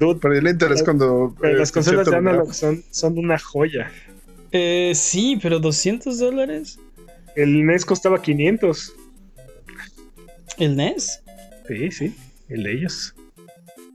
Dude, 0.00 0.18
Perdí 0.18 0.38
el 0.38 0.48
interés 0.48 0.82
cuando. 0.82 1.36
pero 1.38 1.54
eh, 1.56 1.58
las 1.58 1.70
consolas 1.70 2.08
de 2.08 2.16
Analog 2.16 2.54
son, 2.54 2.82
son 2.90 3.18
una 3.18 3.38
joya. 3.38 3.92
Eh, 4.50 4.92
sí, 4.94 5.38
pero 5.42 5.58
200 5.60 6.18
dólares. 6.18 6.78
El 7.36 7.66
NES 7.66 7.84
costaba 7.84 8.22
500. 8.22 8.94
¿El 10.56 10.74
NES? 10.76 11.22
Sí, 11.68 11.90
sí, 11.90 12.16
el 12.48 12.62
de 12.62 12.72
ellos. 12.72 13.14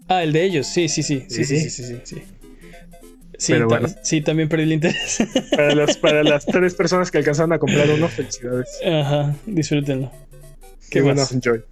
Ah, 0.08 0.22
el 0.22 0.32
de 0.32 0.44
ellos. 0.44 0.68
Sí, 0.68 0.90
sí, 0.90 1.02
sí. 1.02 1.26
Sí, 1.28 1.44
sí, 1.44 1.60
sí, 1.60 1.70
Sí. 1.72 1.84
sí. 1.84 1.84
sí, 1.84 2.02
sí. 2.04 2.16
Sí, 2.18 2.24
Pero 3.46 3.68
bueno. 3.68 3.88
sí, 4.02 4.22
también 4.22 4.50
perdí 4.50 4.64
el 4.64 4.74
interés. 4.74 5.20
Para 5.56 5.76
las, 5.76 5.98
para 5.98 6.24
las 6.24 6.46
tres 6.46 6.74
personas 6.74 7.12
que 7.12 7.20
alcanzaron 7.20 7.54
a 7.54 7.60
comprar 7.60 7.90
uno, 7.90 8.08
felicidades. 8.08 8.80
Ajá, 8.86 9.36
disfrútenlo. 9.46 10.12
¿Qué 10.90 11.02
bueno? 11.02 11.24
Enjoy. 11.32 11.64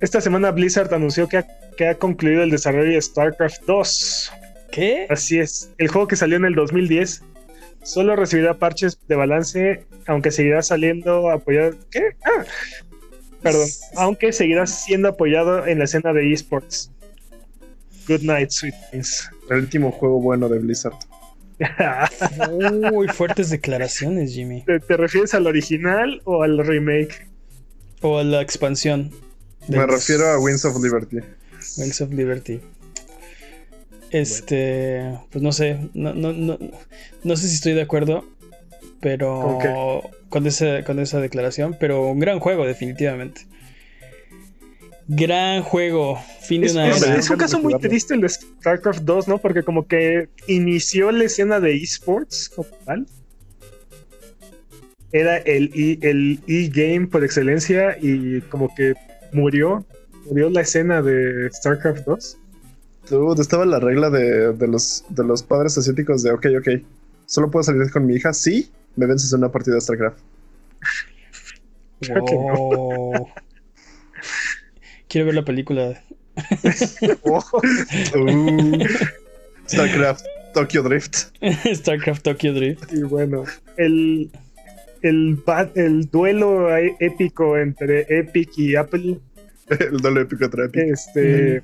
Esta 0.00 0.20
semana 0.20 0.50
Blizzard 0.50 0.92
anunció 0.92 1.28
que 1.28 1.38
ha, 1.38 1.46
que 1.76 1.88
ha 1.88 1.94
concluido 1.94 2.42
el 2.42 2.50
desarrollo 2.50 2.90
de 2.90 3.00
StarCraft 3.00 3.62
2. 3.66 4.32
¿Qué? 4.70 5.06
Así 5.08 5.38
es, 5.38 5.70
el 5.78 5.88
juego 5.88 6.06
que 6.06 6.16
salió 6.16 6.36
en 6.36 6.44
el 6.44 6.54
2010 6.54 7.22
solo 7.82 8.16
recibirá 8.16 8.58
parches 8.58 8.98
de 9.06 9.14
balance, 9.14 9.84
aunque 10.06 10.30
seguirá 10.30 10.60
saliendo 10.62 11.30
apoyado. 11.30 11.76
¿Qué? 11.90 12.16
Ah, 12.24 12.44
perdón. 13.42 13.68
Aunque 13.94 14.32
seguirá 14.32 14.66
siendo 14.66 15.08
apoyado 15.08 15.66
en 15.66 15.78
la 15.78 15.84
escena 15.84 16.12
de 16.12 16.32
esports. 16.32 16.90
Good 18.08 18.22
night, 18.22 18.50
sweet 18.50 18.74
dreams. 18.90 19.30
El 19.50 19.58
último 19.58 19.92
juego 19.92 20.20
bueno 20.20 20.48
de 20.48 20.58
Blizzard. 20.58 20.96
Uy, 22.92 23.08
fuertes 23.08 23.50
declaraciones, 23.50 24.32
Jimmy. 24.32 24.62
¿Te, 24.64 24.80
te 24.80 24.96
refieres 24.96 25.34
al 25.34 25.46
original 25.46 26.20
o 26.24 26.42
al 26.42 26.58
remake? 26.58 27.28
O 28.02 28.18
a 28.18 28.24
la 28.24 28.42
expansión. 28.42 29.10
Me 29.68 29.78
del 29.78 29.88
refiero 29.88 30.26
a 30.26 30.38
Wings 30.38 30.64
of 30.64 30.82
Liberty. 30.82 31.18
Wings 31.78 32.00
of 32.00 32.12
Liberty. 32.12 32.60
Este, 34.10 35.18
pues 35.30 35.42
no 35.42 35.52
sé, 35.52 35.78
no, 35.94 36.14
no, 36.14 36.32
no, 36.32 36.58
no 37.24 37.36
sé 37.36 37.48
si 37.48 37.56
estoy 37.56 37.72
de 37.72 37.82
acuerdo, 37.82 38.24
pero 39.00 40.02
con 40.28 40.46
esa, 40.46 40.84
con 40.84 41.00
esa 41.00 41.20
declaración, 41.20 41.76
pero 41.78 42.08
un 42.08 42.20
gran 42.20 42.38
juego 42.38 42.66
definitivamente. 42.66 43.46
Gran 45.08 45.62
juego, 45.62 46.18
fin 46.42 46.62
de 46.62 46.66
Es, 46.66 46.72
una 46.74 46.88
es- 46.88 47.02
era. 47.02 47.16
es 47.16 47.30
un 47.30 47.36
caso 47.36 47.60
muy 47.60 47.78
triste 47.78 48.14
el 48.14 48.20
de 48.22 48.28
StarCraft 48.28 49.02
2, 49.02 49.28
¿no? 49.28 49.38
Porque 49.38 49.62
como 49.62 49.86
que 49.86 50.28
inició 50.48 51.12
la 51.12 51.24
escena 51.24 51.60
de 51.60 51.76
esports 51.76 52.48
como 52.48 52.68
tal. 52.84 53.06
Era 55.12 55.36
el 55.38 55.70
e- 55.74 55.98
el 56.02 56.40
e-game 56.48 57.06
por 57.06 57.22
excelencia 57.24 57.96
y 58.00 58.40
como 58.42 58.74
que 58.74 58.94
murió. 59.32 59.86
Murió 60.28 60.50
la 60.50 60.62
escena 60.62 61.00
de 61.02 61.50
StarCraft 61.52 62.04
2. 62.04 62.38
Dude, 63.08 63.40
estaba 63.40 63.64
la 63.64 63.78
regla 63.78 64.10
de, 64.10 64.52
de 64.52 64.66
los, 64.66 65.04
de 65.10 65.22
los 65.22 65.44
padres 65.44 65.78
asiáticos 65.78 66.24
de, 66.24 66.32
ok, 66.32 66.46
ok, 66.58 66.68
solo 67.26 67.48
puedo 67.52 67.62
salir 67.62 67.88
con 67.92 68.04
mi 68.04 68.16
hija 68.16 68.32
si 68.32 68.68
me 68.96 69.06
vences 69.06 69.32
en 69.32 69.38
una 69.38 69.52
partida 69.52 69.76
de 69.76 69.80
StarCraft. 69.80 70.18
Creo 72.00 72.24
que 72.24 72.34
no. 72.34 72.54
Wow. 72.56 73.28
Quiero 75.08 75.26
ver 75.26 75.34
la 75.34 75.44
película. 75.44 76.02
Uh, 77.24 78.84
StarCraft, 79.66 80.24
Tokyo 80.52 80.82
Drift. 80.82 81.32
StarCraft 81.74 82.22
Tokyo 82.22 82.52
Drift. 82.52 82.92
Y 82.92 83.02
bueno, 83.02 83.44
el, 83.78 84.30
el, 85.02 86.10
duelo 86.10 86.72
ahí 86.72 86.90
épico 87.00 87.56
entre 87.56 88.06
Epic 88.08 88.50
y 88.58 88.76
Apple 88.76 89.18
El 89.68 89.98
doble 89.98 90.22
épico 90.22 90.44
entre 90.44 90.64
Epic. 90.66 90.82
Este. 90.82 91.62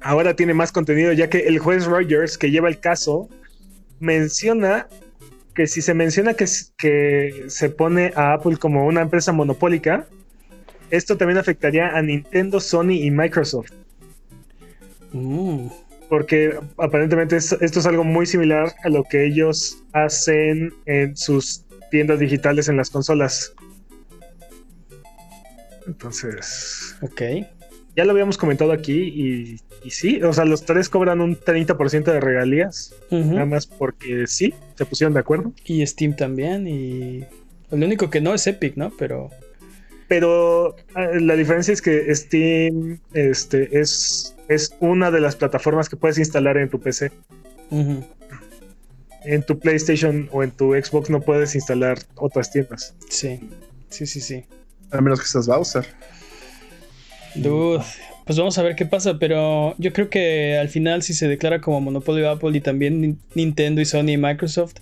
Ahora 0.00 0.34
tiene 0.34 0.54
más 0.54 0.72
contenido, 0.72 1.12
ya 1.12 1.28
que 1.28 1.38
el 1.40 1.58
juez 1.58 1.84
Rogers, 1.84 2.38
que 2.38 2.50
lleva 2.50 2.68
el 2.68 2.80
caso, 2.80 3.28
menciona 3.98 4.88
que 5.54 5.66
si 5.66 5.82
se 5.82 5.94
menciona 5.94 6.34
que, 6.34 6.46
que 6.78 7.44
se 7.48 7.68
pone 7.68 8.12
a 8.16 8.34
Apple 8.34 8.56
como 8.56 8.86
una 8.86 9.02
empresa 9.02 9.32
monopólica, 9.32 10.06
esto 10.90 11.16
también 11.16 11.38
afectaría 11.38 11.88
a 11.96 12.02
Nintendo, 12.02 12.60
Sony 12.60 12.92
y 12.92 13.10
Microsoft. 13.10 13.70
Mm, 15.12 15.66
Porque 16.08 16.58
aparentemente 16.76 17.36
es- 17.36 17.52
esto 17.60 17.78
es 17.78 17.86
algo 17.86 18.02
muy 18.02 18.26
similar 18.26 18.72
a 18.82 18.88
lo 18.88 19.04
que 19.04 19.24
ellos 19.26 19.82
hacen 19.92 20.72
en 20.86 21.16
sus 21.16 21.64
tiendas 21.92 22.18
digitales 22.18 22.68
en 22.68 22.76
las 22.76 22.90
consolas. 22.90 23.52
Entonces, 25.86 26.96
ok. 27.02 27.22
ya 27.96 28.04
lo 28.04 28.12
habíamos 28.12 28.38
comentado 28.38 28.72
aquí 28.72 28.92
y, 29.02 29.60
y 29.84 29.90
sí, 29.90 30.22
o 30.22 30.32
sea, 30.32 30.44
los 30.44 30.64
tres 30.64 30.88
cobran 30.88 31.20
un 31.20 31.36
30% 31.36 32.04
de 32.12 32.20
regalías, 32.20 32.94
nada 33.10 33.46
más 33.46 33.66
porque 33.66 34.26
sí, 34.26 34.54
se 34.76 34.84
pusieron 34.86 35.14
de 35.14 35.20
acuerdo. 35.20 35.52
Y 35.64 35.84
Steam 35.86 36.14
también. 36.16 36.66
Y. 36.68 37.24
Lo 37.70 37.86
único 37.86 38.10
que 38.10 38.20
no 38.20 38.34
es 38.34 38.46
Epic, 38.46 38.76
¿no? 38.76 38.90
Pero. 38.98 39.30
Pero 40.10 40.74
eh, 40.96 41.20
la 41.20 41.36
diferencia 41.36 41.72
es 41.72 41.80
que 41.80 42.12
Steam 42.16 42.98
este, 43.14 43.78
es, 43.80 44.34
es 44.48 44.74
una 44.80 45.12
de 45.12 45.20
las 45.20 45.36
plataformas 45.36 45.88
que 45.88 45.94
puedes 45.96 46.18
instalar 46.18 46.56
en 46.58 46.68
tu 46.68 46.80
PC. 46.80 47.12
En 49.24 49.42
tu 49.46 49.60
PlayStation 49.60 50.28
o 50.32 50.42
en 50.42 50.50
tu 50.50 50.72
Xbox 50.74 51.10
no 51.10 51.20
puedes 51.20 51.54
instalar 51.54 51.98
otras 52.16 52.50
tiendas. 52.50 52.96
Sí. 53.08 53.38
Sí, 53.88 54.04
sí, 54.06 54.20
sí. 54.20 54.44
A 54.90 55.00
menos 55.00 55.20
que 55.20 55.26
seas 55.26 55.46
Bowser. 55.46 55.86
Dude, 57.36 57.84
pues 58.26 58.36
vamos 58.36 58.58
a 58.58 58.62
ver 58.64 58.74
qué 58.74 58.86
pasa, 58.86 59.16
pero 59.20 59.76
yo 59.78 59.92
creo 59.92 60.10
que 60.10 60.58
al 60.58 60.68
final 60.70 61.04
si 61.04 61.14
se 61.14 61.28
declara 61.28 61.60
como 61.60 61.80
monopolio 61.80 62.28
Apple 62.30 62.56
y 62.56 62.60
también 62.60 63.00
Nin- 63.00 63.18
Nintendo 63.36 63.80
y 63.80 63.84
Sony 63.84 64.08
y 64.10 64.16
Microsoft, 64.16 64.74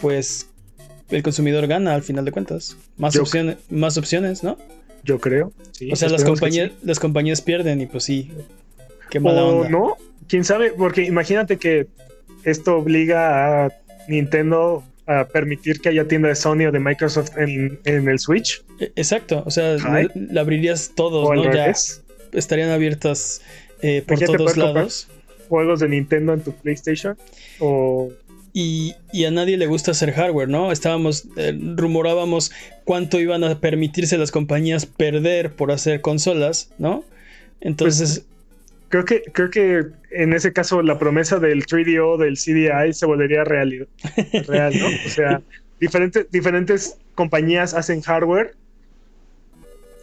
pues 0.00 0.48
el 1.10 1.22
consumidor 1.22 1.66
gana 1.66 1.94
al 1.94 2.02
final 2.02 2.24
de 2.24 2.32
cuentas. 2.32 2.76
Más 2.96 3.14
Yo- 3.14 3.22
opciones, 3.22 3.56
más 3.70 3.96
opciones, 3.96 4.42
¿no? 4.42 4.58
Yo 5.04 5.20
creo. 5.20 5.52
Sí, 5.72 5.90
O 5.92 5.96
sea, 5.96 6.08
las 6.08 6.24
compañías, 6.24 6.70
sí. 6.70 6.76
las 6.86 6.98
compañías 6.98 7.40
pierden 7.40 7.80
y 7.80 7.86
pues 7.86 8.04
sí. 8.04 8.30
Qué 9.10 9.20
mala 9.20 9.42
O 9.44 9.58
onda. 9.58 9.68
no, 9.70 9.96
quién 10.28 10.44
sabe, 10.44 10.72
porque 10.76 11.02
imagínate 11.04 11.56
que 11.56 11.86
esto 12.44 12.76
obliga 12.76 13.64
a 13.66 13.72
Nintendo 14.08 14.84
a 15.06 15.24
permitir 15.26 15.80
que 15.80 15.88
haya 15.88 16.06
tienda 16.06 16.28
de 16.28 16.34
Sony 16.34 16.66
o 16.68 16.72
de 16.72 16.78
Microsoft 16.80 17.30
en, 17.38 17.80
en 17.86 18.08
el 18.08 18.18
Switch 18.18 18.62
E- 18.78 18.92
Exacto, 18.96 19.42
o 19.46 19.50
sea, 19.50 19.76
Ay. 19.86 20.08
la, 20.14 20.42
abrirías 20.42 20.92
todos, 20.94 21.26
o 21.26 21.34
¿no? 21.34 21.50
Ya 21.52 21.72
estarían 22.32 22.68
abiertas 22.70 23.40
eh, 23.80 24.02
por 24.06 24.18
todos 24.18 24.56
lados. 24.58 25.08
Juegos 25.48 25.80
de 25.80 25.88
Nintendo 25.88 26.34
en 26.34 26.42
tu 26.42 26.52
PlayStation 26.52 27.16
o 27.58 28.10
Y, 28.52 28.94
y 29.12 29.24
a 29.24 29.30
nadie 29.30 29.56
le 29.56 29.66
gusta 29.66 29.90
hacer 29.90 30.12
hardware, 30.12 30.48
¿no? 30.48 30.72
Estábamos, 30.72 31.26
eh, 31.36 31.56
rumorábamos 31.76 32.50
cuánto 32.84 33.20
iban 33.20 33.44
a 33.44 33.60
permitirse 33.60 34.16
las 34.18 34.30
compañías 34.30 34.86
perder 34.86 35.52
por 35.52 35.70
hacer 35.70 36.00
consolas, 36.00 36.72
¿no? 36.78 37.04
Entonces, 37.60 38.24
creo 38.88 39.04
que 39.04 39.22
creo 39.32 39.50
que 39.50 39.86
en 40.10 40.32
ese 40.32 40.52
caso 40.52 40.82
la 40.82 40.98
promesa 40.98 41.38
del 41.38 41.66
3DO 41.66 42.16
del 42.16 42.34
CDI 42.36 42.92
se 42.92 43.06
volvería 43.06 43.44
real, 43.44 43.88
real 44.46 44.78
¿no? 44.78 44.86
O 45.06 45.08
sea, 45.10 45.42
diferentes 45.80 46.30
diferentes 46.30 46.96
compañías 47.14 47.74
hacen 47.74 48.00
hardware 48.00 48.54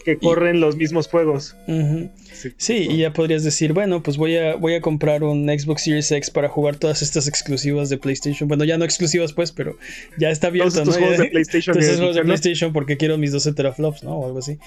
que 0.05 0.17
corren 0.17 0.61
los 0.61 0.77
mismos 0.77 1.07
juegos. 1.09 1.55
ujú. 1.67 2.09
sí, 2.57 2.87
y 2.89 2.97
ya 2.99 3.11
podrías 3.11 3.43
decir, 3.43 3.73
bueno, 3.73 4.03
pues 4.03 4.15
voy 4.17 4.37
a, 4.37 4.55
voy 4.55 4.75
a 4.75 4.81
comprar 4.81 5.23
un 5.23 5.47
Xbox 5.47 5.83
Series 5.83 6.11
X 6.11 6.29
para 6.29 6.47
jugar 6.47 6.75
todas 6.77 7.01
estas 7.01 7.27
exclusivas 7.27 7.89
de 7.89 7.97
PlayStation. 7.97 8.47
Bueno, 8.47 8.63
ya 8.63 8.77
no 8.77 8.85
exclusivas, 8.85 9.33
pues, 9.33 9.51
pero 9.51 9.77
ya 10.17 10.29
está 10.29 10.47
Todos 10.49 10.51
abierto, 10.51 10.79
estos 10.79 10.87
¿no? 10.95 11.01
juegos 11.01 11.17
de 11.17 11.25
PlayStation. 11.31 11.73
todos 11.73 11.85
esos 11.85 11.97
juegos 11.97 12.15
de. 12.15 12.23
PlayStation 12.23 12.71
porque 12.71 12.95
quiero 12.97 13.17
mis 13.17 13.31
12 13.31 13.51
teraflops, 13.53 14.03
¿no? 14.03 14.11
O 14.19 14.25
algo 14.27 14.39
así. 14.39 14.59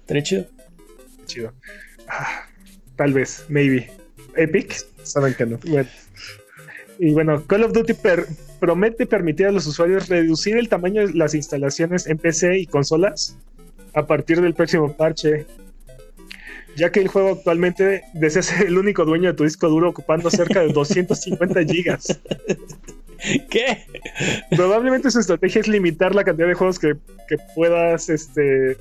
Estaría 0.00 0.22
chido. 0.24 0.46
Chido. 1.26 1.52
Ah, 2.08 2.46
tal 2.96 3.12
vez, 3.12 3.44
maybe. 3.48 3.88
Epic. 4.36 4.84
Saben 5.04 5.34
que 5.34 5.46
no. 5.46 5.58
Bueno. 5.64 5.88
Y 6.98 7.12
bueno, 7.12 7.44
Call 7.46 7.64
of 7.64 7.72
Duty 7.72 7.94
per- 7.94 8.26
promete 8.60 9.06
permitir 9.06 9.46
a 9.46 9.50
los 9.52 9.66
usuarios 9.66 10.08
reducir 10.08 10.56
el 10.56 10.68
tamaño 10.68 11.06
de 11.06 11.14
las 11.14 11.34
instalaciones 11.34 12.06
en 12.06 12.18
PC 12.18 12.58
y 12.60 12.66
consolas 12.66 13.36
a 13.94 14.06
partir 14.06 14.40
del 14.40 14.54
próximo 14.54 14.92
parche. 14.92 15.46
Ya 16.76 16.90
que 16.90 17.00
el 17.00 17.08
juego 17.08 17.32
actualmente 17.32 18.02
desea 18.14 18.42
ser 18.42 18.66
el 18.66 18.78
único 18.78 19.04
dueño 19.04 19.30
de 19.30 19.36
tu 19.36 19.44
disco 19.44 19.68
duro 19.68 19.90
ocupando 19.90 20.30
cerca 20.30 20.60
de 20.60 20.72
250 20.72 21.64
gigas. 21.70 22.20
¿Qué? 23.50 23.84
Probablemente 24.50 25.10
su 25.10 25.20
estrategia 25.20 25.60
es 25.60 25.68
limitar 25.68 26.14
la 26.14 26.24
cantidad 26.24 26.48
de 26.48 26.54
juegos 26.54 26.78
que, 26.78 26.96
que 27.28 27.36
puedas, 27.54 28.08
este, 28.08 28.78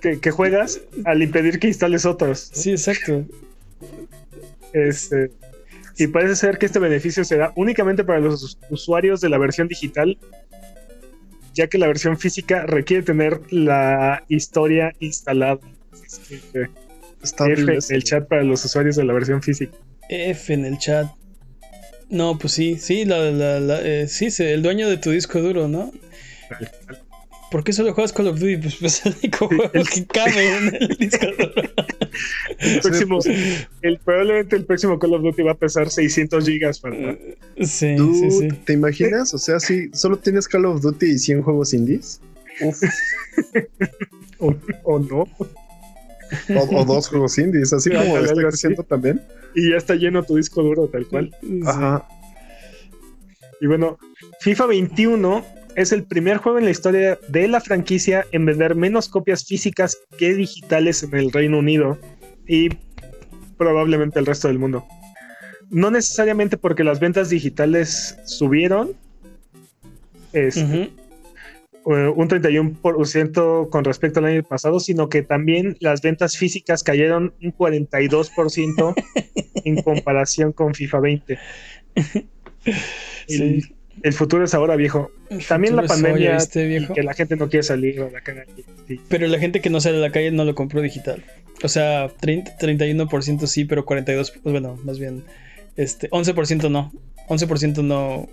que, 0.00 0.20
que, 0.20 0.30
juegas 0.30 0.80
al 1.04 1.22
impedir 1.22 1.58
que 1.58 1.68
instales 1.68 2.04
otros. 2.04 2.50
Sí, 2.52 2.72
exacto. 2.72 3.24
Este, 4.72 5.30
y 5.98 6.06
parece 6.08 6.36
ser 6.36 6.58
que 6.58 6.66
este 6.66 6.78
beneficio 6.78 7.24
será 7.24 7.52
únicamente 7.56 8.04
para 8.04 8.20
los 8.20 8.58
usuarios 8.68 9.20
de 9.20 9.30
la 9.30 9.38
versión 9.38 9.68
digital, 9.68 10.18
ya 11.56 11.66
que 11.68 11.78
la 11.78 11.86
versión 11.86 12.18
física 12.18 12.66
requiere 12.66 13.02
tener 13.02 13.40
la 13.50 14.22
historia 14.28 14.92
instalada. 15.00 15.58
Está 17.22 17.48
F 17.48 17.62
en 17.62 17.80
el 17.88 18.04
chat 18.04 18.28
para 18.28 18.42
los 18.44 18.64
usuarios 18.64 18.96
de 18.96 19.04
la 19.04 19.14
versión 19.14 19.42
física. 19.42 19.76
F 20.08 20.52
en 20.52 20.66
el 20.66 20.78
chat. 20.78 21.10
No, 22.10 22.38
pues 22.38 22.52
sí, 22.52 22.76
sí, 22.78 23.04
la, 23.04 23.18
la, 23.30 23.58
la 23.58 23.80
eh, 23.82 24.06
sí, 24.06 24.28
el 24.38 24.62
dueño 24.62 24.88
de 24.88 24.98
tu 24.98 25.10
disco 25.10 25.40
duro, 25.40 25.66
¿no? 25.66 25.92
¿Por 27.50 27.62
qué 27.62 27.72
solo 27.72 27.94
juegas 27.94 28.12
Call 28.12 28.28
of 28.28 28.40
Duty? 28.40 28.56
Pues, 28.56 28.76
pues 28.76 29.00
es 29.00 29.06
el 29.06 29.14
único 29.20 29.48
juego 29.48 29.70
que 29.72 30.06
cabe 30.06 30.58
en 30.58 30.74
el 30.74 30.88
disco 30.98 31.26
duro. 31.26 31.52
el 32.58 32.80
próximo, 32.80 33.18
el, 33.82 33.98
probablemente 33.98 34.56
el 34.56 34.64
próximo 34.64 34.98
Call 34.98 35.14
of 35.14 35.22
Duty 35.22 35.42
va 35.42 35.52
a 35.52 35.56
pesar 35.56 35.90
600 35.90 36.44
gigas 36.44 36.80
para. 36.80 37.16
Sí, 37.60 37.94
¿Tú 37.96 38.14
sí, 38.14 38.30
sí. 38.30 38.48
¿Te 38.64 38.72
imaginas? 38.72 39.32
O 39.32 39.38
sea, 39.38 39.60
si 39.60 39.90
solo 39.92 40.18
tienes 40.18 40.48
Call 40.48 40.66
of 40.66 40.82
Duty 40.82 41.06
y 41.06 41.18
100 41.18 41.42
juegos 41.42 41.72
indies. 41.72 42.20
Uf. 42.60 42.82
o, 44.38 44.54
o, 44.84 44.98
no. 44.98 45.26
O, 46.56 46.76
o, 46.76 46.84
dos 46.84 47.08
juegos 47.08 47.38
indies, 47.38 47.72
así 47.72 47.90
como 47.90 48.02
Ándale, 48.02 48.26
está 48.26 48.42
creciendo 48.42 48.82
así. 48.82 48.88
también. 48.88 49.22
Y 49.54 49.70
ya 49.70 49.76
está 49.76 49.94
lleno 49.94 50.24
tu 50.24 50.36
disco 50.36 50.62
duro, 50.62 50.88
tal 50.88 51.06
cual. 51.06 51.34
Ajá. 51.64 52.08
Y 53.60 53.66
bueno, 53.66 53.98
FIFA 54.40 54.66
21 54.66 55.44
es 55.76 55.92
el 55.92 56.04
primer 56.04 56.38
juego 56.38 56.58
en 56.58 56.64
la 56.64 56.70
historia 56.70 57.18
de 57.28 57.48
la 57.48 57.60
franquicia 57.60 58.26
en 58.32 58.46
vender 58.46 58.74
menos 58.74 59.08
copias 59.08 59.44
físicas 59.44 59.98
que 60.16 60.32
digitales 60.34 61.02
en 61.02 61.14
el 61.14 61.30
Reino 61.30 61.58
Unido 61.58 61.98
y 62.48 62.70
probablemente 63.58 64.18
el 64.18 64.24
resto 64.24 64.48
del 64.48 64.58
mundo. 64.58 64.86
No 65.68 65.90
necesariamente 65.90 66.56
porque 66.56 66.82
las 66.82 66.98
ventas 66.98 67.28
digitales 67.28 68.16
subieron, 68.24 68.92
este, 70.32 70.60
eh, 70.82 70.90
un 71.84 72.28
31% 72.28 73.68
con 73.68 73.84
respecto 73.84 74.20
al 74.20 74.26
año 74.26 74.42
pasado, 74.44 74.80
sino 74.80 75.10
que 75.10 75.22
también 75.22 75.76
las 75.80 76.00
ventas 76.00 76.38
físicas 76.38 76.82
cayeron 76.82 77.34
un 77.42 77.52
42% 77.52 78.94
en 79.64 79.82
comparación 79.82 80.52
con 80.52 80.74
FIFA 80.74 81.00
20. 81.00 81.38
El, 83.28 83.62
Sí. 83.62 83.75
El 84.02 84.12
futuro 84.12 84.44
es 84.44 84.54
ahora, 84.54 84.76
viejo. 84.76 85.10
También 85.48 85.76
la 85.76 85.82
pandemia 85.82 86.30
hoy, 86.30 86.36
¿viste, 86.36 86.76
y 86.76 86.86
que 86.86 87.02
la 87.02 87.14
gente 87.14 87.36
no 87.36 87.48
quiere 87.48 87.62
salir 87.62 88.00
a 88.00 88.10
la 88.10 88.20
calle. 88.20 88.44
Sí. 88.86 89.00
Pero 89.08 89.26
la 89.26 89.38
gente 89.38 89.60
que 89.60 89.70
no 89.70 89.80
sale 89.80 89.98
a 89.98 90.00
la 90.00 90.12
calle 90.12 90.30
no 90.30 90.44
lo 90.44 90.54
compró 90.54 90.82
digital. 90.82 91.24
O 91.62 91.68
sea, 91.68 92.08
30, 92.20 92.58
31% 92.58 93.46
sí, 93.46 93.64
pero 93.64 93.86
42%, 93.86 94.40
pues 94.42 94.52
bueno, 94.52 94.78
más 94.84 94.98
bien, 94.98 95.24
este, 95.76 96.10
11% 96.10 96.70
no. 96.70 96.92
11% 97.28 97.82
no. 97.82 98.28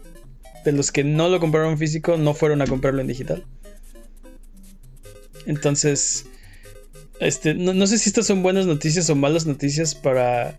De 0.65 0.71
los 0.71 0.91
que 0.91 1.03
no 1.03 1.29
lo 1.29 1.39
compraron 1.39 1.77
físico 1.77 2.17
no 2.17 2.33
fueron 2.33 2.61
a 2.61 2.67
comprarlo 2.67 3.01
en 3.01 3.07
digital. 3.07 3.43
Entonces, 5.45 6.25
este, 7.19 7.53
no, 7.53 7.73
no 7.73 7.87
sé 7.87 7.97
si 7.97 8.09
estas 8.09 8.27
son 8.27 8.43
buenas 8.43 8.65
noticias 8.65 9.09
o 9.09 9.15
malas 9.15 9.45
noticias 9.45 9.95
para, 9.95 10.57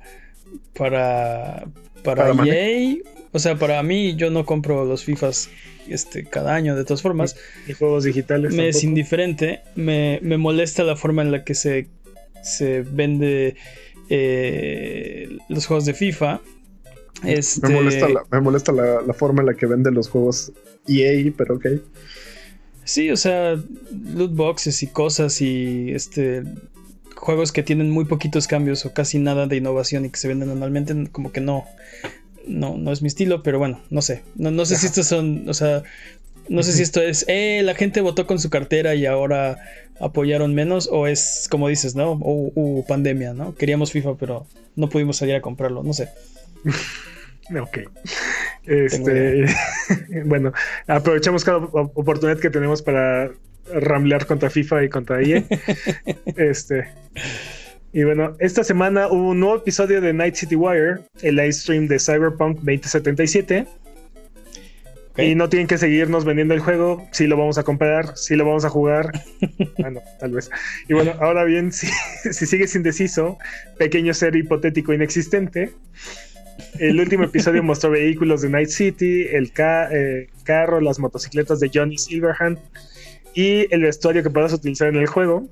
para, 0.75 1.67
para, 2.03 2.35
Para. 2.35 2.47
EA. 2.47 2.97
O 3.35 3.41
sea, 3.41 3.57
para 3.57 3.83
mí 3.83 4.15
yo 4.15 4.31
no 4.31 4.47
compro 4.47 4.85
los 4.85 5.03
FIFAs 5.03 5.51
este, 5.89 6.25
cada 6.25 6.55
año, 6.55 6.77
de 6.77 6.85
todas 6.85 7.03
formas. 7.03 7.37
Y 7.67 7.73
juegos 7.73 8.05
digitales. 8.05 8.55
Me 8.55 8.69
es 8.69 8.85
indiferente. 8.85 9.63
Me, 9.75 10.21
me 10.23 10.39
molesta 10.39 10.85
la 10.85 10.95
forma 10.95 11.23
en 11.23 11.33
la 11.33 11.43
que 11.43 11.57
se, 11.57 11.89
se 12.45 12.83
vende 12.83 13.57
eh, 14.09 15.37
los 15.49 15.67
juegos 15.67 15.85
de 15.85 15.95
FIFA. 15.95 16.43
Este, 17.25 17.67
Me 17.67 17.75
molesta, 17.75 18.09
la, 18.09 18.25
me 18.31 18.41
molesta 18.41 18.71
la, 18.71 19.03
la 19.03 19.15
forma 19.15 19.43
en 19.43 19.47
la 19.47 19.55
que 19.55 19.67
venden 19.67 19.95
los 19.95 20.09
juegos 20.09 20.53
EA, 20.87 21.33
pero 21.37 21.57
ok. 21.57 21.67
Sí, 22.85 23.11
o 23.11 23.17
sea, 23.17 23.61
loot 24.15 24.33
boxes 24.33 24.81
y 24.85 24.87
cosas 24.87 25.41
y 25.41 25.91
este 25.91 26.45
juegos 27.17 27.51
que 27.51 27.65
tienen 27.65 27.91
muy 27.91 28.05
poquitos 28.05 28.47
cambios 28.47 28.87
o 28.87 28.93
casi 28.93 29.19
nada 29.19 29.49
de 29.49 29.57
innovación 29.57 30.05
y 30.05 30.11
que 30.11 30.19
se 30.19 30.29
venden 30.29 30.51
anualmente, 30.51 31.11
como 31.11 31.33
que 31.33 31.41
no, 31.41 31.65
no, 32.47 32.77
no 32.77 32.93
es 32.93 33.03
mi 33.03 33.09
estilo, 33.09 33.43
pero 33.43 33.59
bueno, 33.59 33.81
no 33.91 34.03
sé. 34.03 34.23
No, 34.37 34.51
no 34.51 34.65
sé 34.67 34.77
si 34.77 34.87
estos 34.87 35.07
son, 35.07 35.49
o 35.49 35.55
sea, 35.55 35.83
no 36.49 36.63
sé 36.63 36.73
si 36.73 36.83
esto 36.83 37.01
es, 37.01 37.25
eh, 37.29 37.63
la 37.65 37.75
gente 37.75 38.01
votó 38.01 38.27
con 38.27 38.39
su 38.39 38.51
cartera 38.51 38.95
y 38.95 39.07
ahora 39.07 39.59
apoyaron 40.01 40.55
menos, 40.55 40.89
o 40.91 41.07
es 41.07 41.47
como 41.51 41.69
dices, 41.69 41.95
¿no? 41.95 42.13
O 42.13 42.53
hubo 42.55 42.87
pandemia, 42.87 43.33
¿no? 43.33 43.55
Queríamos 43.55 43.93
FIFA, 43.93 44.17
pero 44.19 44.47
no 44.77 44.89
pudimos 44.89 45.17
salir 45.17 45.35
a 45.37 45.41
comprarlo, 45.41 45.83
no 45.83 45.93
sé. 45.93 46.09
Ok. 47.61 47.79
Este, 48.65 49.45
bueno, 50.25 50.55
aprovechamos 50.87 51.45
cada 51.45 51.59
op- 51.59 51.93
oportunidad 51.95 52.41
que 52.41 52.49
tenemos 52.49 52.81
para 52.81 53.31
ramblear 53.71 54.25
contra 54.25 54.49
FIFA 54.49 54.85
y 54.85 54.89
contra 54.89 55.21
EA. 55.21 55.45
este. 56.37 56.89
Y 57.97 58.03
bueno, 58.03 58.37
esta 58.41 58.65
semana 58.65 59.07
hubo 59.07 59.31
un 59.31 59.39
nuevo 59.39 59.57
episodio 59.57 60.01
de 60.01 60.13
Night 60.13 60.35
City 60.35 60.57
Wire, 60.57 61.03
el 61.23 61.37
live 61.37 61.53
stream 61.53 61.87
de 61.87 62.01
Cyberpunk 62.01 62.57
2077. 62.57 63.69
Ok. 65.11 65.19
Y 65.21 65.37
no 65.37 65.49
tienen 65.49 65.69
que 65.69 65.79
seguirnos 65.79 66.25
vendiendo 66.25 66.55
el 66.55 66.61
juego. 66.61 67.07
Sí 67.13 67.29
lo 67.29 67.37
vamos 67.37 67.57
a 67.57 67.63
comprar, 67.63 68.17
sí 68.19 68.35
lo 68.35 68.45
vamos 68.45 68.65
a 68.65 68.69
jugar. 68.69 69.13
ah, 69.85 69.91
no, 69.91 70.01
tal 70.19 70.33
vez. 70.33 70.51
Y 70.89 70.95
bueno, 70.95 71.13
ahora 71.21 71.45
bien, 71.45 71.71
si, 71.73 71.87
si 72.33 72.47
sigues 72.47 72.75
indeciso, 72.75 73.39
pequeño 73.79 74.13
ser 74.13 74.35
hipotético 74.35 74.93
inexistente, 74.93 75.71
el 76.81 76.99
último 76.99 77.23
episodio 77.23 77.63
mostró 77.63 77.91
vehículos 77.91 78.43
de 78.43 78.49
Night 78.51 78.71
City, 78.71 79.29
el 79.31 79.53
ca- 79.53 79.89
eh, 79.93 80.31
carro, 80.43 80.81
las 80.81 80.99
motocicletas 80.99 81.61
de 81.61 81.71
Johnny 81.73 81.97
Silverhand 81.97 82.59
y 83.35 83.73
el 83.73 83.83
vestuario 83.83 84.25
que 84.25 84.31
podrás 84.31 84.53
utilizar 84.53 84.89
en 84.89 84.97
el 84.97 85.07
juego. 85.07 85.47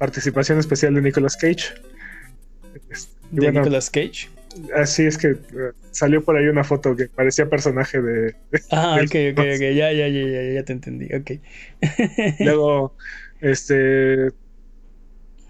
Participación 0.00 0.58
especial 0.58 0.94
de 0.94 1.02
Nicolas 1.02 1.36
Cage. 1.36 1.74
Y 3.30 3.36
De 3.36 3.42
bueno, 3.42 3.60
Nicolas 3.60 3.90
Cage. 3.90 4.30
así 4.74 5.04
es 5.04 5.18
que 5.18 5.28
eh, 5.28 5.36
salió 5.90 6.24
por 6.24 6.38
ahí 6.38 6.46
una 6.46 6.64
foto 6.64 6.96
que 6.96 7.06
parecía 7.08 7.50
personaje 7.50 8.00
de. 8.00 8.34
Ah, 8.70 8.96
ok, 8.96 9.14
ok, 9.32 9.38
ok, 9.38 9.60
ya, 9.60 9.92
ya, 9.92 10.08
ya, 10.08 10.08
ya, 10.08 10.42
ya 10.54 10.62
te 10.64 10.72
entendí, 10.72 11.14
ok. 11.14 11.32
Luego, 12.40 12.96
este. 13.42 14.30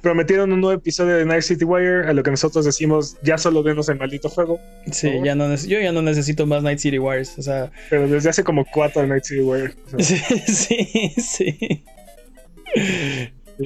Prometieron 0.02 0.50
un 0.52 0.60
nuevo 0.62 0.76
episodio 0.76 1.14
de 1.14 1.24
Night 1.26 1.42
City 1.42 1.64
Wire, 1.64 2.08
a 2.08 2.12
lo 2.12 2.22
que 2.24 2.30
nosotros 2.32 2.64
decimos, 2.64 3.18
ya 3.22 3.38
solo 3.38 3.62
denos 3.62 3.88
el 3.88 3.98
maldito 3.98 4.28
juego. 4.30 4.58
Sí, 4.90 5.12
ya 5.22 5.36
no 5.36 5.54
yo 5.54 5.78
ya 5.78 5.92
no 5.92 6.02
necesito 6.02 6.44
más 6.46 6.64
Night 6.64 6.80
City 6.80 6.98
Wires, 6.98 7.38
o 7.38 7.42
sea, 7.42 7.70
Pero 7.88 8.08
desde 8.08 8.30
hace 8.30 8.42
como 8.42 8.64
cuatro 8.64 9.02
de 9.02 9.08
Night 9.08 9.24
City 9.24 9.42
Wire. 9.42 9.74
o 9.92 10.02
sea, 10.02 10.18
sí, 10.46 10.46
sí, 10.48 11.14
sí. 11.18 11.84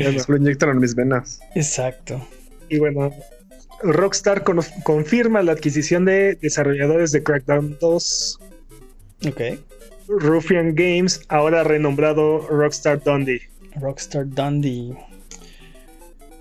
Bueno, 0.03 0.23
Lo 0.29 0.37
inyectan 0.37 0.71
en 0.71 0.79
mis 0.79 0.95
venas. 0.95 1.41
Exacto. 1.55 2.21
Y 2.69 2.79
bueno, 2.79 3.13
Rockstar 3.83 4.43
con- 4.45 4.61
confirma 4.83 5.43
la 5.43 5.53
adquisición 5.53 6.05
de 6.05 6.35
desarrolladores 6.41 7.13
de 7.13 7.23
Crackdown 7.23 7.77
2, 7.81 8.41
Ok. 9.29 9.41
Ruffian 10.07 10.75
Games, 10.75 11.23
ahora 11.29 11.65
renombrado 11.65 12.47
Rockstar 12.49 13.03
Dundee. 13.03 13.41
Rockstar 13.77 14.29
Dundee. 14.29 14.95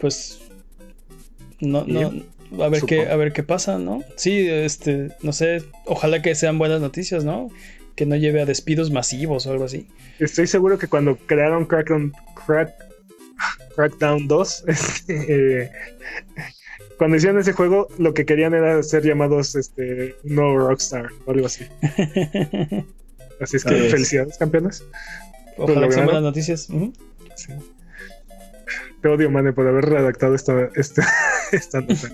Pues 0.01 0.39
no, 1.61 1.85
no, 1.87 2.11
a 2.63 2.67
ver 2.69 2.81
qué, 2.83 3.07
a 3.07 3.15
ver 3.15 3.31
qué 3.31 3.41
pasa, 3.43 3.79
¿no? 3.79 4.03
Sí, 4.17 4.47
este, 4.49 5.11
no 5.21 5.31
sé, 5.31 5.63
ojalá 5.85 6.21
que 6.21 6.35
sean 6.35 6.57
buenas 6.59 6.81
noticias, 6.81 7.23
¿no? 7.23 7.49
Que 7.95 8.05
no 8.05 8.15
lleve 8.17 8.41
a 8.41 8.45
despidos 8.45 8.91
masivos 8.91 9.45
o 9.47 9.51
algo 9.51 9.63
así. 9.63 9.87
Estoy 10.19 10.47
seguro 10.47 10.77
que 10.77 10.87
cuando 10.87 11.15
crearon 11.15 11.65
Crackdown, 11.65 12.11
Crack, 12.45 12.73
Crackdown 13.76 14.28
2, 14.28 14.63
este, 14.67 15.63
eh, 15.63 15.71
cuando 16.97 17.17
hicieron 17.17 17.39
ese 17.39 17.53
juego, 17.53 17.88
lo 17.97 18.13
que 18.13 18.26
querían 18.26 18.53
era 18.53 18.82
ser 18.84 19.03
llamados 19.03 19.55
este, 19.55 20.15
no 20.24 20.57
Rockstar 20.57 21.09
o 21.26 21.32
algo 21.32 21.47
así. 21.47 21.65
Así 23.41 23.57
es 23.57 23.65
que 23.65 23.76
felicidades, 23.89 24.38
campeones. 24.38 24.86
ojalá 25.57 25.88
que 25.88 25.93
sean 25.93 26.05
buenas 26.05 26.24
noticias. 26.24 26.69
Sí. 27.36 27.51
Te 29.01 29.09
odio, 29.09 29.30
Mane, 29.30 29.51
por 29.51 29.67
haber 29.67 29.86
redactado 29.86 30.34
esta, 30.34 30.69
esta, 30.76 31.05
esta 31.51 31.82
nota. 31.82 32.09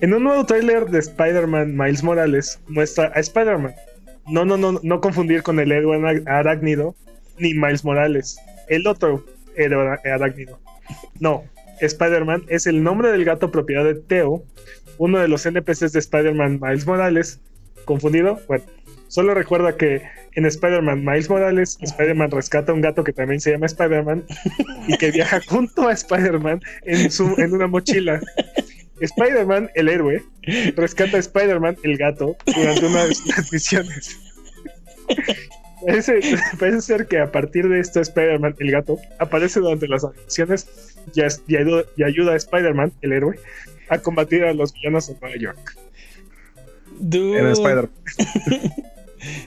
En 0.00 0.14
un 0.14 0.24
nuevo 0.24 0.46
tráiler 0.46 0.86
de 0.86 1.00
Spider-Man 1.00 1.76
Miles 1.76 2.02
Morales 2.02 2.60
muestra 2.68 3.12
a 3.14 3.20
Spider-Man. 3.20 3.74
No, 4.26 4.46
no, 4.46 4.56
no, 4.56 4.80
no 4.82 5.00
confundir 5.00 5.42
con 5.42 5.60
el 5.60 5.72
héroe 5.72 6.22
arácnido 6.24 6.94
ni 7.38 7.52
Miles 7.52 7.84
Morales, 7.84 8.38
el 8.68 8.86
otro 8.86 9.24
héroe 9.60 9.98
arácnido. 10.04 10.60
No, 11.18 11.44
Spider-Man 11.80 12.44
es 12.48 12.66
el 12.66 12.82
nombre 12.82 13.10
del 13.10 13.24
gato 13.24 13.50
propiedad 13.50 13.84
de 13.84 13.94
Theo, 13.94 14.44
uno 14.98 15.18
de 15.18 15.28
los 15.28 15.46
NPCs 15.46 15.92
de 15.92 15.98
Spider-Man 15.98 16.60
Miles 16.60 16.86
Morales. 16.86 17.40
¿Confundido? 17.84 18.40
Bueno, 18.46 18.64
solo 19.08 19.34
recuerda 19.34 19.76
que 19.76 20.02
en 20.34 20.46
Spider-Man 20.46 21.04
Miles 21.04 21.28
Morales, 21.30 21.78
Spider-Man 21.80 22.30
rescata 22.30 22.72
a 22.72 22.74
un 22.74 22.82
gato 22.82 23.02
que 23.02 23.12
también 23.12 23.40
se 23.40 23.50
llama 23.52 23.66
Spider-Man 23.66 24.24
y 24.86 24.96
que 24.98 25.10
viaja 25.10 25.40
junto 25.48 25.88
a 25.88 25.92
Spider-Man 25.92 26.60
en, 26.84 27.10
en 27.38 27.52
una 27.52 27.66
mochila. 27.66 28.20
Spider-Man, 29.00 29.70
el 29.74 29.88
héroe, 29.88 30.22
rescata 30.76 31.16
a 31.16 31.20
Spider-Man, 31.20 31.78
el 31.82 31.96
gato, 31.96 32.36
durante 32.44 32.86
una 32.86 33.04
de 33.04 33.08
las 33.08 33.52
misiones. 33.52 34.18
Parece, 36.58 36.80
ser 36.80 37.06
que 37.06 37.18
a 37.18 37.32
partir 37.32 37.68
de 37.68 37.80
esto 37.80 38.00
Spider-Man, 38.00 38.56
el 38.58 38.70
gato, 38.70 38.98
aparece 39.18 39.60
durante 39.60 39.88
las 39.88 40.06
misiones 40.24 40.66
y, 41.14 41.20
y, 41.52 42.02
ayuda 42.02 42.32
a 42.32 42.36
Spider-Man, 42.36 42.92
el 43.00 43.12
héroe, 43.12 43.38
a 43.88 43.98
combatir 43.98 44.44
a 44.44 44.52
los 44.52 44.74
villanos 44.74 45.08
en 45.08 45.16
Nueva 45.20 45.36
York. 45.36 45.76
En 47.00 47.46
Spider. 47.46 47.88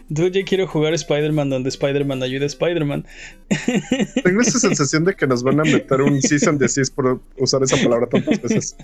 Yo 0.10 0.28
ya 0.28 0.44
quiero 0.46 0.68
jugar 0.68 0.94
Spider-Man 0.94 1.50
donde 1.50 1.70
Spider-Man 1.70 2.22
ayuda 2.22 2.44
a 2.44 2.48
Spider-Man. 2.48 3.06
Tengo 4.24 4.42
esa 4.42 4.60
sensación 4.68 5.04
de 5.06 5.16
que 5.16 5.26
nos 5.26 5.44
van 5.44 5.60
a 5.60 5.64
meter 5.64 6.02
un 6.02 6.22
season 6.22 6.58
de 6.58 6.70
6 6.70 6.92
por 6.92 7.22
usar 7.38 7.64
esa 7.64 7.78
palabra 7.78 8.08
tantas 8.08 8.42
veces. 8.42 8.76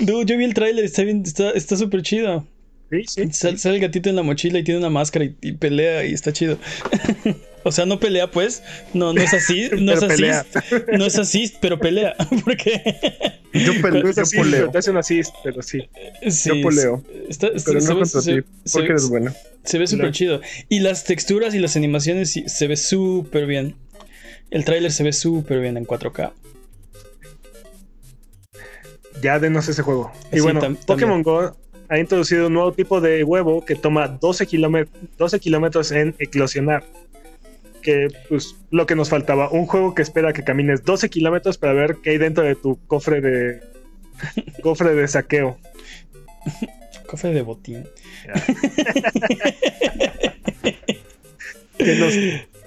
Dude, 0.00 0.24
yo 0.26 0.36
vi 0.36 0.44
el 0.44 0.54
trailer, 0.54 0.84
está 0.84 1.76
súper 1.76 2.02
chido. 2.02 2.46
Sí, 3.06 3.32
Sale, 3.32 3.76
el 3.76 3.80
gatito 3.80 4.10
en 4.10 4.16
la 4.16 4.22
mochila 4.22 4.58
y 4.58 4.64
tiene 4.64 4.78
una 4.78 4.90
máscara 4.90 5.24
y, 5.24 5.52
pelea 5.52 6.04
y 6.04 6.12
está 6.12 6.30
chido. 6.30 6.58
o 7.64 7.72
sea, 7.72 7.86
no 7.86 7.98
pelea, 7.98 8.30
pues. 8.30 8.62
No, 8.92 9.14
no 9.14 9.22
es 9.22 9.32
así. 9.32 9.70
No 9.80 9.92
es 9.92 10.02
así. 10.02 10.24
No 10.98 11.06
es 11.06 11.18
así, 11.18 11.52
pero 11.60 11.78
pelea. 11.78 12.14
Porque. 12.44 12.82
Yo, 13.54 13.72
peleo, 13.80 14.12
yo 14.12 14.22
poleo. 14.36 14.70
Te 14.70 14.78
hacen 14.78 14.96
así, 14.98 15.22
pero 15.42 15.62
sí. 15.62 15.88
yo 16.44 16.60
poleo. 16.62 17.02
pero 17.64 17.80
no 17.80 17.98
contra 17.98 18.20
ti, 18.20 18.40
porque 18.70 18.88
eres 18.88 19.08
bueno. 19.08 19.32
Se 19.64 19.78
ve 19.78 19.86
súper 19.86 20.12
chido. 20.12 20.42
Y 20.68 20.80
las 20.80 21.04
texturas 21.04 21.54
y 21.54 21.60
las 21.60 21.76
animaciones 21.76 22.38
se 22.44 22.66
ve 22.66 22.76
súper 22.76 23.46
bien. 23.46 23.76
El 24.50 24.66
tráiler 24.66 24.92
se 24.92 25.02
ve 25.02 25.14
súper 25.14 25.60
bien 25.60 25.78
en 25.78 25.86
4K. 25.86 26.32
Ya 29.22 29.38
denos 29.38 29.66
ese 29.68 29.80
juego. 29.82 30.12
Y 30.30 30.40
bueno, 30.40 30.76
Pokémon 30.84 31.22
Go 31.22 31.56
ha 31.92 31.98
introducido 31.98 32.46
un 32.46 32.54
nuevo 32.54 32.72
tipo 32.72 33.02
de 33.02 33.22
huevo 33.22 33.66
que 33.66 33.74
toma 33.74 34.08
12, 34.08 34.46
kilómetros 34.46 35.92
en 35.92 36.14
eclosionar. 36.18 36.84
Que 37.82 38.08
pues 38.30 38.56
lo 38.70 38.86
que 38.86 38.96
nos 38.96 39.10
faltaba, 39.10 39.50
un 39.50 39.66
juego 39.66 39.94
que 39.94 40.00
espera 40.00 40.32
que 40.32 40.42
camines 40.42 40.84
12 40.84 41.10
kilómetros 41.10 41.58
para 41.58 41.74
ver 41.74 41.98
qué 42.02 42.08
hay 42.10 42.18
dentro 42.18 42.44
de 42.44 42.54
tu 42.54 42.78
cofre 42.86 43.20
de 43.20 43.60
cofre 44.62 44.94
de 44.94 45.06
saqueo. 45.06 45.58
cofre 47.06 47.34
de 47.34 47.42
botín. 47.42 47.84
que, 51.76 51.94
nos, 51.96 52.14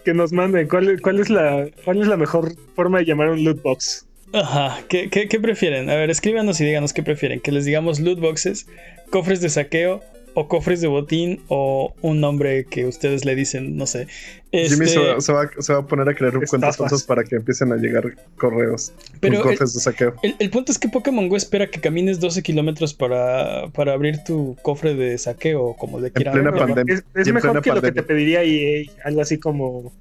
que 0.03 0.13
nos 0.13 0.33
manden 0.33 0.67
cuál, 0.67 1.01
cuál, 1.01 1.19
es 1.19 1.31
la, 1.31 1.67
cuál 1.83 1.99
es 1.99 2.07
la 2.07 2.17
mejor 2.17 2.53
forma 2.75 2.99
de 2.99 3.05
llamar 3.05 3.31
un 3.31 3.43
loot 3.43 3.59
box. 3.63 4.05
Ajá, 4.33 4.83
¿Qué, 4.89 5.09
¿Qué, 5.09 5.39
prefieren? 5.39 5.89
A 5.89 5.95
ver, 5.95 6.09
escríbanos 6.09 6.59
y 6.59 6.65
díganos 6.65 6.93
qué 6.93 7.03
prefieren. 7.03 7.39
Que 7.39 7.51
les 7.51 7.65
digamos 7.65 7.99
loot 7.99 8.19
boxes, 8.19 8.67
cofres 9.09 9.41
de 9.41 9.49
saqueo 9.49 10.01
o 10.35 10.49
cofres 10.49 10.81
de 10.81 10.87
botín 10.87 11.41
o 11.47 11.93
un 12.01 12.19
nombre 12.19 12.65
que 12.65 12.85
ustedes 12.85 13.23
le 13.23 13.35
dicen, 13.35 13.77
no 13.77 13.87
sé. 13.87 14.07
Jimmy 14.51 14.87
se 14.87 14.99
este, 15.17 15.33
va, 15.33 15.49
a 15.77 15.87
poner 15.87 16.09
a 16.09 16.13
crear 16.13 16.33
cuentas 16.47 16.77
falsas 16.77 17.03
para 17.03 17.23
que 17.23 17.37
empiecen 17.37 17.71
a 17.71 17.77
llegar 17.77 18.15
correos 18.37 18.93
Pero 19.21 19.41
cofres 19.41 19.73
de 19.73 19.79
saqueo. 19.79 20.15
El, 20.21 20.49
punto 20.49 20.71
es 20.71 20.79
que 20.79 20.89
Pokémon 20.89 21.29
Go 21.29 21.37
espera 21.37 21.67
que 21.67 21.79
camines 21.79 22.19
12 22.19 22.43
kilómetros 22.43 22.93
para, 22.93 23.69
para 23.69 23.93
abrir 23.93 24.23
tu 24.25 24.57
cofre 24.61 24.93
de 24.93 25.17
saqueo, 25.17 25.75
como 25.77 25.99
le 25.99 26.11
quieran. 26.11 26.35
En 26.35 26.43
plena 26.43 26.57
pandemia. 26.57 27.03
Es, 27.13 27.33
mejor 27.33 27.61
que 27.61 27.71
lo 27.71 27.81
que 27.81 27.91
te 27.93 28.03
pediría 28.03 28.43
y 28.43 28.91
algo 29.05 29.21
así 29.21 29.39
como 29.39 29.93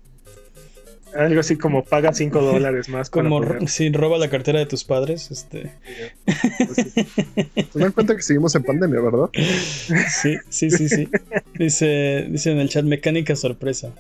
algo 1.17 1.41
así 1.41 1.57
como 1.57 1.85
paga 1.85 2.13
5 2.13 2.41
dólares 2.41 2.89
más. 2.89 3.11
Como 3.11 3.67
si 3.67 3.91
roba 3.91 4.19
la 4.19 4.29
cartera 4.29 4.59
de 4.59 4.67
tus 4.67 4.85
padres. 4.85 5.31
Este. 5.31 5.73
dan 7.75 7.93
cuenta 7.93 8.17
que 8.17 8.23
seguimos 8.23 8.55
en 8.55 8.63
pandemia, 8.63 9.01
¿verdad? 9.01 9.31
Sí, 10.09 10.37
sí, 10.49 10.71
sí, 10.71 10.89
sí. 10.89 11.09
Dice, 11.59 12.27
dice 12.31 12.51
en 12.53 12.59
el 12.59 12.69
chat 12.69 12.85
mecánica 12.85 13.37
sorpresa. 13.37 13.93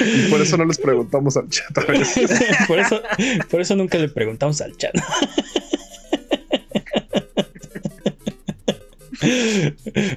Y 0.00 0.30
por 0.30 0.40
eso 0.40 0.56
no 0.56 0.64
les 0.64 0.78
preguntamos 0.78 1.36
al 1.36 1.48
chat 1.48 1.76
a 1.76 1.84
veces. 1.84 2.30
por, 2.66 2.78
eso, 2.78 3.02
por 3.50 3.60
eso 3.60 3.76
nunca 3.76 3.98
le 3.98 4.08
preguntamos 4.08 4.60
al 4.60 4.76
chat. 4.76 4.94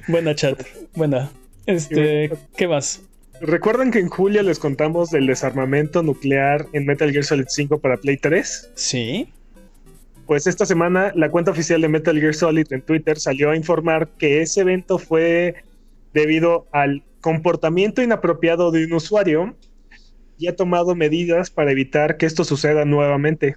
Buena 0.08 0.34
chat, 0.34 0.62
buena. 0.94 1.30
Este, 1.66 2.30
¿qué 2.56 2.68
más? 2.68 3.02
¿Recuerdan 3.40 3.90
que 3.90 3.98
en 3.98 4.08
julio 4.08 4.42
les 4.42 4.58
contamos 4.58 5.10
del 5.10 5.26
desarmamento 5.26 6.02
nuclear 6.02 6.66
en 6.72 6.86
Metal 6.86 7.10
Gear 7.10 7.24
Solid 7.24 7.46
5 7.48 7.78
para 7.80 7.96
Play 7.96 8.16
3? 8.16 8.70
Sí. 8.74 9.28
Pues 10.26 10.46
esta 10.46 10.64
semana 10.64 11.12
la 11.16 11.30
cuenta 11.30 11.50
oficial 11.50 11.80
de 11.80 11.88
Metal 11.88 12.18
Gear 12.18 12.34
Solid 12.34 12.72
en 12.72 12.82
Twitter 12.82 13.18
salió 13.18 13.50
a 13.50 13.56
informar 13.56 14.08
que 14.18 14.42
ese 14.42 14.60
evento 14.60 14.98
fue 14.98 15.56
debido 16.14 16.66
al 16.72 17.02
comportamiento 17.20 18.02
inapropiado 18.02 18.70
de 18.70 18.84
un 18.84 18.92
usuario 18.92 19.56
y 20.38 20.48
ha 20.48 20.56
tomado 20.56 20.94
medidas 20.94 21.50
para 21.50 21.72
evitar 21.72 22.16
que 22.16 22.26
esto 22.26 22.44
suceda 22.44 22.84
nuevamente. 22.84 23.56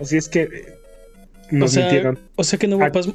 Así 0.00 0.16
es 0.16 0.28
que 0.28 0.77
o 1.62 1.68
sea, 1.68 2.14
O 2.36 2.44
sea 2.44 2.58
que 2.58 2.66
no, 2.66 2.78
paz, 2.92 3.08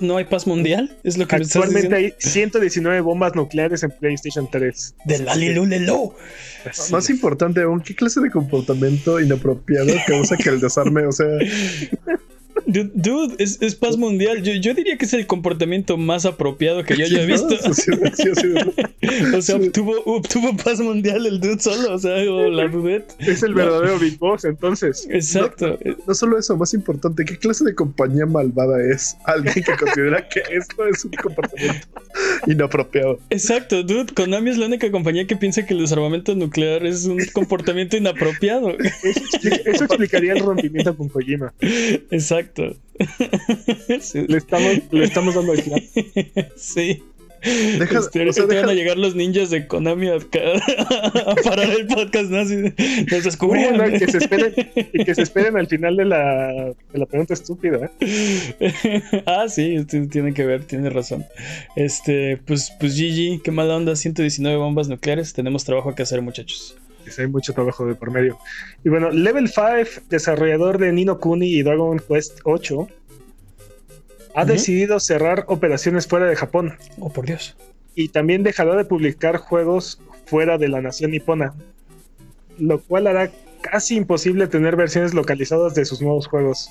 no, 0.00 0.16
hay 0.16 0.24
paz 0.24 0.46
mundial, 0.46 0.96
es 1.04 1.16
lo 1.16 1.26
que 1.26 1.36
Actualmente 1.36 1.94
hay 1.94 2.14
119 2.18 3.00
bombas 3.00 3.34
nucleares 3.34 3.82
en 3.82 3.90
PlayStation 3.90 4.48
3. 4.50 4.94
Del 5.04 5.28
Alilulelo. 5.28 6.14
Más 6.90 7.10
importante 7.10 7.62
aún, 7.62 7.80
¿qué 7.80 7.94
clase 7.94 8.20
de 8.20 8.30
comportamiento 8.30 9.20
inapropiado 9.20 9.92
causa 10.06 10.36
que 10.36 10.48
el 10.48 10.60
desarme, 10.60 11.06
o 11.06 11.12
sea... 11.12 11.26
Dude, 12.72 13.34
es, 13.38 13.74
paz 13.74 13.96
mundial. 13.96 14.42
Yo, 14.42 14.74
diría 14.74 14.96
que 14.96 15.04
es 15.04 15.12
el 15.12 15.26
comportamiento 15.26 15.96
más 15.96 16.24
apropiado 16.24 16.84
que 16.84 16.96
yo 16.96 17.04
haya 17.04 17.24
visto. 17.24 17.48
o 19.36 19.42
sea, 19.42 19.56
obtuvo, 19.56 20.56
paz 20.62 20.80
mundial 20.80 21.26
el 21.26 21.40
dude 21.40 21.60
solo, 21.60 21.94
o 21.94 21.98
sea, 21.98 22.16
la 22.16 22.68
dudette. 22.68 23.14
Es 23.18 23.42
el 23.42 23.54
verdadero 23.54 23.98
Big 23.98 24.18
Boss, 24.18 24.44
entonces. 24.44 25.06
Exacto. 25.10 25.78
No, 26.06 26.14
solo 26.14 26.38
eso, 26.38 26.56
más 26.56 26.74
importante, 26.74 27.24
¿qué 27.24 27.36
clase 27.38 27.64
de 27.64 27.74
compañía 27.74 28.26
malvada 28.26 28.82
es 28.82 29.16
alguien 29.24 29.54
que 29.54 29.76
considera 29.76 30.28
que 30.28 30.42
esto 30.50 30.86
es 30.86 31.04
un 31.04 31.12
comportamiento 31.12 31.86
inapropiado? 32.46 33.18
Exacto, 33.30 33.82
dude. 33.82 34.12
Konami 34.14 34.50
es 34.50 34.58
la 34.58 34.66
única 34.66 34.90
compañía 34.90 35.26
que 35.26 35.36
piensa 35.36 35.66
que 35.66 35.74
el 35.74 35.80
desarmamento 35.80 36.34
nuclear 36.34 36.84
es 36.86 37.04
un 37.04 37.18
comportamiento 37.32 37.96
inapropiado. 37.96 38.76
Eso, 38.78 39.84
explicaría 39.84 40.32
el 40.34 40.40
rompimiento 40.40 40.96
con 40.96 41.08
Kojima. 41.08 41.52
Exacto. 42.10 42.61
Le, 44.28 44.36
estamos, 44.36 44.78
le 44.90 45.04
estamos 45.04 45.34
dando 45.34 45.52
el. 45.52 45.62
Sí. 46.56 47.02
Deja, 47.42 47.98
este, 47.98 48.44
van 48.44 48.68
a 48.68 48.72
llegar 48.72 48.96
los 48.96 49.16
ninjas 49.16 49.50
de 49.50 49.66
Konami 49.66 50.06
a, 50.08 50.18
parar 51.44 51.70
el 51.70 51.88
podcast, 51.88 52.30
¿no? 52.30 52.44
nos 52.44 53.24
descubrieron. 53.24 53.96
y, 53.96 53.98
que 53.98 54.06
se 54.06 54.18
esperen, 54.18 54.54
y 54.76 55.04
que 55.04 55.12
se 55.12 55.22
esperen 55.22 55.56
al 55.56 55.66
final 55.66 55.96
de 55.96 56.04
la, 56.04 56.72
de 56.92 56.98
la 56.98 57.06
pregunta 57.06 57.34
estúpida. 57.34 57.90
¿eh? 58.00 59.02
ah, 59.26 59.46
sí, 59.48 59.84
tiene 60.08 60.34
que 60.34 60.46
ver, 60.46 60.64
tiene 60.66 60.88
razón. 60.90 61.24
Este, 61.74 62.38
pues, 62.46 62.72
pues 62.78 62.96
GG, 62.96 63.42
qué 63.42 63.50
mala 63.50 63.74
onda, 63.74 63.96
119 63.96 64.56
bombas 64.58 64.86
nucleares. 64.86 65.32
Tenemos 65.32 65.64
trabajo 65.64 65.96
que 65.96 66.02
hacer, 66.04 66.22
muchachos 66.22 66.76
hay 67.18 67.26
mucho 67.26 67.52
trabajo 67.52 67.86
de 67.86 67.94
por 67.94 68.10
medio. 68.10 68.38
Y 68.84 68.88
bueno, 68.88 69.10
Level 69.10 69.48
5, 69.48 70.06
desarrollador 70.08 70.78
de 70.78 70.92
Nino 70.92 71.18
Kuni 71.18 71.48
y 71.48 71.62
Dragon 71.62 72.00
Quest 72.00 72.40
8, 72.44 72.88
ha 74.34 74.44
decidido 74.44 74.98
cerrar 75.00 75.44
operaciones 75.48 76.06
fuera 76.06 76.26
de 76.26 76.36
Japón. 76.36 76.76
Oh, 76.98 77.12
por 77.12 77.26
Dios. 77.26 77.56
Y 77.94 78.08
también 78.08 78.42
dejará 78.42 78.76
de 78.76 78.84
publicar 78.84 79.36
juegos 79.36 80.00
fuera 80.26 80.58
de 80.58 80.68
la 80.68 80.80
nación 80.80 81.10
nipona, 81.10 81.54
lo 82.58 82.80
cual 82.80 83.06
hará 83.06 83.30
casi 83.60 83.96
imposible 83.96 84.46
tener 84.46 84.76
versiones 84.76 85.14
localizadas 85.14 85.74
de 85.74 85.84
sus 85.84 86.00
nuevos 86.00 86.26
juegos. 86.26 86.70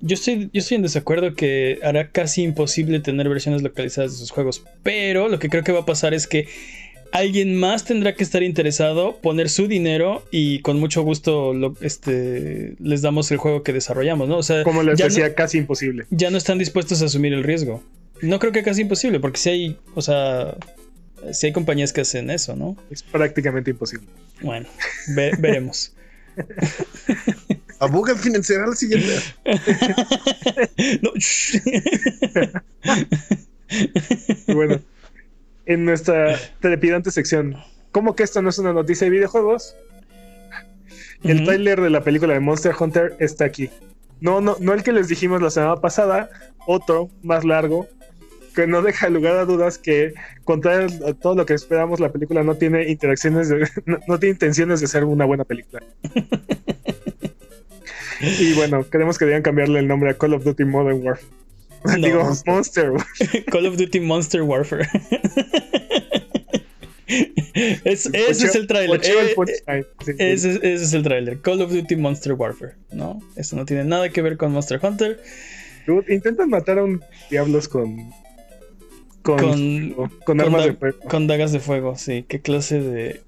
Yo 0.00 0.14
estoy, 0.14 0.48
yo 0.52 0.60
estoy 0.60 0.76
en 0.76 0.82
desacuerdo 0.82 1.34
que 1.34 1.80
hará 1.82 2.10
casi 2.10 2.42
imposible 2.42 3.00
tener 3.00 3.28
versiones 3.28 3.62
localizadas 3.62 4.12
de 4.12 4.18
sus 4.18 4.30
juegos, 4.30 4.64
pero 4.82 5.28
lo 5.28 5.38
que 5.38 5.48
creo 5.48 5.64
que 5.64 5.72
va 5.72 5.80
a 5.80 5.86
pasar 5.86 6.14
es 6.14 6.26
que 6.26 6.46
alguien 7.12 7.56
más 7.56 7.84
tendrá 7.84 8.14
que 8.14 8.22
estar 8.24 8.42
interesado, 8.42 9.16
poner 9.16 9.48
su 9.50 9.66
dinero 9.68 10.24
y 10.30 10.60
con 10.60 10.78
mucho 10.78 11.02
gusto 11.02 11.52
lo, 11.54 11.74
este, 11.80 12.74
les 12.80 13.02
damos 13.02 13.30
el 13.30 13.38
juego 13.38 13.62
que 13.62 13.72
desarrollamos, 13.72 14.28
¿no? 14.28 14.36
O 14.38 14.42
sea, 14.42 14.62
Como 14.64 14.82
les 14.82 14.98
ya 14.98 15.06
decía, 15.06 15.28
no- 15.28 15.34
casi 15.34 15.58
imposible. 15.58 16.06
ya 16.10 16.30
no 16.30 16.38
están 16.38 16.58
dispuestos 16.58 17.02
a 17.02 17.06
asumir 17.06 17.32
el 17.32 17.42
riesgo. 17.44 17.82
No 18.20 18.38
creo 18.38 18.52
que 18.52 18.62
casi 18.62 18.82
imposible, 18.82 19.20
porque 19.20 19.38
si 19.38 19.48
hay, 19.50 19.76
o 19.94 20.02
sea, 20.02 20.56
si 21.32 21.46
hay 21.46 21.52
compañías 21.52 21.92
que 21.92 22.00
hacen 22.02 22.30
eso, 22.30 22.56
¿no? 22.56 22.76
Es 22.90 23.02
prácticamente 23.02 23.70
imposible. 23.70 24.06
Bueno, 24.40 24.66
ve- 25.14 25.32
veremos. 25.38 25.92
Abuget 27.80 28.16
financiará 28.18 28.66
la 28.66 28.74
siguiente. 28.76 29.12
No, 31.02 31.10
bueno, 34.54 34.80
en 35.68 35.84
nuestra 35.84 36.36
trepidante 36.60 37.10
sección, 37.12 37.56
¿cómo 37.92 38.16
que 38.16 38.24
esto 38.24 38.42
no 38.42 38.48
es 38.48 38.58
una 38.58 38.72
noticia 38.72 39.04
de 39.04 39.10
videojuegos? 39.10 39.76
El 41.22 41.36
Ujú. 41.36 41.44
tráiler 41.46 41.80
de 41.80 41.90
la 41.90 42.02
película 42.02 42.34
de 42.34 42.40
Monster 42.40 42.74
Hunter 42.78 43.14
está 43.20 43.44
aquí. 43.44 43.70
No, 44.20 44.40
no, 44.40 44.56
no 44.60 44.72
el 44.74 44.82
que 44.82 44.92
les 44.92 45.06
dijimos 45.08 45.40
la 45.42 45.50
semana 45.50 45.76
pasada, 45.76 46.28
otro 46.66 47.08
más 47.22 47.44
largo, 47.44 47.86
que 48.54 48.66
no 48.66 48.82
deja 48.82 49.08
lugar 49.08 49.36
a 49.36 49.44
dudas 49.44 49.78
que, 49.78 50.14
contrario 50.44 50.88
a 51.06 51.12
todo 51.14 51.36
lo 51.36 51.46
que 51.46 51.54
esperamos, 51.54 52.00
la 52.00 52.10
película 52.10 52.42
no 52.42 52.56
tiene 52.56 52.88
interacciones, 52.88 53.48
de- 53.48 53.68
no, 53.86 53.98
no 54.08 54.18
tiene 54.18 54.32
intenciones 54.32 54.80
de 54.80 54.88
ser 54.88 55.04
una 55.04 55.24
buena 55.24 55.44
película. 55.44 55.82
y 58.20 58.52
bueno, 58.54 58.84
queremos 58.90 59.18
que 59.18 59.26
deban 59.26 59.42
cambiarle 59.42 59.78
el 59.80 59.86
nombre 59.86 60.10
a 60.10 60.14
Call 60.14 60.34
of 60.34 60.44
Duty 60.44 60.64
Modern 60.64 61.00
Warfare. 61.04 61.28
No, 61.98 62.06
Digo, 62.06 62.24
Monster. 62.24 62.52
Monster. 62.52 62.90
Warfare. 62.92 63.44
Call 63.50 63.66
of 63.66 63.76
Duty 63.76 64.00
Monster 64.00 64.42
Warfare. 64.42 64.88
Es- 67.84 68.06
ese 68.12 68.46
es 68.46 68.54
el 68.54 68.66
el 68.68 68.68
Eh. 68.68 69.00
Sí, 70.04 70.04
sí. 70.04 70.12
Ese, 70.18 70.50
ese 70.56 70.84
es 70.84 70.92
el 70.92 71.02
tráiler. 71.02 71.40
Call 71.40 71.62
of 71.62 71.72
Duty 71.72 71.96
Monster 71.96 72.34
Warfare. 72.34 72.74
No, 72.92 73.20
eso 73.36 73.56
no 73.56 73.64
tiene 73.64 73.84
nada 73.84 74.10
que 74.10 74.20
ver 74.22 74.36
con 74.36 74.52
Monster 74.52 74.78
Hunter. 74.82 75.20
Dude, 75.86 76.14
intentan 76.14 76.50
matar 76.50 76.78
a 76.78 76.84
un 76.84 77.02
diablos 77.30 77.66
con. 77.68 78.10
Con, 79.22 79.38
Con- 79.38 79.90
con, 79.94 80.08
con 80.24 80.40
armas 80.40 80.60
da- 80.60 80.66
de 80.68 80.76
fuego. 80.76 80.98
Con 81.08 81.26
dagas 81.26 81.52
de 81.52 81.60
fuego, 81.60 81.96
sí. 81.96 82.24
¿Qué 82.28 82.40
clase 82.40 82.80
de. 82.80 83.22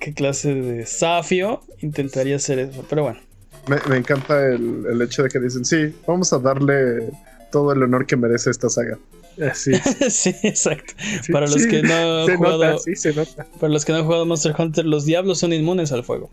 ¿Qué 0.00 0.12
clase 0.12 0.54
de 0.54 0.72
desafío 0.78 1.60
intentaría 1.80 2.36
hacer 2.36 2.58
eso? 2.58 2.84
Pero 2.90 3.04
bueno. 3.04 3.20
Me, 3.68 3.76
me 3.88 3.96
encanta 3.98 4.44
el, 4.48 4.86
el 4.90 5.02
hecho 5.02 5.22
de 5.22 5.28
que 5.28 5.38
dicen, 5.38 5.64
sí, 5.64 5.94
vamos 6.06 6.32
a 6.32 6.38
darle 6.38 7.10
todo 7.50 7.72
el 7.72 7.82
honor 7.82 8.06
que 8.06 8.16
merece 8.16 8.50
esta 8.50 8.68
saga. 8.68 8.98
Así. 9.50 9.72
sí, 10.10 10.34
exacto. 10.42 10.94
sí, 11.22 11.32
Para 11.32 11.46
los 11.46 11.62
sí, 11.62 11.68
que 11.68 11.82
no 11.82 12.20
han 12.20 12.26
Se 12.26 12.36
jugado. 12.36 12.64
nota, 12.64 12.78
sí, 12.78 12.96
se 12.96 13.14
nota. 13.14 13.46
Para 13.58 13.72
los 13.72 13.84
que 13.84 13.92
no 13.92 13.98
han 13.98 14.04
jugado 14.04 14.26
Monster 14.26 14.54
Hunter, 14.58 14.84
los 14.84 15.04
diablos 15.04 15.38
son 15.38 15.52
inmunes 15.52 15.92
al 15.92 16.04
fuego. 16.04 16.30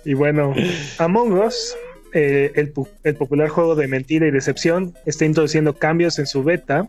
Y 0.04 0.14
bueno, 0.14 0.52
Among 0.98 1.32
Us, 1.32 1.76
eh, 2.12 2.52
el 2.54 3.14
popular 3.16 3.48
juego 3.48 3.74
de 3.74 3.86
mentira 3.86 4.26
y 4.26 4.30
decepción, 4.30 4.94
está 5.06 5.24
introduciendo 5.24 5.74
cambios 5.74 6.18
en 6.18 6.26
su 6.26 6.42
beta. 6.42 6.88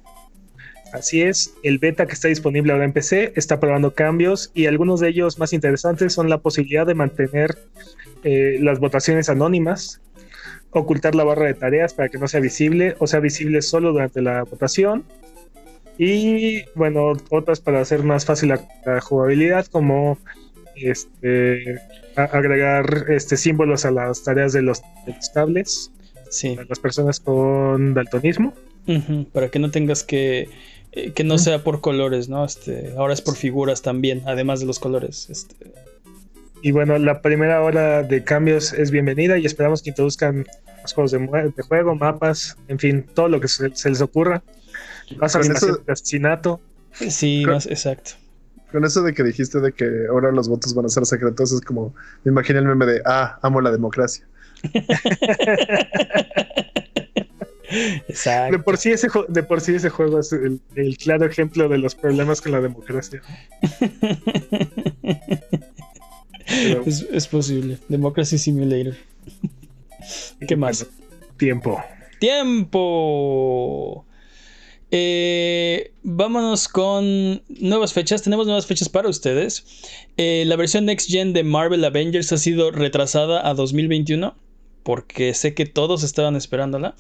Así 0.94 1.22
es, 1.22 1.54
el 1.64 1.80
beta 1.80 2.06
que 2.06 2.14
está 2.14 2.28
disponible 2.28 2.72
ahora 2.72 2.86
en 2.86 2.94
PC 2.94 3.34
está 3.36 3.60
probando 3.60 3.94
cambios 3.96 4.52
y 4.54 4.68
algunos 4.68 5.00
de 5.00 5.10
ellos 5.10 5.40
más 5.40 5.52
interesantes 5.54 6.14
son 6.14 6.30
la 6.30 6.40
posibilidad 6.40 6.86
de 6.86 6.94
mantener 6.94 7.58
eh, 8.24 8.58
las 8.62 8.80
votaciones 8.80 9.28
anónimas, 9.28 10.02
ocultar 10.74 11.16
la 11.16 11.24
barra 11.24 11.46
de 11.48 11.54
tareas 11.54 11.94
para 11.94 12.10
que 12.10 12.18
no 12.18 12.28
sea 12.28 12.40
visible 12.40 12.96
o 13.00 13.08
sea 13.08 13.20
visible 13.20 13.62
solo 13.62 13.92
durante 13.92 14.22
la 14.22 14.44
votación. 14.44 15.04
Y 15.98 16.64
bueno, 16.76 17.14
otras 17.30 17.60
para 17.60 17.82
hacer 17.82 18.04
más 18.04 18.26
fácil 18.26 18.50
la, 18.50 18.68
la 18.86 19.00
jugabilidad, 19.02 19.66
como 19.68 20.18
este, 20.76 21.80
a- 22.16 22.24
agregar 22.24 23.06
este, 23.10 23.38
símbolos 23.38 23.86
a 23.86 23.92
las 23.92 24.24
tareas 24.24 24.54
de 24.54 24.62
los, 24.64 24.82
de 25.06 25.14
los 25.16 25.32
tablets, 25.34 25.92
Sí. 26.30 26.58
a 26.60 26.64
las 26.68 26.80
personas 26.80 27.20
con 27.20 27.94
daltonismo. 27.94 28.54
Para 29.34 29.50
que 29.50 29.60
no 29.60 29.70
tengas 29.72 30.04
que. 30.04 30.50
eh, 30.94 31.12
que 31.14 31.24
no 31.24 31.38
sea 31.38 31.64
por 31.64 31.80
colores, 31.80 32.28
¿no? 32.28 32.44
Este, 32.44 32.94
ahora 32.98 33.14
es 33.14 33.22
por 33.22 33.36
figuras 33.36 33.82
también, 33.84 34.24
además 34.26 34.60
de 34.60 34.66
los 34.66 34.80
colores. 34.80 35.30
Este, 35.30 35.56
Y 36.66 36.72
bueno, 36.72 36.98
la 36.98 37.22
primera 37.22 37.62
hora 37.62 38.04
de 38.04 38.24
cambios 38.24 38.72
es 38.72 38.90
bienvenida 38.90 39.38
y 39.38 39.46
esperamos 39.46 39.84
que 39.84 39.90
introduzcan 39.90 40.46
los 40.82 40.94
juegos 40.94 41.12
de, 41.12 41.18
de 41.20 41.64
juego, 41.64 41.94
mapas, 41.94 42.56
en 42.70 42.80
fin, 42.80 43.06
todo 43.14 43.28
lo 43.28 43.42
que 43.42 43.50
se, 43.50 43.76
se 43.76 43.90
les 43.90 44.00
ocurra. 44.00 44.42
Más 45.18 45.34
Con 45.34 45.42
animación 45.42 45.72
eso- 45.72 45.84
de 45.86 45.92
asesinato. 45.92 46.62
sí, 46.94 47.44
más 47.46 47.66
exacto. 47.66 48.12
Con 48.72 48.86
eso 48.86 49.04
de 49.04 49.14
que 49.14 49.24
dijiste 49.24 49.60
de 49.60 49.74
que 49.74 50.06
ahora 50.10 50.32
los 50.32 50.48
votos 50.48 50.74
van 50.74 50.86
a 50.86 50.90
ser 50.90 51.06
secretos, 51.06 51.52
es 51.52 51.60
como, 51.62 51.94
me 52.24 52.32
imaginé 52.32 52.60
el 52.60 52.66
meme 52.66 52.86
de, 52.86 53.02
ah, 53.06 53.38
amo 53.42 53.60
la 53.60 53.72
democracia. 53.72 54.26
Exacto. 58.08 58.56
De 58.58 58.64
por 58.64 58.78
sí 58.78 58.92
ese, 58.92 59.08
de 59.30 59.44
por 59.44 59.60
sí 59.60 59.74
ese 59.76 59.90
juego 59.90 60.20
es 60.20 60.32
el, 60.32 60.62
el 60.76 60.96
claro 60.98 61.26
ejemplo 61.26 61.68
de 61.68 61.80
los 61.80 61.96
problemas 61.96 62.40
con 62.40 62.52
la 62.52 62.62
democracia. 62.62 63.22
Pero- 66.48 66.84
es, 66.86 67.06
es 67.12 67.28
posible. 67.28 67.78
Democracy 67.90 68.38
Simulator. 68.38 68.96
¿Qué 70.48 70.56
más? 70.56 70.86
Tiempo. 71.38 71.82
Tiempo. 72.20 74.06
Eh, 74.92 75.92
vámonos 76.04 76.68
con 76.68 77.42
nuevas 77.50 77.94
fechas. 77.94 78.22
Tenemos 78.22 78.46
nuevas 78.46 78.66
fechas 78.68 78.90
para 78.90 79.10
ustedes. 79.10 79.66
Eh, 80.18 80.44
la 80.46 80.56
versión 80.56 80.86
Next 80.86 81.10
Gen 81.10 81.34
de 81.34 81.44
Marvel 81.44 81.84
Avengers 81.84 82.32
ha 82.32 82.38
sido 82.38 82.72
retrasada 82.72 83.48
a 83.48 83.54
2021. 83.54 84.36
Porque 84.84 85.34
sé 85.34 85.54
que 85.54 85.66
todos 85.66 86.04
estaban 86.04 86.36
esperándola. 86.36 86.94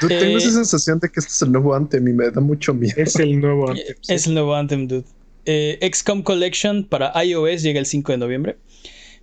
Yo 0.00 0.08
tengo 0.08 0.22
Eh, 0.24 0.34
esa 0.36 0.52
sensación 0.52 0.98
de 1.00 1.10
que 1.10 1.20
este 1.20 1.30
es 1.32 1.42
el 1.42 1.52
nuevo 1.52 1.74
Anthem 1.74 2.08
y 2.08 2.12
me 2.14 2.30
da 2.30 2.40
mucho 2.40 2.72
miedo. 2.72 2.94
Es 2.96 3.14
el 3.16 3.38
nuevo 3.38 3.68
Anthem, 3.70 3.94
sí. 4.00 4.14
Es 4.14 4.26
el 4.26 4.32
nuevo 4.34 4.54
Anthem, 4.54 4.88
dude. 4.88 5.04
Eh, 5.44 5.78
XCOM 5.92 6.22
Collection 6.22 6.84
para 6.84 7.12
iOS 7.22 7.62
llega 7.62 7.78
el 7.78 7.84
5 7.86 8.12
de 8.12 8.18
noviembre. 8.18 8.56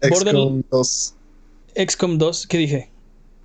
XCOM 0.09 0.63
2. 0.69 1.15
XCOM 1.75 2.17
2, 2.17 2.47
¿qué 2.47 2.57
dije? 2.57 2.89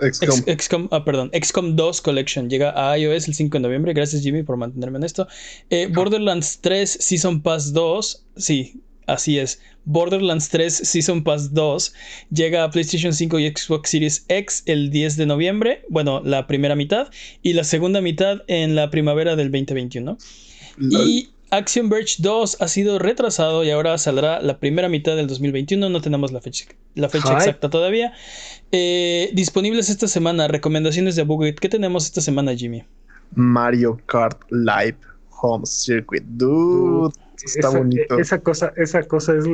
XCOM. 0.01 0.41
Ex- 0.47 0.65
XCOM, 0.65 0.89
ah, 0.93 1.05
perdón, 1.05 1.31
XCOM 1.33 1.75
2 1.75 2.01
Collection 2.03 2.49
llega 2.49 2.73
a 2.77 2.97
iOS 2.99 3.27
el 3.29 3.35
5 3.35 3.57
de 3.59 3.61
noviembre. 3.61 3.93
Gracias, 3.95 4.23
Jimmy, 4.23 4.43
por 4.43 4.57
mantenerme 4.57 4.99
en 4.99 5.05
esto. 5.05 5.27
Eh, 5.71 5.89
Borderlands 5.93 6.61
3 6.61 6.89
Season 7.01 7.41
Pass 7.43 7.73
2, 7.73 8.25
sí, 8.37 8.81
así 9.07 9.39
es. 9.39 9.61
Borderlands 9.85 10.51
3 10.51 10.73
Season 10.73 11.25
Pass 11.25 11.53
2 11.55 11.95
llega 12.31 12.63
a 12.63 12.71
PlayStation 12.71 13.13
5 13.13 13.39
y 13.41 13.49
Xbox 13.49 13.91
Series 13.91 14.25
X 14.29 14.63
el 14.67 14.91
10 14.91 15.17
de 15.17 15.27
noviembre. 15.27 15.83
Bueno, 15.89 16.21
la 16.23 16.47
primera 16.47 16.77
mitad. 16.77 17.09
Y 17.43 17.55
la 17.55 17.65
segunda 17.65 18.01
mitad 18.01 18.43
en 18.47 18.75
la 18.77 18.91
primavera 18.91 19.35
del 19.35 19.51
2021. 19.51 20.19
Lol. 20.77 21.09
Y 21.09 21.31
Action 21.51 21.89
Verge 21.89 22.17
2 22.19 22.59
ha 22.61 22.69
sido 22.69 22.99
retrasado 22.99 23.65
y 23.65 23.71
ahora 23.71 23.97
saldrá 23.99 24.41
la 24.43 24.59
primera 24.59 24.89
mitad 24.89 25.17
del 25.17 25.27
2021. 25.27 25.89
No 25.89 26.01
tenemos 26.01 26.33
la 26.33 26.41
fecha, 26.41 26.67
la 26.95 27.09
fecha 27.09 27.31
Ay. 27.31 27.37
exacta 27.37 27.71
todavía. 27.71 28.13
Eh, 28.73 29.31
disponibles 29.33 29.89
esta 29.89 30.09
semana, 30.09 30.49
recomendaciones 30.49 31.17
de 31.17 31.23
Buget. 31.23 31.59
¿Qué 31.59 31.69
tenemos 31.69 32.05
esta 32.05 32.21
semana, 32.21 32.55
Jimmy? 32.55 32.85
Mario 33.35 34.01
Kart 34.07 34.41
Live 34.51 34.99
Home 35.41 35.65
Circuit. 35.65 36.23
Dude, 36.25 37.15
está 37.43 37.69
esa, 37.69 37.79
bonito. 37.79 38.19
Esa 38.19 38.39
cosa, 38.41 38.73
esa 38.77 39.03
cosa 39.05 39.35
es 39.35 39.45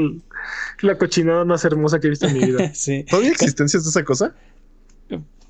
la 0.80 0.98
cochinada 0.98 1.44
más 1.44 1.64
hermosa 1.64 2.00
que 2.00 2.08
he 2.08 2.10
visto 2.10 2.26
en 2.26 2.34
mi 2.34 2.44
vida. 2.46 2.70
sí, 2.74 3.04
¿Todavía 3.08 3.30
hay 3.30 3.34
existencias 3.34 3.84
de 3.84 3.90
esa 3.90 4.04
cosa? 4.04 4.34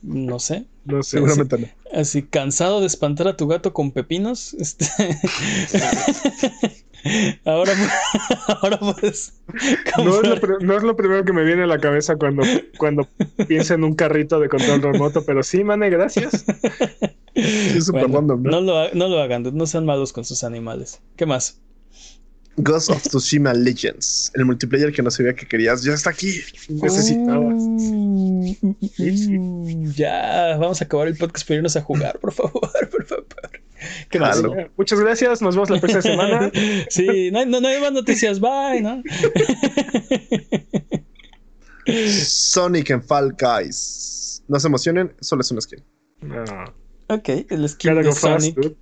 No 0.05 0.39
sé. 0.39 0.67
No 0.85 1.03
sé. 1.03 1.19
Seguramente 1.19 1.59
no. 1.59 1.69
Así, 1.99 2.23
cansado 2.23 2.81
de 2.81 2.87
espantar 2.87 3.29
a 3.29 3.37
tu 3.37 3.47
gato 3.47 3.73
con 3.73 3.91
pepinos. 3.91 4.55
Este... 4.55 4.87
ahora, 7.45 7.73
ahora 8.63 8.79
puedes. 8.79 9.41
No 9.99 10.21
es, 10.21 10.29
lo, 10.29 10.59
no 10.61 10.77
es 10.77 10.83
lo 10.83 10.97
primero 10.97 11.25
que 11.25 11.33
me 11.33 11.45
viene 11.45 11.63
a 11.63 11.67
la 11.67 11.79
cabeza 11.79 12.17
cuando, 12.17 12.43
cuando 12.79 13.09
pienso 13.49 13.75
en 13.75 13.85
un 13.85 13.95
carrito 13.95 14.39
de 14.41 14.49
control 14.49 14.83
remoto, 14.83 15.25
pero 15.25 15.43
sí, 15.43 15.65
mane, 15.65 15.89
gracias. 15.91 16.45
Es 17.35 17.87
súper 17.87 18.09
Bueno, 18.09 18.19
random, 18.19 18.43
¿no? 18.43 18.51
no 18.51 18.61
lo, 18.61 18.95
no 18.95 19.09
lo 19.09 19.21
hagan, 19.21 19.43
no 19.53 19.67
sean 19.67 19.87
malos 19.87 20.13
con 20.13 20.25
sus 20.25 20.45
animales. 20.45 21.01
¿Qué 21.17 21.27
más? 21.27 21.64
Ghost 22.57 22.91
of 22.91 23.03
Tsushima 23.03 23.53
Legends. 23.53 24.31
El 24.35 24.45
multiplayer 24.45 24.93
que 24.93 25.03
no 25.03 25.11
sabía 25.11 25.35
que 25.35 25.47
querías 25.47 25.83
ya 25.83 25.93
está 25.95 26.11
aquí. 26.11 26.41
Necesitabas. 26.69 27.55
Uh, 27.57 28.55
uh, 28.61 29.93
Ya, 29.95 30.57
vamos 30.59 30.81
a 30.81 30.85
acabar 30.85 31.09
el 31.09 31.17
podcast 31.17 31.47
para 31.47 31.57
irnos 31.57 31.77
a 31.77 31.81
jugar, 31.83 32.19
por 32.21 32.33
favor, 32.33 32.71
por 32.91 33.05
favor. 33.05 33.27
¿Qué 34.09 34.19
más? 34.19 34.37
Jalo. 34.37 34.55
Muchas 34.77 35.01
gracias, 35.01 35.43
nos 35.43 35.55
vemos 35.57 35.69
la 35.71 35.79
próxima 35.81 36.03
semana. 36.11 36.51
Sí, 36.89 37.31
no, 37.33 37.41
hay- 37.41 37.47
no, 37.47 37.61
no 37.61 37.69
hay 37.69 37.81
más 37.81 37.93
noticias, 37.93 38.41
bye, 38.41 38.81
¿no? 38.81 39.03
Sonic 41.87 42.91
en 42.91 43.03
Fall 43.03 43.35
Guys. 43.39 44.43
No 44.49 44.59
se 44.61 44.69
emocionen, 44.69 45.13
solo 45.21 45.43
es 45.43 45.51
un 45.51 45.61
skin. 45.61 45.83
No. 46.23 46.45
Ok, 47.09 47.29
el 47.51 47.69
skin 47.69 47.95
Gotta 47.95 48.07
de 48.09 48.13
fast, 48.15 48.55
Sonic. 48.55 48.77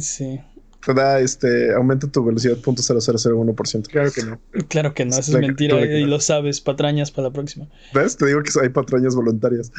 Sí. 0.00 0.40
Te 0.88 0.94
da 0.94 1.20
este 1.20 1.74
aumenta 1.74 2.10
tu 2.10 2.24
velocidad 2.24 2.56
.0001%. 2.56 3.88
Claro 3.88 4.10
que 4.10 4.22
no. 4.22 4.40
Claro 4.68 4.94
que 4.94 5.04
no, 5.04 5.18
eso 5.18 5.32
es 5.32 5.40
mentira 5.40 5.78
y 5.84 6.04
lo 6.04 6.18
sabes, 6.18 6.62
patrañas 6.62 7.10
para 7.10 7.28
la 7.28 7.32
próxima. 7.32 7.68
¿Ves? 7.92 8.16
Te 8.16 8.26
digo 8.26 8.42
que 8.42 8.50
hay 8.62 8.70
patrañas 8.70 9.14
voluntarias. 9.14 9.70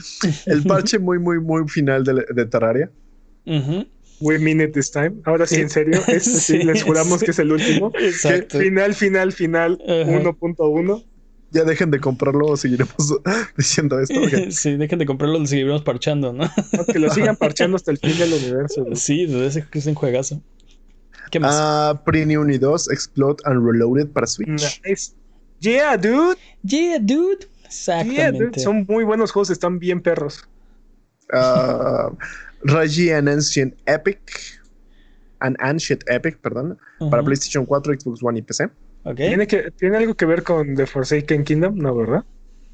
El 0.46 0.64
parche 0.64 1.00
muy, 1.00 1.18
muy, 1.18 1.40
muy 1.40 1.68
final 1.68 2.04
de, 2.04 2.26
de 2.32 2.46
Terraria. 2.46 2.92
We 4.22 4.38
mean 4.38 4.62
it 4.62 4.74
this 4.74 4.92
time. 4.92 5.14
Ahora 5.26 5.48
sí, 5.48 5.56
en 5.56 5.70
serio. 5.70 6.00
Este 6.08 6.20
sí, 6.22 6.58
les 6.60 6.84
juramos 6.84 7.24
que 7.24 7.32
es 7.32 7.40
el 7.40 7.52
último. 7.52 7.92
Exacto. 8.00 8.60
Final, 8.60 8.94
final, 8.94 9.32
final 9.32 9.80
1.1. 9.80 11.06
Ya 11.52 11.64
dejen 11.64 11.90
de 11.90 12.00
comprarlo 12.00 12.46
o 12.46 12.58
seguiremos 12.58 12.94
diciendo 13.58 14.00
esto. 14.00 14.22
Sí, 14.52 14.76
dejen 14.76 15.00
de 15.00 15.08
comprarlo, 15.08 15.40
lo 15.40 15.48
seguiremos 15.48 15.82
parchando, 15.82 16.34
¿no? 16.34 16.48
que 16.86 17.00
lo 17.00 17.10
sigan 17.10 17.36
parchando 17.36 17.78
hasta 17.78 17.90
el 17.90 17.98
fin 17.98 18.16
del 18.20 18.34
universo. 18.34 18.86
Sí, 18.94 19.26
desde 19.26 19.48
ese 19.48 19.66
que 19.68 19.80
es 19.80 19.88
un 19.88 19.96
juegazo. 19.96 20.44
¿Qué 21.30 21.40
más? 21.40 21.56
Ah, 21.58 22.02
Pretty 22.06 22.36
1 22.36 22.54
y 22.54 22.58
2, 22.58 22.92
Explode 22.92 23.38
and 23.46 23.66
Reloaded 23.66 24.08
para 24.08 24.28
Switch. 24.28 24.82
Yeah, 25.60 25.98
dude. 25.98 26.38
Yeah, 26.64 27.00
dude. 27.00 27.48
Exactamente. 27.66 28.60
Son 28.60 28.86
muy 28.88 29.04
buenos 29.04 29.32
juegos, 29.32 29.50
están 29.50 29.78
bien 29.78 30.02
perros. 30.02 30.48
Uh, 31.32 32.16
Raji 32.64 33.12
and 33.12 33.30
Ancient 33.30 33.76
Epic. 33.86 34.60
An 35.40 35.56
Ancient 35.60 36.04
Epic, 36.10 36.38
perdón. 36.40 36.78
Para 37.12 37.24
PlayStation 37.24 37.66
4, 37.66 37.94
Xbox 38.00 38.24
One 38.24 38.40
y 38.40 38.42
PC. 38.42 38.70
¿Tiene, 39.16 39.48
que, 39.48 39.72
¿Tiene 39.72 39.98
algo 39.98 40.16
que 40.16 40.26
ver 40.26 40.44
con 40.44 40.76
The 40.76 40.86
Forsaken 40.86 41.44
Kingdom? 41.44 41.78
No, 41.78 41.96
¿verdad? 41.96 42.26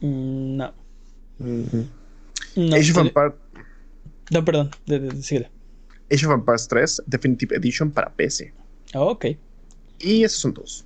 Mm, 0.02 0.58
no. 0.58 0.74
no. 1.38 2.76
Age 2.76 2.92
of 2.92 2.98
Empires. 2.98 3.34
No, 4.32 4.44
perdón, 4.44 4.72
síguele. 5.22 5.52
Age 6.16 6.26
of 6.26 6.34
Empires 6.34 6.68
3 6.68 7.04
Definitive 7.08 7.56
Edition 7.56 7.92
para 7.92 8.10
PC. 8.14 8.54
ok. 8.94 9.26
Y 10.00 10.24
esos 10.24 10.40
son 10.40 10.54
todos. 10.54 10.86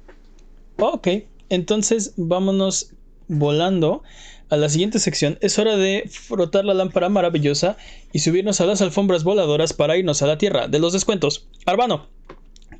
Ok, 0.77 1.07
entonces 1.49 2.13
vámonos 2.15 2.93
volando 3.27 4.03
a 4.49 4.57
la 4.57 4.69
siguiente 4.69 4.99
sección. 4.99 5.37
Es 5.41 5.59
hora 5.59 5.77
de 5.77 6.09
frotar 6.09 6.65
la 6.65 6.73
lámpara 6.73 7.09
maravillosa 7.09 7.77
y 8.11 8.19
subirnos 8.19 8.61
a 8.61 8.65
las 8.65 8.81
alfombras 8.81 9.23
voladoras 9.23 9.73
para 9.73 9.97
irnos 9.97 10.21
a 10.21 10.27
la 10.27 10.37
tierra 10.37 10.67
de 10.67 10.79
los 10.79 10.93
descuentos. 10.93 11.47
Arbano, 11.65 12.07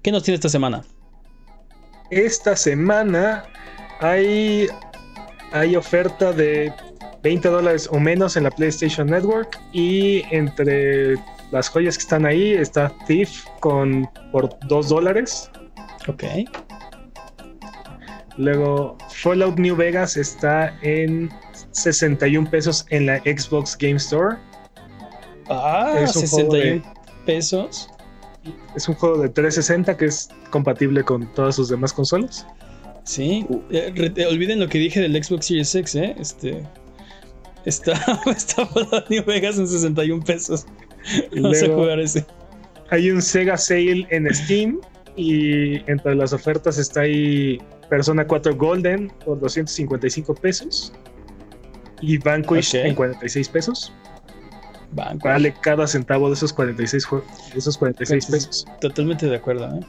¿qué 0.02 0.12
nos 0.12 0.24
tiene 0.24 0.36
esta 0.36 0.50
semana? 0.50 0.84
esta 2.12 2.56
semana 2.56 3.44
hay, 4.00 4.68
hay 5.52 5.76
oferta 5.76 6.34
de 6.34 6.74
20 7.22 7.50
dólares 7.50 7.88
o 7.92 8.00
menos 8.00 8.36
en 8.36 8.44
la 8.44 8.52
PlayStation 8.52 9.08
Network 9.08 9.60
y 9.74 10.24
entre 10.32 11.18
las 11.52 11.70
joyas 11.70 11.98
que 11.98 12.02
están 12.04 12.26
ahí 12.26 12.54
está 12.54 12.94
Thief 13.08 13.46
con 13.60 14.10
por 14.32 14.50
2 14.68 14.90
dólares. 14.90 15.50
Ok. 16.08 16.24
Luego 18.38 18.98
Fallout 19.10 19.58
New 19.58 19.76
Vegas 19.76 20.16
está 20.16 20.78
en 20.82 21.30
61 21.72 22.50
pesos 22.50 22.86
en 22.90 23.08
la 23.08 23.18
Xbox 23.20 23.78
Game 23.78 23.98
Store. 23.98 24.38
Ah, 25.50 26.06
61 26.06 26.84
pesos. 27.26 27.90
Es 28.76 28.88
un 28.88 28.96
juego 28.96 29.18
de 29.18 29.30
360 29.30 29.98
que 29.98 30.06
es 30.06 30.30
compatible 30.52 31.04
con 31.04 31.32
todas 31.34 31.56
sus 31.56 31.70
demás 31.70 31.92
consolas. 31.92 32.48
Sí, 33.04 33.46
eh, 33.72 33.92
eh, 34.16 34.26
olviden 34.28 34.60
lo 34.60 34.70
que 34.70 34.78
dije 34.78 35.02
del 35.02 35.22
Xbox 35.22 35.48
Series 35.48 35.74
X, 35.74 35.96
¿eh? 35.96 36.16
Este. 36.20 36.64
Está, 37.66 37.94
está 38.26 38.68
New 39.10 39.24
Vegas 39.26 39.58
en 39.58 39.68
61 39.68 40.24
pesos. 40.24 40.66
Vamos 41.36 41.64
a 41.64 41.68
jugar 41.68 42.00
ese. 42.00 42.26
Hay 42.90 43.12
un 43.12 43.22
Sega 43.22 43.58
Sale 43.58 44.08
en 44.10 44.34
Steam 44.34 44.80
y 45.16 45.78
entre 45.90 46.16
las 46.16 46.34
ofertas 46.34 46.78
está 46.78 47.02
ahí 47.02 47.60
Persona 47.90 48.26
4 48.26 48.56
Golden 48.56 49.12
por 49.26 49.40
255 49.40 50.36
pesos 50.36 50.94
y 52.02 52.18
Vanquish 52.18 52.76
en 52.76 52.96
46 52.96 53.50
pesos. 53.50 53.94
Vale 54.92 55.54
cada 55.62 55.86
centavo 55.86 56.28
de 56.30 56.34
esos 56.34 56.52
46, 56.52 57.08
esos 57.56 57.78
46 57.78 58.26
pesos. 58.26 58.66
Totalmente 58.82 59.28
de 59.28 59.36
acuerdo. 59.36 59.76
¿eh? 59.76 59.86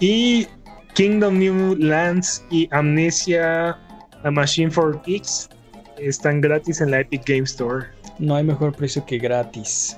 Y 0.00 0.48
Kingdom 0.94 1.38
New 1.38 1.76
Lands 1.76 2.42
y 2.50 2.68
Amnesia 2.72 3.78
A 4.22 4.30
Machine 4.30 4.70
for 4.70 5.00
X 5.06 5.48
están 5.98 6.40
gratis 6.40 6.80
en 6.80 6.90
la 6.92 7.00
Epic 7.00 7.26
Game 7.26 7.42
Store. 7.42 7.86
No 8.20 8.36
hay 8.36 8.44
mejor 8.44 8.76
precio 8.76 9.04
que 9.06 9.16
gratis. 9.16 9.96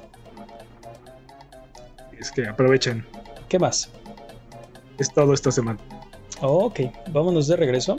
Es 2.20 2.30
que 2.30 2.46
aprovechen. 2.46 3.04
¿Qué 3.48 3.58
más? 3.58 3.90
Es 4.96 5.12
todo 5.12 5.34
esta 5.34 5.50
semana. 5.50 5.80
ok, 6.40 6.80
vámonos 7.10 7.48
de 7.48 7.56
regreso. 7.56 7.98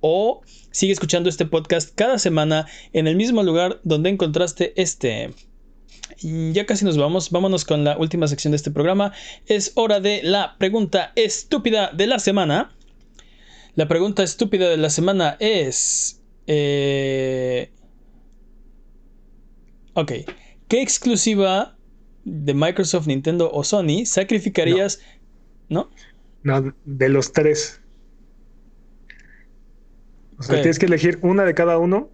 o 0.00 0.42
sigue 0.70 0.92
escuchando 0.92 1.30
este 1.30 1.46
podcast 1.46 1.94
cada 1.94 2.18
semana 2.18 2.66
en 2.92 3.06
el 3.06 3.16
mismo 3.16 3.42
lugar 3.42 3.80
donde 3.84 4.10
encontraste 4.10 4.74
este. 4.80 5.32
Ya 6.20 6.66
casi 6.66 6.84
nos 6.84 6.98
vamos, 6.98 7.30
vámonos 7.30 7.64
con 7.64 7.84
la 7.84 7.96
última 7.96 8.28
sección 8.28 8.50
de 8.52 8.56
este 8.56 8.70
programa. 8.70 9.12
Es 9.46 9.72
hora 9.76 10.00
de 10.00 10.20
la 10.22 10.56
pregunta 10.58 11.12
estúpida 11.16 11.90
de 11.92 12.06
la 12.06 12.18
semana. 12.18 12.76
La 13.74 13.88
pregunta 13.88 14.22
estúpida 14.22 14.68
de 14.68 14.76
la 14.76 14.90
semana 14.90 15.36
es... 15.40 16.22
Eh, 16.46 17.70
ok. 19.94 20.12
¿Qué 20.68 20.82
exclusiva 20.82 21.76
de 22.24 22.52
Microsoft, 22.54 23.06
Nintendo 23.06 23.50
o 23.50 23.64
Sony 23.64 24.04
sacrificarías? 24.04 25.00
¿No? 25.68 25.90
No, 26.42 26.74
de 26.84 27.08
los 27.08 27.32
tres. 27.32 27.80
O 30.38 30.42
sea, 30.42 30.56
tienes 30.56 30.78
que 30.78 30.86
elegir 30.86 31.18
una 31.22 31.44
de 31.44 31.54
cada 31.54 31.78
uno. 31.78 32.10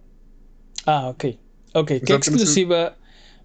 Ah, 0.85 1.09
ok. 1.09 1.25
Ok, 1.73 1.91
¿qué 2.05 2.13
exclusiva? 2.13 2.97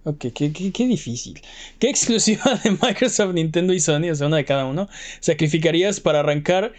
Ok, 0.04 0.26
qué, 0.34 0.52
qué, 0.52 0.86
difícil. 0.86 1.40
¿Qué 1.78 1.88
exclusiva 1.90 2.60
de 2.62 2.70
Microsoft, 2.82 3.34
Nintendo 3.34 3.72
y 3.72 3.80
Sony, 3.80 4.10
o 4.12 4.14
sea, 4.14 4.28
una 4.28 4.36
de 4.36 4.44
cada 4.44 4.64
uno, 4.64 4.88
sacrificarías 5.20 5.98
para 5.98 6.20
arrancar 6.20 6.72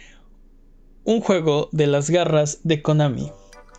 un 1.04 1.20
juego 1.20 1.68
de 1.72 1.86
las 1.86 2.08
garras 2.08 2.60
de 2.64 2.80
Konami? 2.80 3.30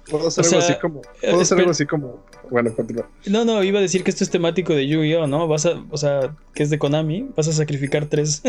Puedo 0.12 0.28
hacer 0.28 0.46
algo 0.46 0.60
así 0.60 0.74
como. 0.80 1.02
Puedo 1.22 1.42
hacer 1.42 1.60
algo 1.60 1.72
así 1.72 1.86
como. 1.86 2.26
Bueno, 2.50 2.74
continúa. 2.76 3.10
No, 3.28 3.46
no, 3.46 3.64
iba 3.64 3.80
a 3.80 3.82
decir 3.82 4.04
que 4.04 4.12
esto 4.12 4.24
es 4.24 4.30
temático 4.30 4.74
de 4.74 4.88
Yu-Gi-Oh, 4.88 5.28
¿no? 5.28 5.48
Vas 5.48 5.66
a. 5.66 5.84
O 5.90 5.98
sea, 5.98 6.36
que 6.54 6.64
es 6.64 6.70
de 6.70 6.80
Konami. 6.80 7.30
Vas 7.36 7.48
a 7.48 7.54
sacrificar 7.54 8.06
tres. 8.06 8.42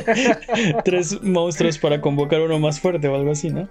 tres 0.84 1.22
monstruos 1.22 1.78
para 1.78 2.00
convocar 2.00 2.40
uno 2.40 2.58
más 2.58 2.80
fuerte 2.80 3.08
o 3.08 3.14
algo 3.14 3.32
así, 3.32 3.50
¿no? 3.50 3.68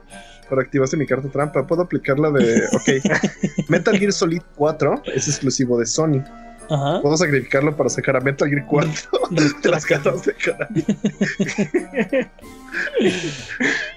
Para 0.50 0.62
activarse 0.62 0.96
mi 0.98 1.06
carta 1.06 1.30
trampa. 1.30 1.66
Puedo 1.66 1.82
aplicarla 1.84 2.32
de. 2.32 2.66
Ok. 2.74 3.68
Metal 3.70 3.98
Gear 3.98 4.14
Solid 4.14 4.42
4 4.56 5.04
es 5.14 5.28
exclusivo 5.28 5.80
de 5.80 5.86
Sony. 5.86 6.24
Ajá. 6.70 7.02
Puedo 7.02 7.18
sacrificarlo 7.18 7.76
para 7.76 7.90
sacar 7.90 8.18
a 8.18 8.22
Metal 8.22 8.50
Gear 8.50 8.66
4 8.66 9.10
de 9.32 9.52
las 9.70 9.86
cartas 9.86 10.26
de 10.26 10.34
Konami. 10.34 10.86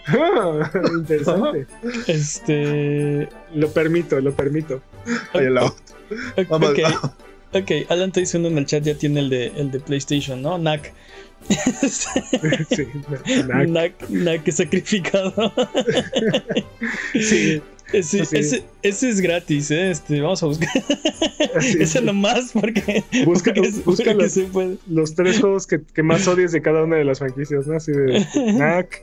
Ah, 0.06 0.70
interesante. 0.98 1.66
Este. 2.06 3.28
Lo 3.54 3.70
permito, 3.70 4.20
lo 4.20 4.32
permito. 4.32 4.80
Okay. 6.48 6.84
ok, 7.52 7.70
Alan 7.88 8.10
te 8.12 8.20
dice 8.20 8.38
uno 8.38 8.48
en 8.48 8.58
el 8.58 8.66
chat, 8.66 8.82
ya 8.82 8.94
tiene 8.94 9.20
el 9.20 9.30
de, 9.30 9.46
el 9.56 9.70
de 9.70 9.80
PlayStation, 9.80 10.42
¿no? 10.42 10.58
Nac. 10.58 10.92
sí, 11.48 12.86
Nac. 13.46 14.08
Nac, 14.08 14.48
es 14.48 14.56
sacrificado. 14.56 15.52
sí. 17.14 17.62
Ese, 17.92 18.22
ese, 18.22 18.64
ese, 18.82 19.08
es 19.08 19.20
gratis, 19.20 19.70
¿eh? 19.70 19.90
Este, 19.90 20.20
vamos 20.20 20.42
a 20.42 20.46
buscar. 20.46 20.68
Ese 21.60 22.00
nomás 22.02 22.52
porque. 22.52 23.02
Busca, 23.24 23.52
busca 23.84 24.14
los, 24.14 24.38
los, 24.88 25.14
tres 25.14 25.40
juegos 25.40 25.66
que, 25.66 25.82
que, 25.82 26.02
más 26.02 26.28
odies 26.28 26.52
de 26.52 26.62
cada 26.62 26.84
una 26.84 26.96
de 26.96 27.04
las 27.04 27.18
franquicias, 27.18 27.66
¿no? 27.66 27.76
Así 27.76 27.92
de 27.92 28.24
Knack, 28.34 29.02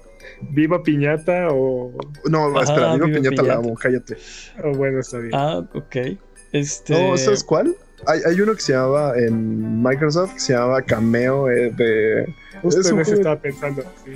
Viva 0.51 0.83
Piñata 0.83 1.47
o. 1.51 1.91
No, 2.29 2.61
espera, 2.61 2.95
Viva, 2.95 3.07
Piñata, 3.07 3.43
la 3.43 3.55
amo, 3.55 3.75
cállate. 3.75 4.17
Oh, 4.63 4.71
bueno, 4.71 4.99
está 4.99 5.19
bien. 5.19 5.31
Ah, 5.33 5.67
ok. 5.73 5.95
Este... 6.53 6.93
No, 6.93 7.17
¿sabes 7.17 7.43
cuál? 7.43 7.75
Hay, 8.05 8.21
hay 8.25 8.39
uno 8.39 8.55
que 8.55 8.61
se 8.61 8.73
llamaba 8.73 9.17
en 9.17 9.81
Microsoft 9.81 10.35
que 10.35 10.39
se 10.39 10.53
llamaba 10.53 10.81
Cameo 10.81 11.49
eh, 11.49 11.71
de. 11.71 12.33
Justo 12.61 12.81
es 12.81 12.87
en 12.87 12.93
un 12.95 13.01
estaba 13.01 13.39
pensando. 13.39 13.83
Sí. 14.05 14.11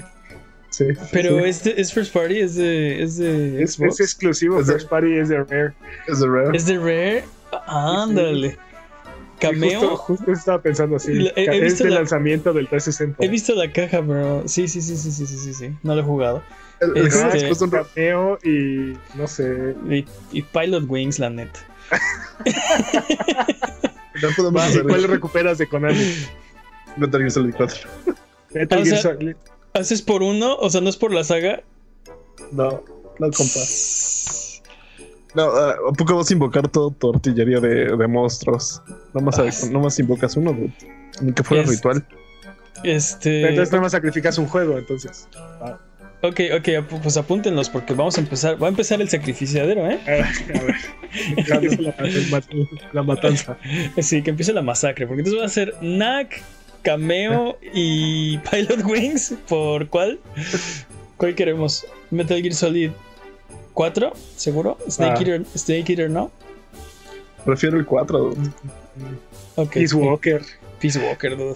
Sí. 0.72 0.86
Pero 1.12 1.38
sí, 1.40 1.46
es, 1.50 1.64
de- 1.66 1.76
es 1.78 1.94
first 1.94 2.14
party, 2.14 2.40
es 2.40 2.56
de, 2.56 3.04
es 3.04 3.18
de 3.18 3.62
Es, 3.62 3.74
Xbox. 3.74 4.00
es 4.00 4.08
exclusivo, 4.08 4.60
Es 4.60 4.68
de- 4.68 4.74
First 4.74 4.90
Party 4.90 5.14
es 5.18 5.30
de 5.30 5.44
Rare. 5.44 5.74
es 6.08 6.20
de 6.20 6.28
Rare. 6.28 6.58
Es 6.58 6.66
de 6.66 6.78
Rare. 6.78 7.24
Ándale. 7.68 8.58
Cameo. 9.40 9.80
Justo, 9.82 9.98
justo 9.98 10.32
estaba 10.32 10.62
pensando 10.62 10.96
así. 10.96 11.14
La- 11.14 11.32
he- 11.36 11.46
he 11.46 11.58
es 11.58 11.64
visto 11.64 11.84
el 11.84 11.90
la- 11.90 11.98
lanzamiento 11.98 12.54
del 12.54 12.68
360. 12.70 13.24
He 13.24 13.28
visto 13.28 13.54
la 13.56 13.72
caja, 13.72 14.02
pero 14.06 14.44
sí, 14.48 14.68
sí, 14.68 14.82
sí, 14.82 14.96
sí, 14.96 15.12
sí, 15.12 15.26
sí, 15.26 15.38
sí, 15.38 15.54
sí. 15.54 15.76
No 15.84 15.94
lo 15.96 16.02
he 16.02 16.04
jugado. 16.04 16.44
El- 16.80 17.06
Este- 17.06 17.50
es 17.50 17.62
un 17.62 17.70
Cameo 17.70 18.40
y 18.44 18.94
no 19.16 19.28
sé. 19.28 19.76
Y, 19.90 20.06
y 20.32 20.42
Pilot 20.42 20.86
Wings, 20.88 21.20
la 21.20 21.30
neta. 21.30 21.60
No 24.22 24.30
podemos 24.36 24.80
¿Cuál 24.88 25.04
recuperas 25.04 25.58
de 25.58 25.68
Konami? 25.68 26.16
Metal 26.98 27.20
Gear 27.20 27.32
Solid 27.32 27.54
4. 27.56 27.90
Metal 28.54 28.80
O 28.82 28.86
Gear 28.86 28.98
Solid. 29.02 29.36
¿Haces 29.74 30.02
por 30.02 30.22
uno? 30.24 30.56
O 30.56 30.70
sea, 30.70 30.82
no 30.82 30.90
es 30.90 30.98
por 30.98 31.14
la 31.14 31.24
saga. 31.24 31.62
No, 32.52 32.84
no, 33.20 33.32
compa. 33.32 33.60
No, 35.34 35.44
ah, 35.44 35.76
¿a 35.90 35.94
poco 35.94 36.18
vas 36.18 36.30
a 36.30 36.34
invocar 36.34 36.68
toda 36.68 36.94
tu 36.94 37.14
artillería 37.14 37.60
de, 37.62 37.96
de 37.96 38.08
monstruos? 38.08 38.82
No 39.14 39.22
más, 39.22 39.40
Ah, 39.40 39.50
no 39.72 39.80
más 39.80 39.98
invocas 40.00 40.36
uno, 40.36 40.52
dude. 40.52 40.74
Ni 41.22 41.32
que 41.34 41.44
fuera 41.44 41.64
Es- 41.64 41.70
ritual. 41.70 42.06
Este. 42.84 43.42
Entonces 43.48 43.72
nada 43.72 43.84
más 43.84 43.92
sacrificas 43.92 44.38
un 44.38 44.48
juego, 44.48 44.78
entonces. 44.78 45.28
Ok, 46.24 46.40
ok, 46.58 46.68
ap- 46.80 47.02
pues 47.02 47.16
apúntenlos 47.18 47.70
porque 47.70 47.94
vamos 47.94 48.18
a 48.18 48.22
empezar. 48.22 48.62
Va 48.62 48.68
a 48.68 48.70
empezar 48.70 49.02
el 49.02 49.10
sacrificiadero, 49.10 49.90
¿eh? 49.90 50.00
A 50.06 50.10
ver. 50.12 50.26
A 51.52 51.58
ver. 51.60 51.76
la, 52.94 53.04
matanza. 53.04 53.58
Sí, 54.02 54.22
que 54.22 54.30
empiece 54.32 54.52
la 54.54 54.62
masacre. 54.62 55.08
Porque 55.08 55.22
entonces 55.22 55.42
va 55.42 55.46
a 55.46 55.50
ser 55.50 55.74
Knack, 55.80 56.42
Cameo 56.82 57.58
y 57.74 58.38
Pilot 58.40 58.84
Wings. 58.86 59.34
¿Por 59.48 59.88
cuál? 59.90 60.20
¿Cuál 61.18 61.36
queremos? 61.36 61.86
Metal 62.10 62.42
Gear 62.42 62.54
Solid 62.54 62.92
4, 63.74 64.14
¿seguro? 64.36 64.78
Snake, 64.90 65.14
Ah. 65.16 65.20
Eater, 65.20 65.46
Snake 65.56 65.92
Eater, 65.94 66.10
¿no? 66.10 66.32
Prefiero 67.46 67.78
el 67.78 67.86
4, 67.86 68.20
dude. 68.20 68.50
Ok. 69.56 69.74
Peace 69.74 69.96
Walker. 69.96 70.42
Peace 70.80 71.00
Walker, 71.00 71.38
dude. 71.38 71.56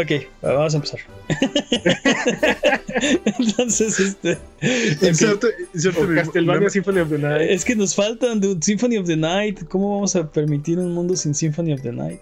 Ok, 0.00 0.12
vamos 0.42 0.74
a 0.74 0.76
empezar. 0.76 1.00
Entonces, 3.38 3.98
este. 3.98 4.32
ok. 4.34 5.02
Inserte, 5.02 5.48
inserte 5.74 6.00
O 6.00 6.04
mi- 6.06 6.14
Castlevania. 6.16 6.70
Symphony 6.70 7.00
of 7.00 7.08
the 7.08 7.18
Night. 7.18 7.50
Es 7.50 7.64
que 7.64 7.74
nos 7.74 7.96
faltan, 7.96 8.40
dude. 8.40 8.62
Symphony 8.64 8.96
of 8.98 9.06
the 9.08 9.16
Night. 9.16 9.64
¿Cómo 9.68 9.94
vamos 9.94 10.14
a 10.14 10.30
permitir 10.30 10.78
un 10.78 10.94
mundo 10.94 11.16
sin 11.16 11.34
Symphony 11.34 11.72
of 11.72 11.82
the 11.82 11.90
Night? 11.90 12.20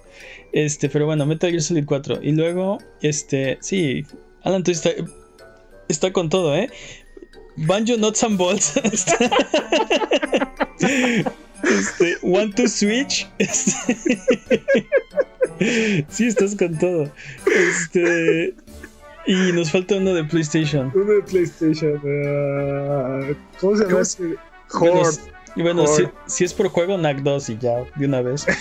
Este, 0.52 0.88
pero 0.88 1.04
bueno, 1.04 1.26
Metal 1.26 1.50
Gear 1.50 1.60
Solid 1.62 1.84
4. 1.84 2.20
Y 2.22 2.32
luego, 2.32 2.78
este, 3.02 3.58
sí. 3.60 4.06
Alan, 4.42 4.62
tú 4.62 4.70
está, 4.70 4.88
está 5.88 6.10
con 6.14 6.30
todo, 6.30 6.56
¿eh? 6.56 6.70
Banjo 7.56 7.98
Nuts 7.98 8.24
and 8.24 8.38
Bolts. 8.38 8.72
Este, 11.62 12.16
One 12.22 12.52
to 12.52 12.68
Switch. 12.68 13.26
Este, 13.38 13.96
sí, 16.09 16.26
estás 16.26 16.54
con 16.57 16.78
todo. 16.78 17.11
Este. 17.46 18.54
Y 19.26 19.52
nos 19.52 19.72
falta 19.72 19.96
uno 19.96 20.14
de 20.14 20.24
PlayStation. 20.24 20.92
Uno 20.94 21.12
de 21.12 21.22
PlayStation. 21.22 22.00
ah, 22.04 23.20
¿Cómo 23.61 23.76
se 23.76 23.82
llama? 23.84 24.02
¿Cómo 24.68 25.00
este? 25.02 25.18
Horde. 25.18 25.32
y 25.57 25.62
bueno, 25.62 25.84
si, 26.26 26.44
es 26.44 26.54
por 26.54 26.68
juego, 26.68 26.96
NAC 26.96 27.22
2 27.22 27.48
y 27.50 27.59
ya, 27.59 27.84
de 27.96 28.07
una 28.07 28.22
vez. 28.22 28.46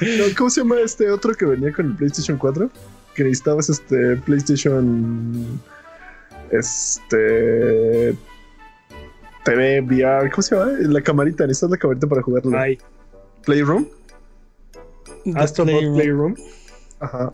No, 0.00 0.24
¿Cómo 0.36 0.50
se 0.50 0.60
llama 0.60 0.76
este 0.80 1.10
otro 1.10 1.34
que 1.34 1.46
venía 1.46 1.72
con 1.72 1.86
el 1.86 1.96
PlayStation 1.96 2.36
4? 2.36 2.70
Que 3.14 3.24
necesitabas 3.24 3.70
este 3.70 4.16
PlayStation. 4.16 5.60
Este. 6.50 8.14
TV, 9.44 9.80
VR, 9.80 10.30
¿cómo 10.30 10.42
se 10.42 10.54
llama? 10.54 10.72
La 10.80 11.00
camarita, 11.00 11.46
necesitas 11.46 11.70
la 11.70 11.78
camarita 11.78 12.06
para 12.06 12.22
jugarlo. 12.22 12.56
Ay, 12.56 12.78
Playroom. 13.44 13.86
Astrobot 15.34 15.70
Playroom. 15.72 15.94
Playroom. 15.94 16.34
Ajá. 17.00 17.30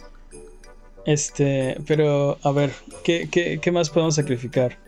Este, 1.07 1.77
pero 1.87 2.39
a 2.43 2.53
ver, 2.53 2.73
¿qué, 3.05 3.29
qué, 3.31 3.59
qué 3.61 3.71
más 3.73 3.91
podemos 3.91 4.15
sacrificar? 4.15 4.79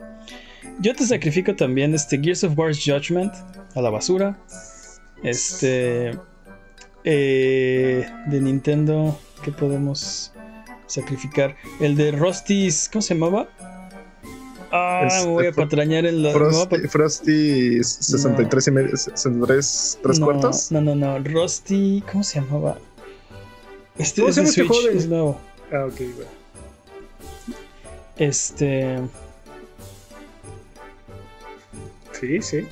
Yo 0.81 0.95
te 0.95 1.07
sacrifico 1.07 1.55
también 1.55 1.95
este 1.95 2.19
Gears 2.19 2.45
of 2.45 2.59
War's 2.59 2.83
Judgment 2.85 3.33
a 3.75 3.81
la 3.81 3.91
basura. 3.91 4.39
Este. 5.23 6.19
eh, 7.05 8.07
de 8.27 8.41
Nintendo, 8.41 9.19
¿qué 9.45 9.53
podemos 9.53 10.33
sacrificar? 10.87 11.57
El 11.81 11.97
de 11.97 12.13
Rusty's, 12.13 12.89
¿cómo 12.93 13.03
se 13.03 13.15
llamaba? 13.15 13.49
Ah, 14.73 15.05
Este, 15.07 15.27
me 15.27 15.33
voy 15.33 15.47
a 15.47 15.53
patrañar 15.53 16.07
en 16.07 16.27
a 16.27 16.33
Frosty, 16.33 16.77
pat- 16.79 16.89
Frosty 16.91 17.85
63 17.85 18.67
y 18.67 18.71
medio, 18.71 18.97
63 18.97 19.99
tres 20.03 20.19
no, 20.19 20.27
cuartos. 20.27 20.73
No, 20.73 20.81
no, 20.81 20.95
no. 20.95 21.19
Rusty, 21.21 22.03
¿cómo 22.11 22.25
se 22.25 22.41
llamaba? 22.41 22.79
Este 23.97 24.21
¿Cómo 24.23 24.29
es 24.31 24.35
se 24.35 24.41
llama 24.41 24.49
este 24.51 24.61
Switch, 24.63 24.69
juego 24.73 24.89
de- 24.93 24.99
es 24.99 25.07
nuevo. 25.09 25.41
Ah, 25.73 25.85
ok, 25.87 25.99
bueno. 26.17 26.31
Este. 28.17 28.99
Sí, 32.21 32.41
sí. 32.43 32.67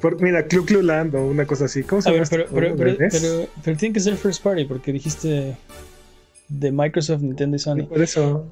Por, 0.00 0.20
mira, 0.20 0.44
Clu 0.46 0.64
Clu 0.64 0.82
Land 0.82 1.14
o 1.14 1.24
una 1.26 1.46
cosa 1.46 1.66
así. 1.66 1.82
¿Cómo 1.82 2.02
se 2.02 2.08
A 2.08 2.12
llama? 2.12 2.26
pero, 2.30 2.42
este 2.44 2.54
pero, 2.54 2.76
pero, 2.76 2.96
pero, 2.98 3.48
pero 3.64 3.76
tiene 3.76 3.92
que 3.92 4.00
ser 4.00 4.16
first 4.16 4.42
party 4.42 4.64
porque 4.64 4.92
dijiste 4.92 5.56
de 6.48 6.72
Microsoft, 6.72 7.20
Nintendo 7.22 7.56
y 7.56 7.60
Sony. 7.60 7.84
Por 7.86 8.02
eso. 8.02 8.46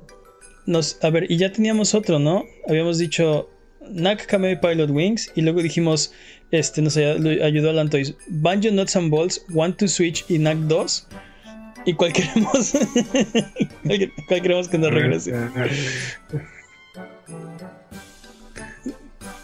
Nos, 0.69 1.03
a 1.03 1.09
ver, 1.09 1.25
y 1.31 1.39
ya 1.39 1.51
teníamos 1.51 1.95
otro, 1.95 2.19
¿no? 2.19 2.45
Habíamos 2.69 2.99
dicho 2.99 3.49
Knack 3.81 4.27
Kamei 4.27 4.61
Pilot 4.61 4.91
Wings 4.91 5.33
y 5.35 5.41
luego 5.41 5.63
dijimos, 5.63 6.13
este, 6.51 6.83
nos 6.83 6.95
ayudó 6.99 7.71
Alan 7.71 7.89
Toys, 7.89 8.15
Banjo 8.27 8.71
Nuts 8.71 8.95
and 8.95 9.11
Balls, 9.11 9.43
One 9.55 9.73
to 9.73 9.89
Switch 9.89 10.27
y 10.29 10.37
Knack 10.37 10.59
2. 10.59 11.09
¿Y 11.87 11.95
cuál 11.95 12.13
queremos? 12.13 12.75
¿Cuál, 14.29 14.43
queremos 14.43 14.69
que 14.69 14.77
nos 14.77 14.93
regrese? 14.93 15.33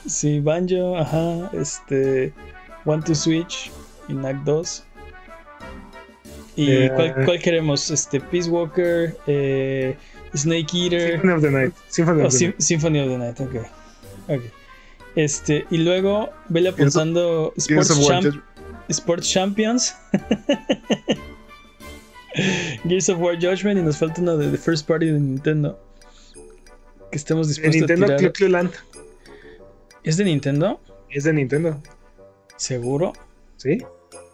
Sí, 0.07 0.41
Banjo, 0.41 0.99
ajá, 0.99 1.51
este, 1.59 2.35
One 2.85 3.03
to 3.03 3.15
Switch 3.15 3.71
y 4.11 4.13
Knack 4.13 4.45
2. 4.45 4.85
¿Y 6.57 6.71
Eh, 6.71 6.93
cuál, 6.95 7.25
cuál 7.25 7.41
queremos? 7.41 7.91
Este, 7.91 8.21
Peace 8.21 8.51
Walker, 8.51 9.17
eh, 9.27 9.97
Snake 10.35 10.75
Eater. 10.75 11.13
Symphony 11.13 11.33
of 11.33 11.43
the 11.43 11.51
Night. 11.51 11.73
Symphony 11.89 12.23
Oh, 12.23 12.27
of 12.27 12.33
the 12.33 12.39
Sym- 12.39 12.51
Night. 12.51 12.61
Symphony 12.63 12.99
of 13.01 13.09
the 13.09 13.19
Night, 13.19 13.41
ok. 13.41 13.55
Ok. 14.29 14.43
Este, 15.17 15.65
y 15.71 15.79
luego 15.79 16.31
vele 16.49 16.71
apuntando 16.71 17.53
Sports, 17.57 18.01
Champ- 18.09 18.43
Sports 18.89 19.31
Champions. 19.31 19.95
Gears 22.89 23.09
of 23.09 23.19
War 23.21 23.37
Judgment 23.37 23.79
y 23.79 23.83
nos 23.83 23.99
falta 23.99 24.21
uno 24.21 24.37
de 24.37 24.51
The 24.51 24.59
First 24.59 24.87
Party 24.89 25.07
de 25.07 25.21
Nintendo. 25.21 25.79
Que 27.11 27.19
estemos 27.19 27.49
dispuestos 27.49 27.77
Nintendo 27.77 28.07
a 28.07 28.09
Clu 28.09 28.17
tirar. 28.19 28.33
Clu 28.33 28.49
Land. 28.49 28.71
¿Es 30.03 30.17
de 30.17 30.25
Nintendo? 30.25 30.81
Es 31.11 31.25
de 31.25 31.33
Nintendo. 31.33 31.81
¿Seguro? 32.57 33.13
¿Sí? 33.57 33.79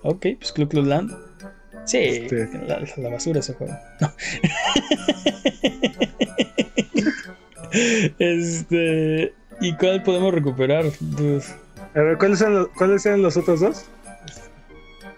Ok, 0.03 0.27
pues 0.39 0.53
Club 0.53 0.73
Land. 0.73 1.13
Sí, 1.85 1.99
Este- 1.99 2.49
la, 2.67 2.83
la 2.97 3.09
basura 3.09 3.41
ese 3.41 3.55
juego. 3.55 3.77
No. 4.01 4.13
este. 8.19 9.33
¿Y 9.61 9.75
cuál 9.77 10.03
podemos 10.03 10.33
recuperar? 10.35 10.85
dude? 11.01 11.43
A 11.95 12.01
ver, 12.01 12.19
¿cuáles 12.19 12.41
eran 12.41 12.55
los, 12.55 12.69
¿cuáles 12.77 13.07
eran 13.07 13.23
los 13.23 13.37
otros 13.37 13.61
dos? 13.61 13.85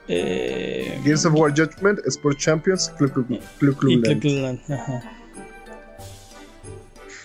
Eh, 0.08 0.98
Gears 1.04 1.24
of 1.26 1.34
War 1.34 1.52
Judgment, 1.56 2.00
Sport 2.06 2.38
Champions, 2.38 2.90
Club 2.98 3.12
Club 3.12 3.40
Club 3.58 3.76
Club 3.78 3.90
y 3.92 3.96
Land. 3.96 4.04
Club 4.04 4.20
Club 4.20 4.42
Land. 4.42 4.60
Ajá. 4.72 5.02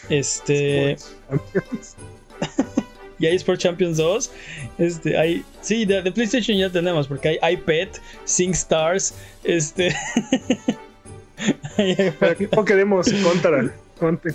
Y 3.20 3.26
hay 3.26 3.36
Sport 3.36 3.59
Champions 3.59 3.98
2. 3.98 4.31
Este, 4.77 5.18
hay. 5.18 5.44
Sí, 5.61 5.85
de, 5.85 6.02
de 6.02 6.11
PlayStation 6.11 6.57
ya 6.57 6.69
tenemos, 6.69 7.07
porque 7.07 7.39
hay 7.41 7.53
iPad, 7.53 7.88
Sync 8.26 8.53
Stars. 8.53 9.14
Este. 9.44 9.95
¿Pero 11.77 12.38
qué 12.38 12.49
no 12.56 12.65
queremos? 12.65 13.07
Contra. 13.23 13.73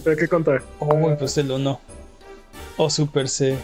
¿Pero 0.04 0.16
qué 0.16 0.28
contra? 0.28 0.62
Oh, 0.78 1.14
pues 1.18 1.36
el 1.38 1.50
1. 1.50 1.80
O 2.76 2.90
Super 2.90 3.28
C. 3.28 3.56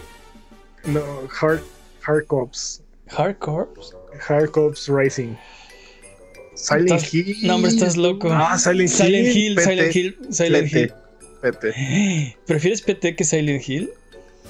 No, 0.84 1.00
Hard, 1.40 1.60
Hard 2.06 2.26
Cops. 2.26 2.82
Hardcore. 3.08 3.68
Hard 4.28 4.50
Cops 4.50 4.88
Racing. 4.88 5.34
Silent 6.54 6.90
Estás- 6.90 7.14
Hill. 7.14 7.36
No, 7.42 7.54
hombre, 7.56 7.70
estás 7.70 7.96
loco. 7.96 8.28
Ah, 8.32 8.58
Silent, 8.58 8.88
Silent 8.88 9.28
Hill. 9.34 9.58
Silent 9.60 9.96
Hill, 9.96 10.18
Silent 10.30 10.70
PT, 10.70 10.80
Hill. 10.80 10.92
PT. 11.40 12.36
¿Prefieres 12.46 12.82
PT 12.82 13.14
que 13.16 13.24
Silent 13.24 13.68
Hill? 13.68 13.90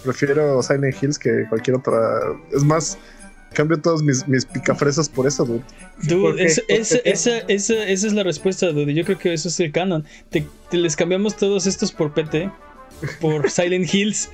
Prefiero 0.05 0.63
Silent 0.63 1.03
Hills 1.03 1.19
que 1.19 1.45
cualquier 1.49 1.77
otra. 1.77 2.21
Es 2.53 2.65
más, 2.65 2.99
cambio 3.53 3.81
todos 3.81 4.03
mis, 4.03 4.27
mis 4.29 4.45
picafresas 4.45 5.09
por 5.09 5.27
eso, 5.27 5.45
dude. 5.45 5.63
Dude, 6.03 6.45
esa, 6.45 6.63
esa, 6.69 7.39
esa, 7.49 7.85
es 7.85 8.13
la 8.13 8.23
respuesta, 8.23 8.67
dude. 8.69 8.95
Yo 8.95 9.05
creo 9.05 9.19
que 9.19 9.33
eso 9.33 9.49
es 9.49 9.59
el 9.61 9.73
canon. 9.73 10.05
Te, 10.31 10.47
les 10.73 10.97
cambiamos 10.97 11.37
todos 11.37 11.67
estos 11.67 11.93
por 11.93 12.13
PT. 12.13 12.51
Por 13.21 13.51
Silent 13.51 13.93
Hills. 13.93 14.31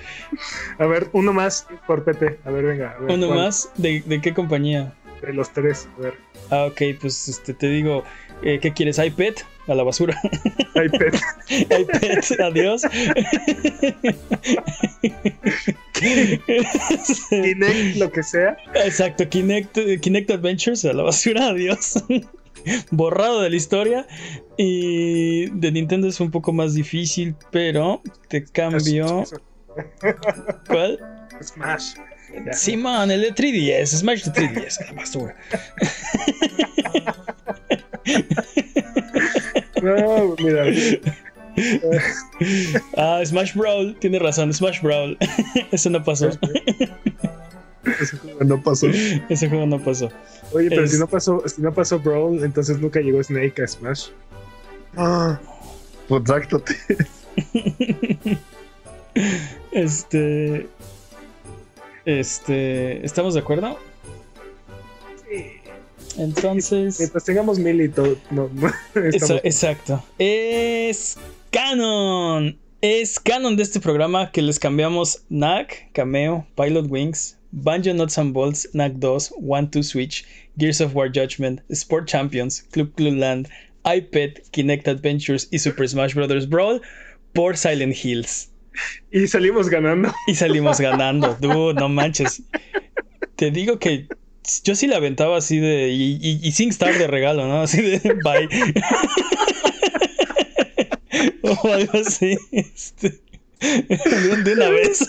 A 0.79 0.87
ver, 0.87 1.09
uno 1.13 1.33
más 1.33 1.67
por 1.87 2.05
PT. 2.05 2.39
A 2.45 2.51
ver, 2.51 2.65
venga. 2.65 2.97
¿Uno 3.09 3.31
más? 3.31 3.71
¿De, 3.77 4.03
¿De, 4.07 4.21
qué 4.21 4.33
compañía? 4.35 4.95
De 5.23 5.33
los 5.33 5.53
tres. 5.53 5.89
A 5.99 6.01
ver. 6.01 6.15
Ah, 6.51 6.67
ok, 6.71 6.99
pues 7.01 7.29
este, 7.29 7.55
te 7.55 7.69
digo, 7.69 8.05
eh, 8.43 8.59
¿qué 8.61 8.73
quieres? 8.73 8.99
¿iPad? 8.99 9.35
A 9.67 9.75
la 9.75 9.83
basura. 9.83 10.21
iPad. 10.75 11.15
iPad, 11.49 12.41
adiós. 12.41 12.83
Kinect, 17.31 17.97
lo 17.97 18.11
que 18.11 18.23
sea. 18.23 18.57
Exacto, 18.75 19.29
Kinect, 19.29 19.79
Kinect 20.01 20.31
Adventures, 20.31 20.85
a 20.85 20.93
la 20.93 21.05
basura, 21.05 21.49
adiós. 21.49 22.05
Borrado 22.91 23.41
de 23.41 23.51
la 23.51 23.57
historia. 23.57 24.07
Y 24.57 25.47
de 25.51 25.73
Nintendo 25.73 26.09
es 26.09 26.21
un 26.21 26.31
poco 26.31 26.53
más 26.53 26.75
difícil, 26.75 27.35
pero 27.51 28.03
te 28.29 28.45
cambio. 28.45 29.25
¿Cuál? 30.67 31.01
Smash. 31.43 31.95
Simón, 32.53 33.11
el 33.11 33.21
de 33.23 33.35
3DS, 33.35 33.87
Smash 33.99 34.25
de 34.25 34.33
3DS, 34.33 34.81
a 34.81 34.87
la 34.87 34.93
basura. 34.93 35.37
No, 39.85 40.35
mira. 40.39 40.65
ah, 42.97 43.21
Smash 43.25 43.55
Brawl, 43.55 43.95
tiene 43.97 44.19
razón, 44.19 44.53
Smash 44.53 44.81
Brawl. 44.83 45.17
Eso 45.71 45.91
no 45.91 46.03
pasó. 46.03 46.31
Ese 48.01 48.17
juego 48.17 48.45
no 48.45 48.63
pasó. 48.63 48.87
Ese 49.29 49.49
juego 49.49 49.67
no 49.67 49.79
pasó. 49.79 50.11
Oye, 50.53 50.69
pero 50.71 50.87
si 50.87 50.99
no 50.99 51.07
pasó, 51.07 51.43
si 51.47 51.63
no 51.63 51.73
pasó 51.73 51.99
Brawl, 51.99 52.43
entonces 52.45 52.79
nunca 52.79 53.01
llegó 53.01 53.23
Snake 53.23 53.63
a 53.63 53.67
Smash. 53.67 54.09
Ah, 54.97 55.39
pues 56.09 56.23
Este. 59.73 60.69
Este. 62.05 63.05
¿Estamos 63.05 63.35
de 63.35 63.41
acuerdo? 63.41 63.79
Entonces. 66.19 66.99
Mientras 66.99 67.25
tengamos 67.25 67.59
mil 67.59 67.81
y 67.81 67.89
todo. 67.89 68.17
No, 68.31 68.51
exacto. 69.43 70.03
Es 70.19 71.17
canon. 71.51 72.59
Es 72.81 73.19
canon 73.19 73.57
de 73.57 73.63
este 73.63 73.81
programa 73.81 74.31
que 74.31 74.43
les 74.43 74.59
cambiamos 74.59 75.23
Knack, 75.29 75.91
Cameo, 75.93 76.47
Pilot 76.55 76.87
Wings, 76.91 77.39
Banjo 77.53 77.95
Nuts 77.95 78.19
and 78.19 78.35
Bolts, 78.35 78.69
Knack 78.73 78.95
2, 78.99 79.35
One 79.41 79.69
Two 79.69 79.83
Switch, 79.83 80.27
Gears 80.59 80.81
of 80.81 80.95
War 80.95 81.09
Judgment, 81.09 81.63
Sport 81.71 82.07
Champions, 82.07 82.63
Club 82.73 82.95
Club 82.95 83.17
Land, 83.17 83.49
iPad, 83.85 84.43
Kinect 84.53 84.87
Adventures 84.89 85.49
y 85.51 85.59
Super 85.59 85.89
Smash 85.89 86.15
Bros. 86.15 86.47
Brawl 86.47 86.81
por 87.33 87.57
Silent 87.57 87.95
Hills. 88.05 88.51
Y 89.11 89.27
salimos 89.27 89.69
ganando. 89.69 90.13
Y 90.27 90.35
salimos 90.35 90.81
ganando. 90.81 91.37
Dude, 91.41 91.81
no 91.81 91.89
manches. 91.89 92.43
Te 93.37 93.51
digo 93.51 93.79
que 93.79 94.09
yo 94.63 94.75
sí 94.75 94.87
la 94.87 94.97
aventaba 94.97 95.37
así 95.37 95.59
de. 95.59 95.91
Y, 95.91 96.53
sin 96.53 96.71
estar 96.71 96.97
de 96.97 97.07
regalo, 97.07 97.47
¿no? 97.47 97.63
Así 97.63 97.83
de 97.83 97.99
bye. 98.25 98.49
o 101.43 101.73
algo 101.73 101.99
así. 101.99 102.39
Este, 102.53 103.21
de 103.61 104.53
una 104.53 104.69
vez. 104.71 105.07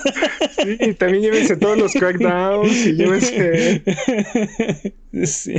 Sí, 0.64 0.94
también 0.96 1.24
llévense 1.24 1.58
todos 1.58 1.78
los 1.78 1.94
crackdowns 1.94 2.86
y 2.86 2.94
llévense. 2.94 3.84
Sí. 5.26 5.56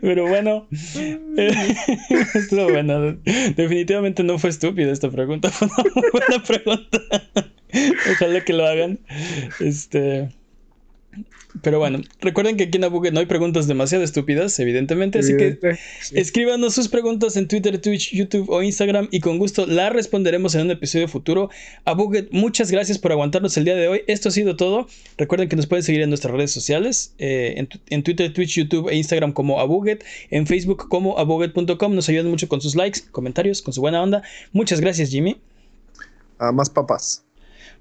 Pero 0.00 0.26
bueno, 0.26 0.66
estuvo 2.34 2.64
bueno. 2.70 3.16
Definitivamente 3.56 4.22
no 4.22 4.38
fue 4.38 4.50
estúpida 4.50 4.92
esta 4.92 5.10
pregunta. 5.10 5.50
Fue 5.50 5.68
una 5.68 6.10
buena 6.12 6.42
pregunta. 6.42 7.00
Ojalá 8.10 8.44
que 8.44 8.52
lo 8.52 8.66
hagan. 8.66 8.98
Este. 9.60 10.30
Pero 11.60 11.78
bueno, 11.78 12.00
recuerden 12.20 12.56
que 12.56 12.64
aquí 12.64 12.78
en 12.78 12.84
Abuget 12.84 13.12
no 13.12 13.20
hay 13.20 13.26
preguntas 13.26 13.66
demasiado 13.66 14.02
estúpidas, 14.02 14.58
evidentemente, 14.58 15.18
así 15.18 15.36
que 15.36 15.58
escríbanos 16.12 16.74
sus 16.74 16.88
preguntas 16.88 17.36
en 17.36 17.46
Twitter, 17.46 17.78
Twitch, 17.78 18.14
YouTube 18.14 18.48
o 18.48 18.62
Instagram 18.62 19.08
y 19.10 19.20
con 19.20 19.38
gusto 19.38 19.66
las 19.66 19.92
responderemos 19.92 20.54
en 20.54 20.62
un 20.62 20.70
episodio 20.70 21.08
futuro. 21.08 21.50
Abuget, 21.84 22.28
muchas 22.30 22.70
gracias 22.70 22.98
por 22.98 23.12
aguantarnos 23.12 23.54
el 23.58 23.64
día 23.64 23.74
de 23.74 23.86
hoy. 23.86 24.02
Esto 24.06 24.30
ha 24.30 24.32
sido 24.32 24.56
todo. 24.56 24.88
Recuerden 25.18 25.50
que 25.50 25.56
nos 25.56 25.66
pueden 25.66 25.82
seguir 25.82 26.00
en 26.00 26.08
nuestras 26.08 26.34
redes 26.34 26.52
sociales, 26.52 27.14
eh, 27.18 27.66
en, 27.90 28.02
Twitter, 28.02 28.32
Twitch, 28.32 28.56
YouTube 28.56 28.88
e 28.88 28.96
Instagram 28.96 29.32
como 29.32 29.60
Abuget, 29.60 30.04
en 30.30 30.46
Facebook 30.46 30.88
como 30.88 31.18
abuget.com. 31.18 31.94
Nos 31.94 32.08
ayudan 32.08 32.30
mucho 32.30 32.48
con 32.48 32.62
sus 32.62 32.74
likes, 32.76 33.00
comentarios, 33.10 33.60
con 33.60 33.74
su 33.74 33.82
buena 33.82 34.02
onda. 34.02 34.22
Muchas 34.52 34.80
gracias, 34.80 35.10
Jimmy. 35.10 35.36
A 36.38 36.50
más 36.50 36.70
papas. 36.70 37.24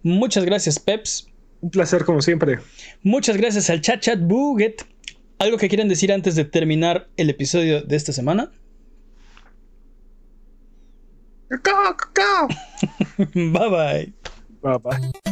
Muchas 0.03 0.43
gracias, 0.43 0.77
Peps. 0.77 1.30
Un 1.61 1.69
placer 1.69 2.05
como 2.05 2.21
siempre. 2.21 2.59
Muchas 3.03 3.37
gracias 3.37 3.69
al 3.69 3.81
chat 3.81 4.01
chat 4.01 4.19
Buget. 4.19 4.85
¿Algo 5.39 5.57
que 5.57 5.69
quieran 5.69 5.87
decir 5.87 6.11
antes 6.11 6.35
de 6.35 6.45
terminar 6.45 7.07
el 7.17 7.29
episodio 7.29 7.81
de 7.81 7.95
esta 7.95 8.13
semana? 8.13 8.51
bye 13.33 13.69
bye. 13.69 14.13
Bye 14.61 14.77
bye. 14.77 15.30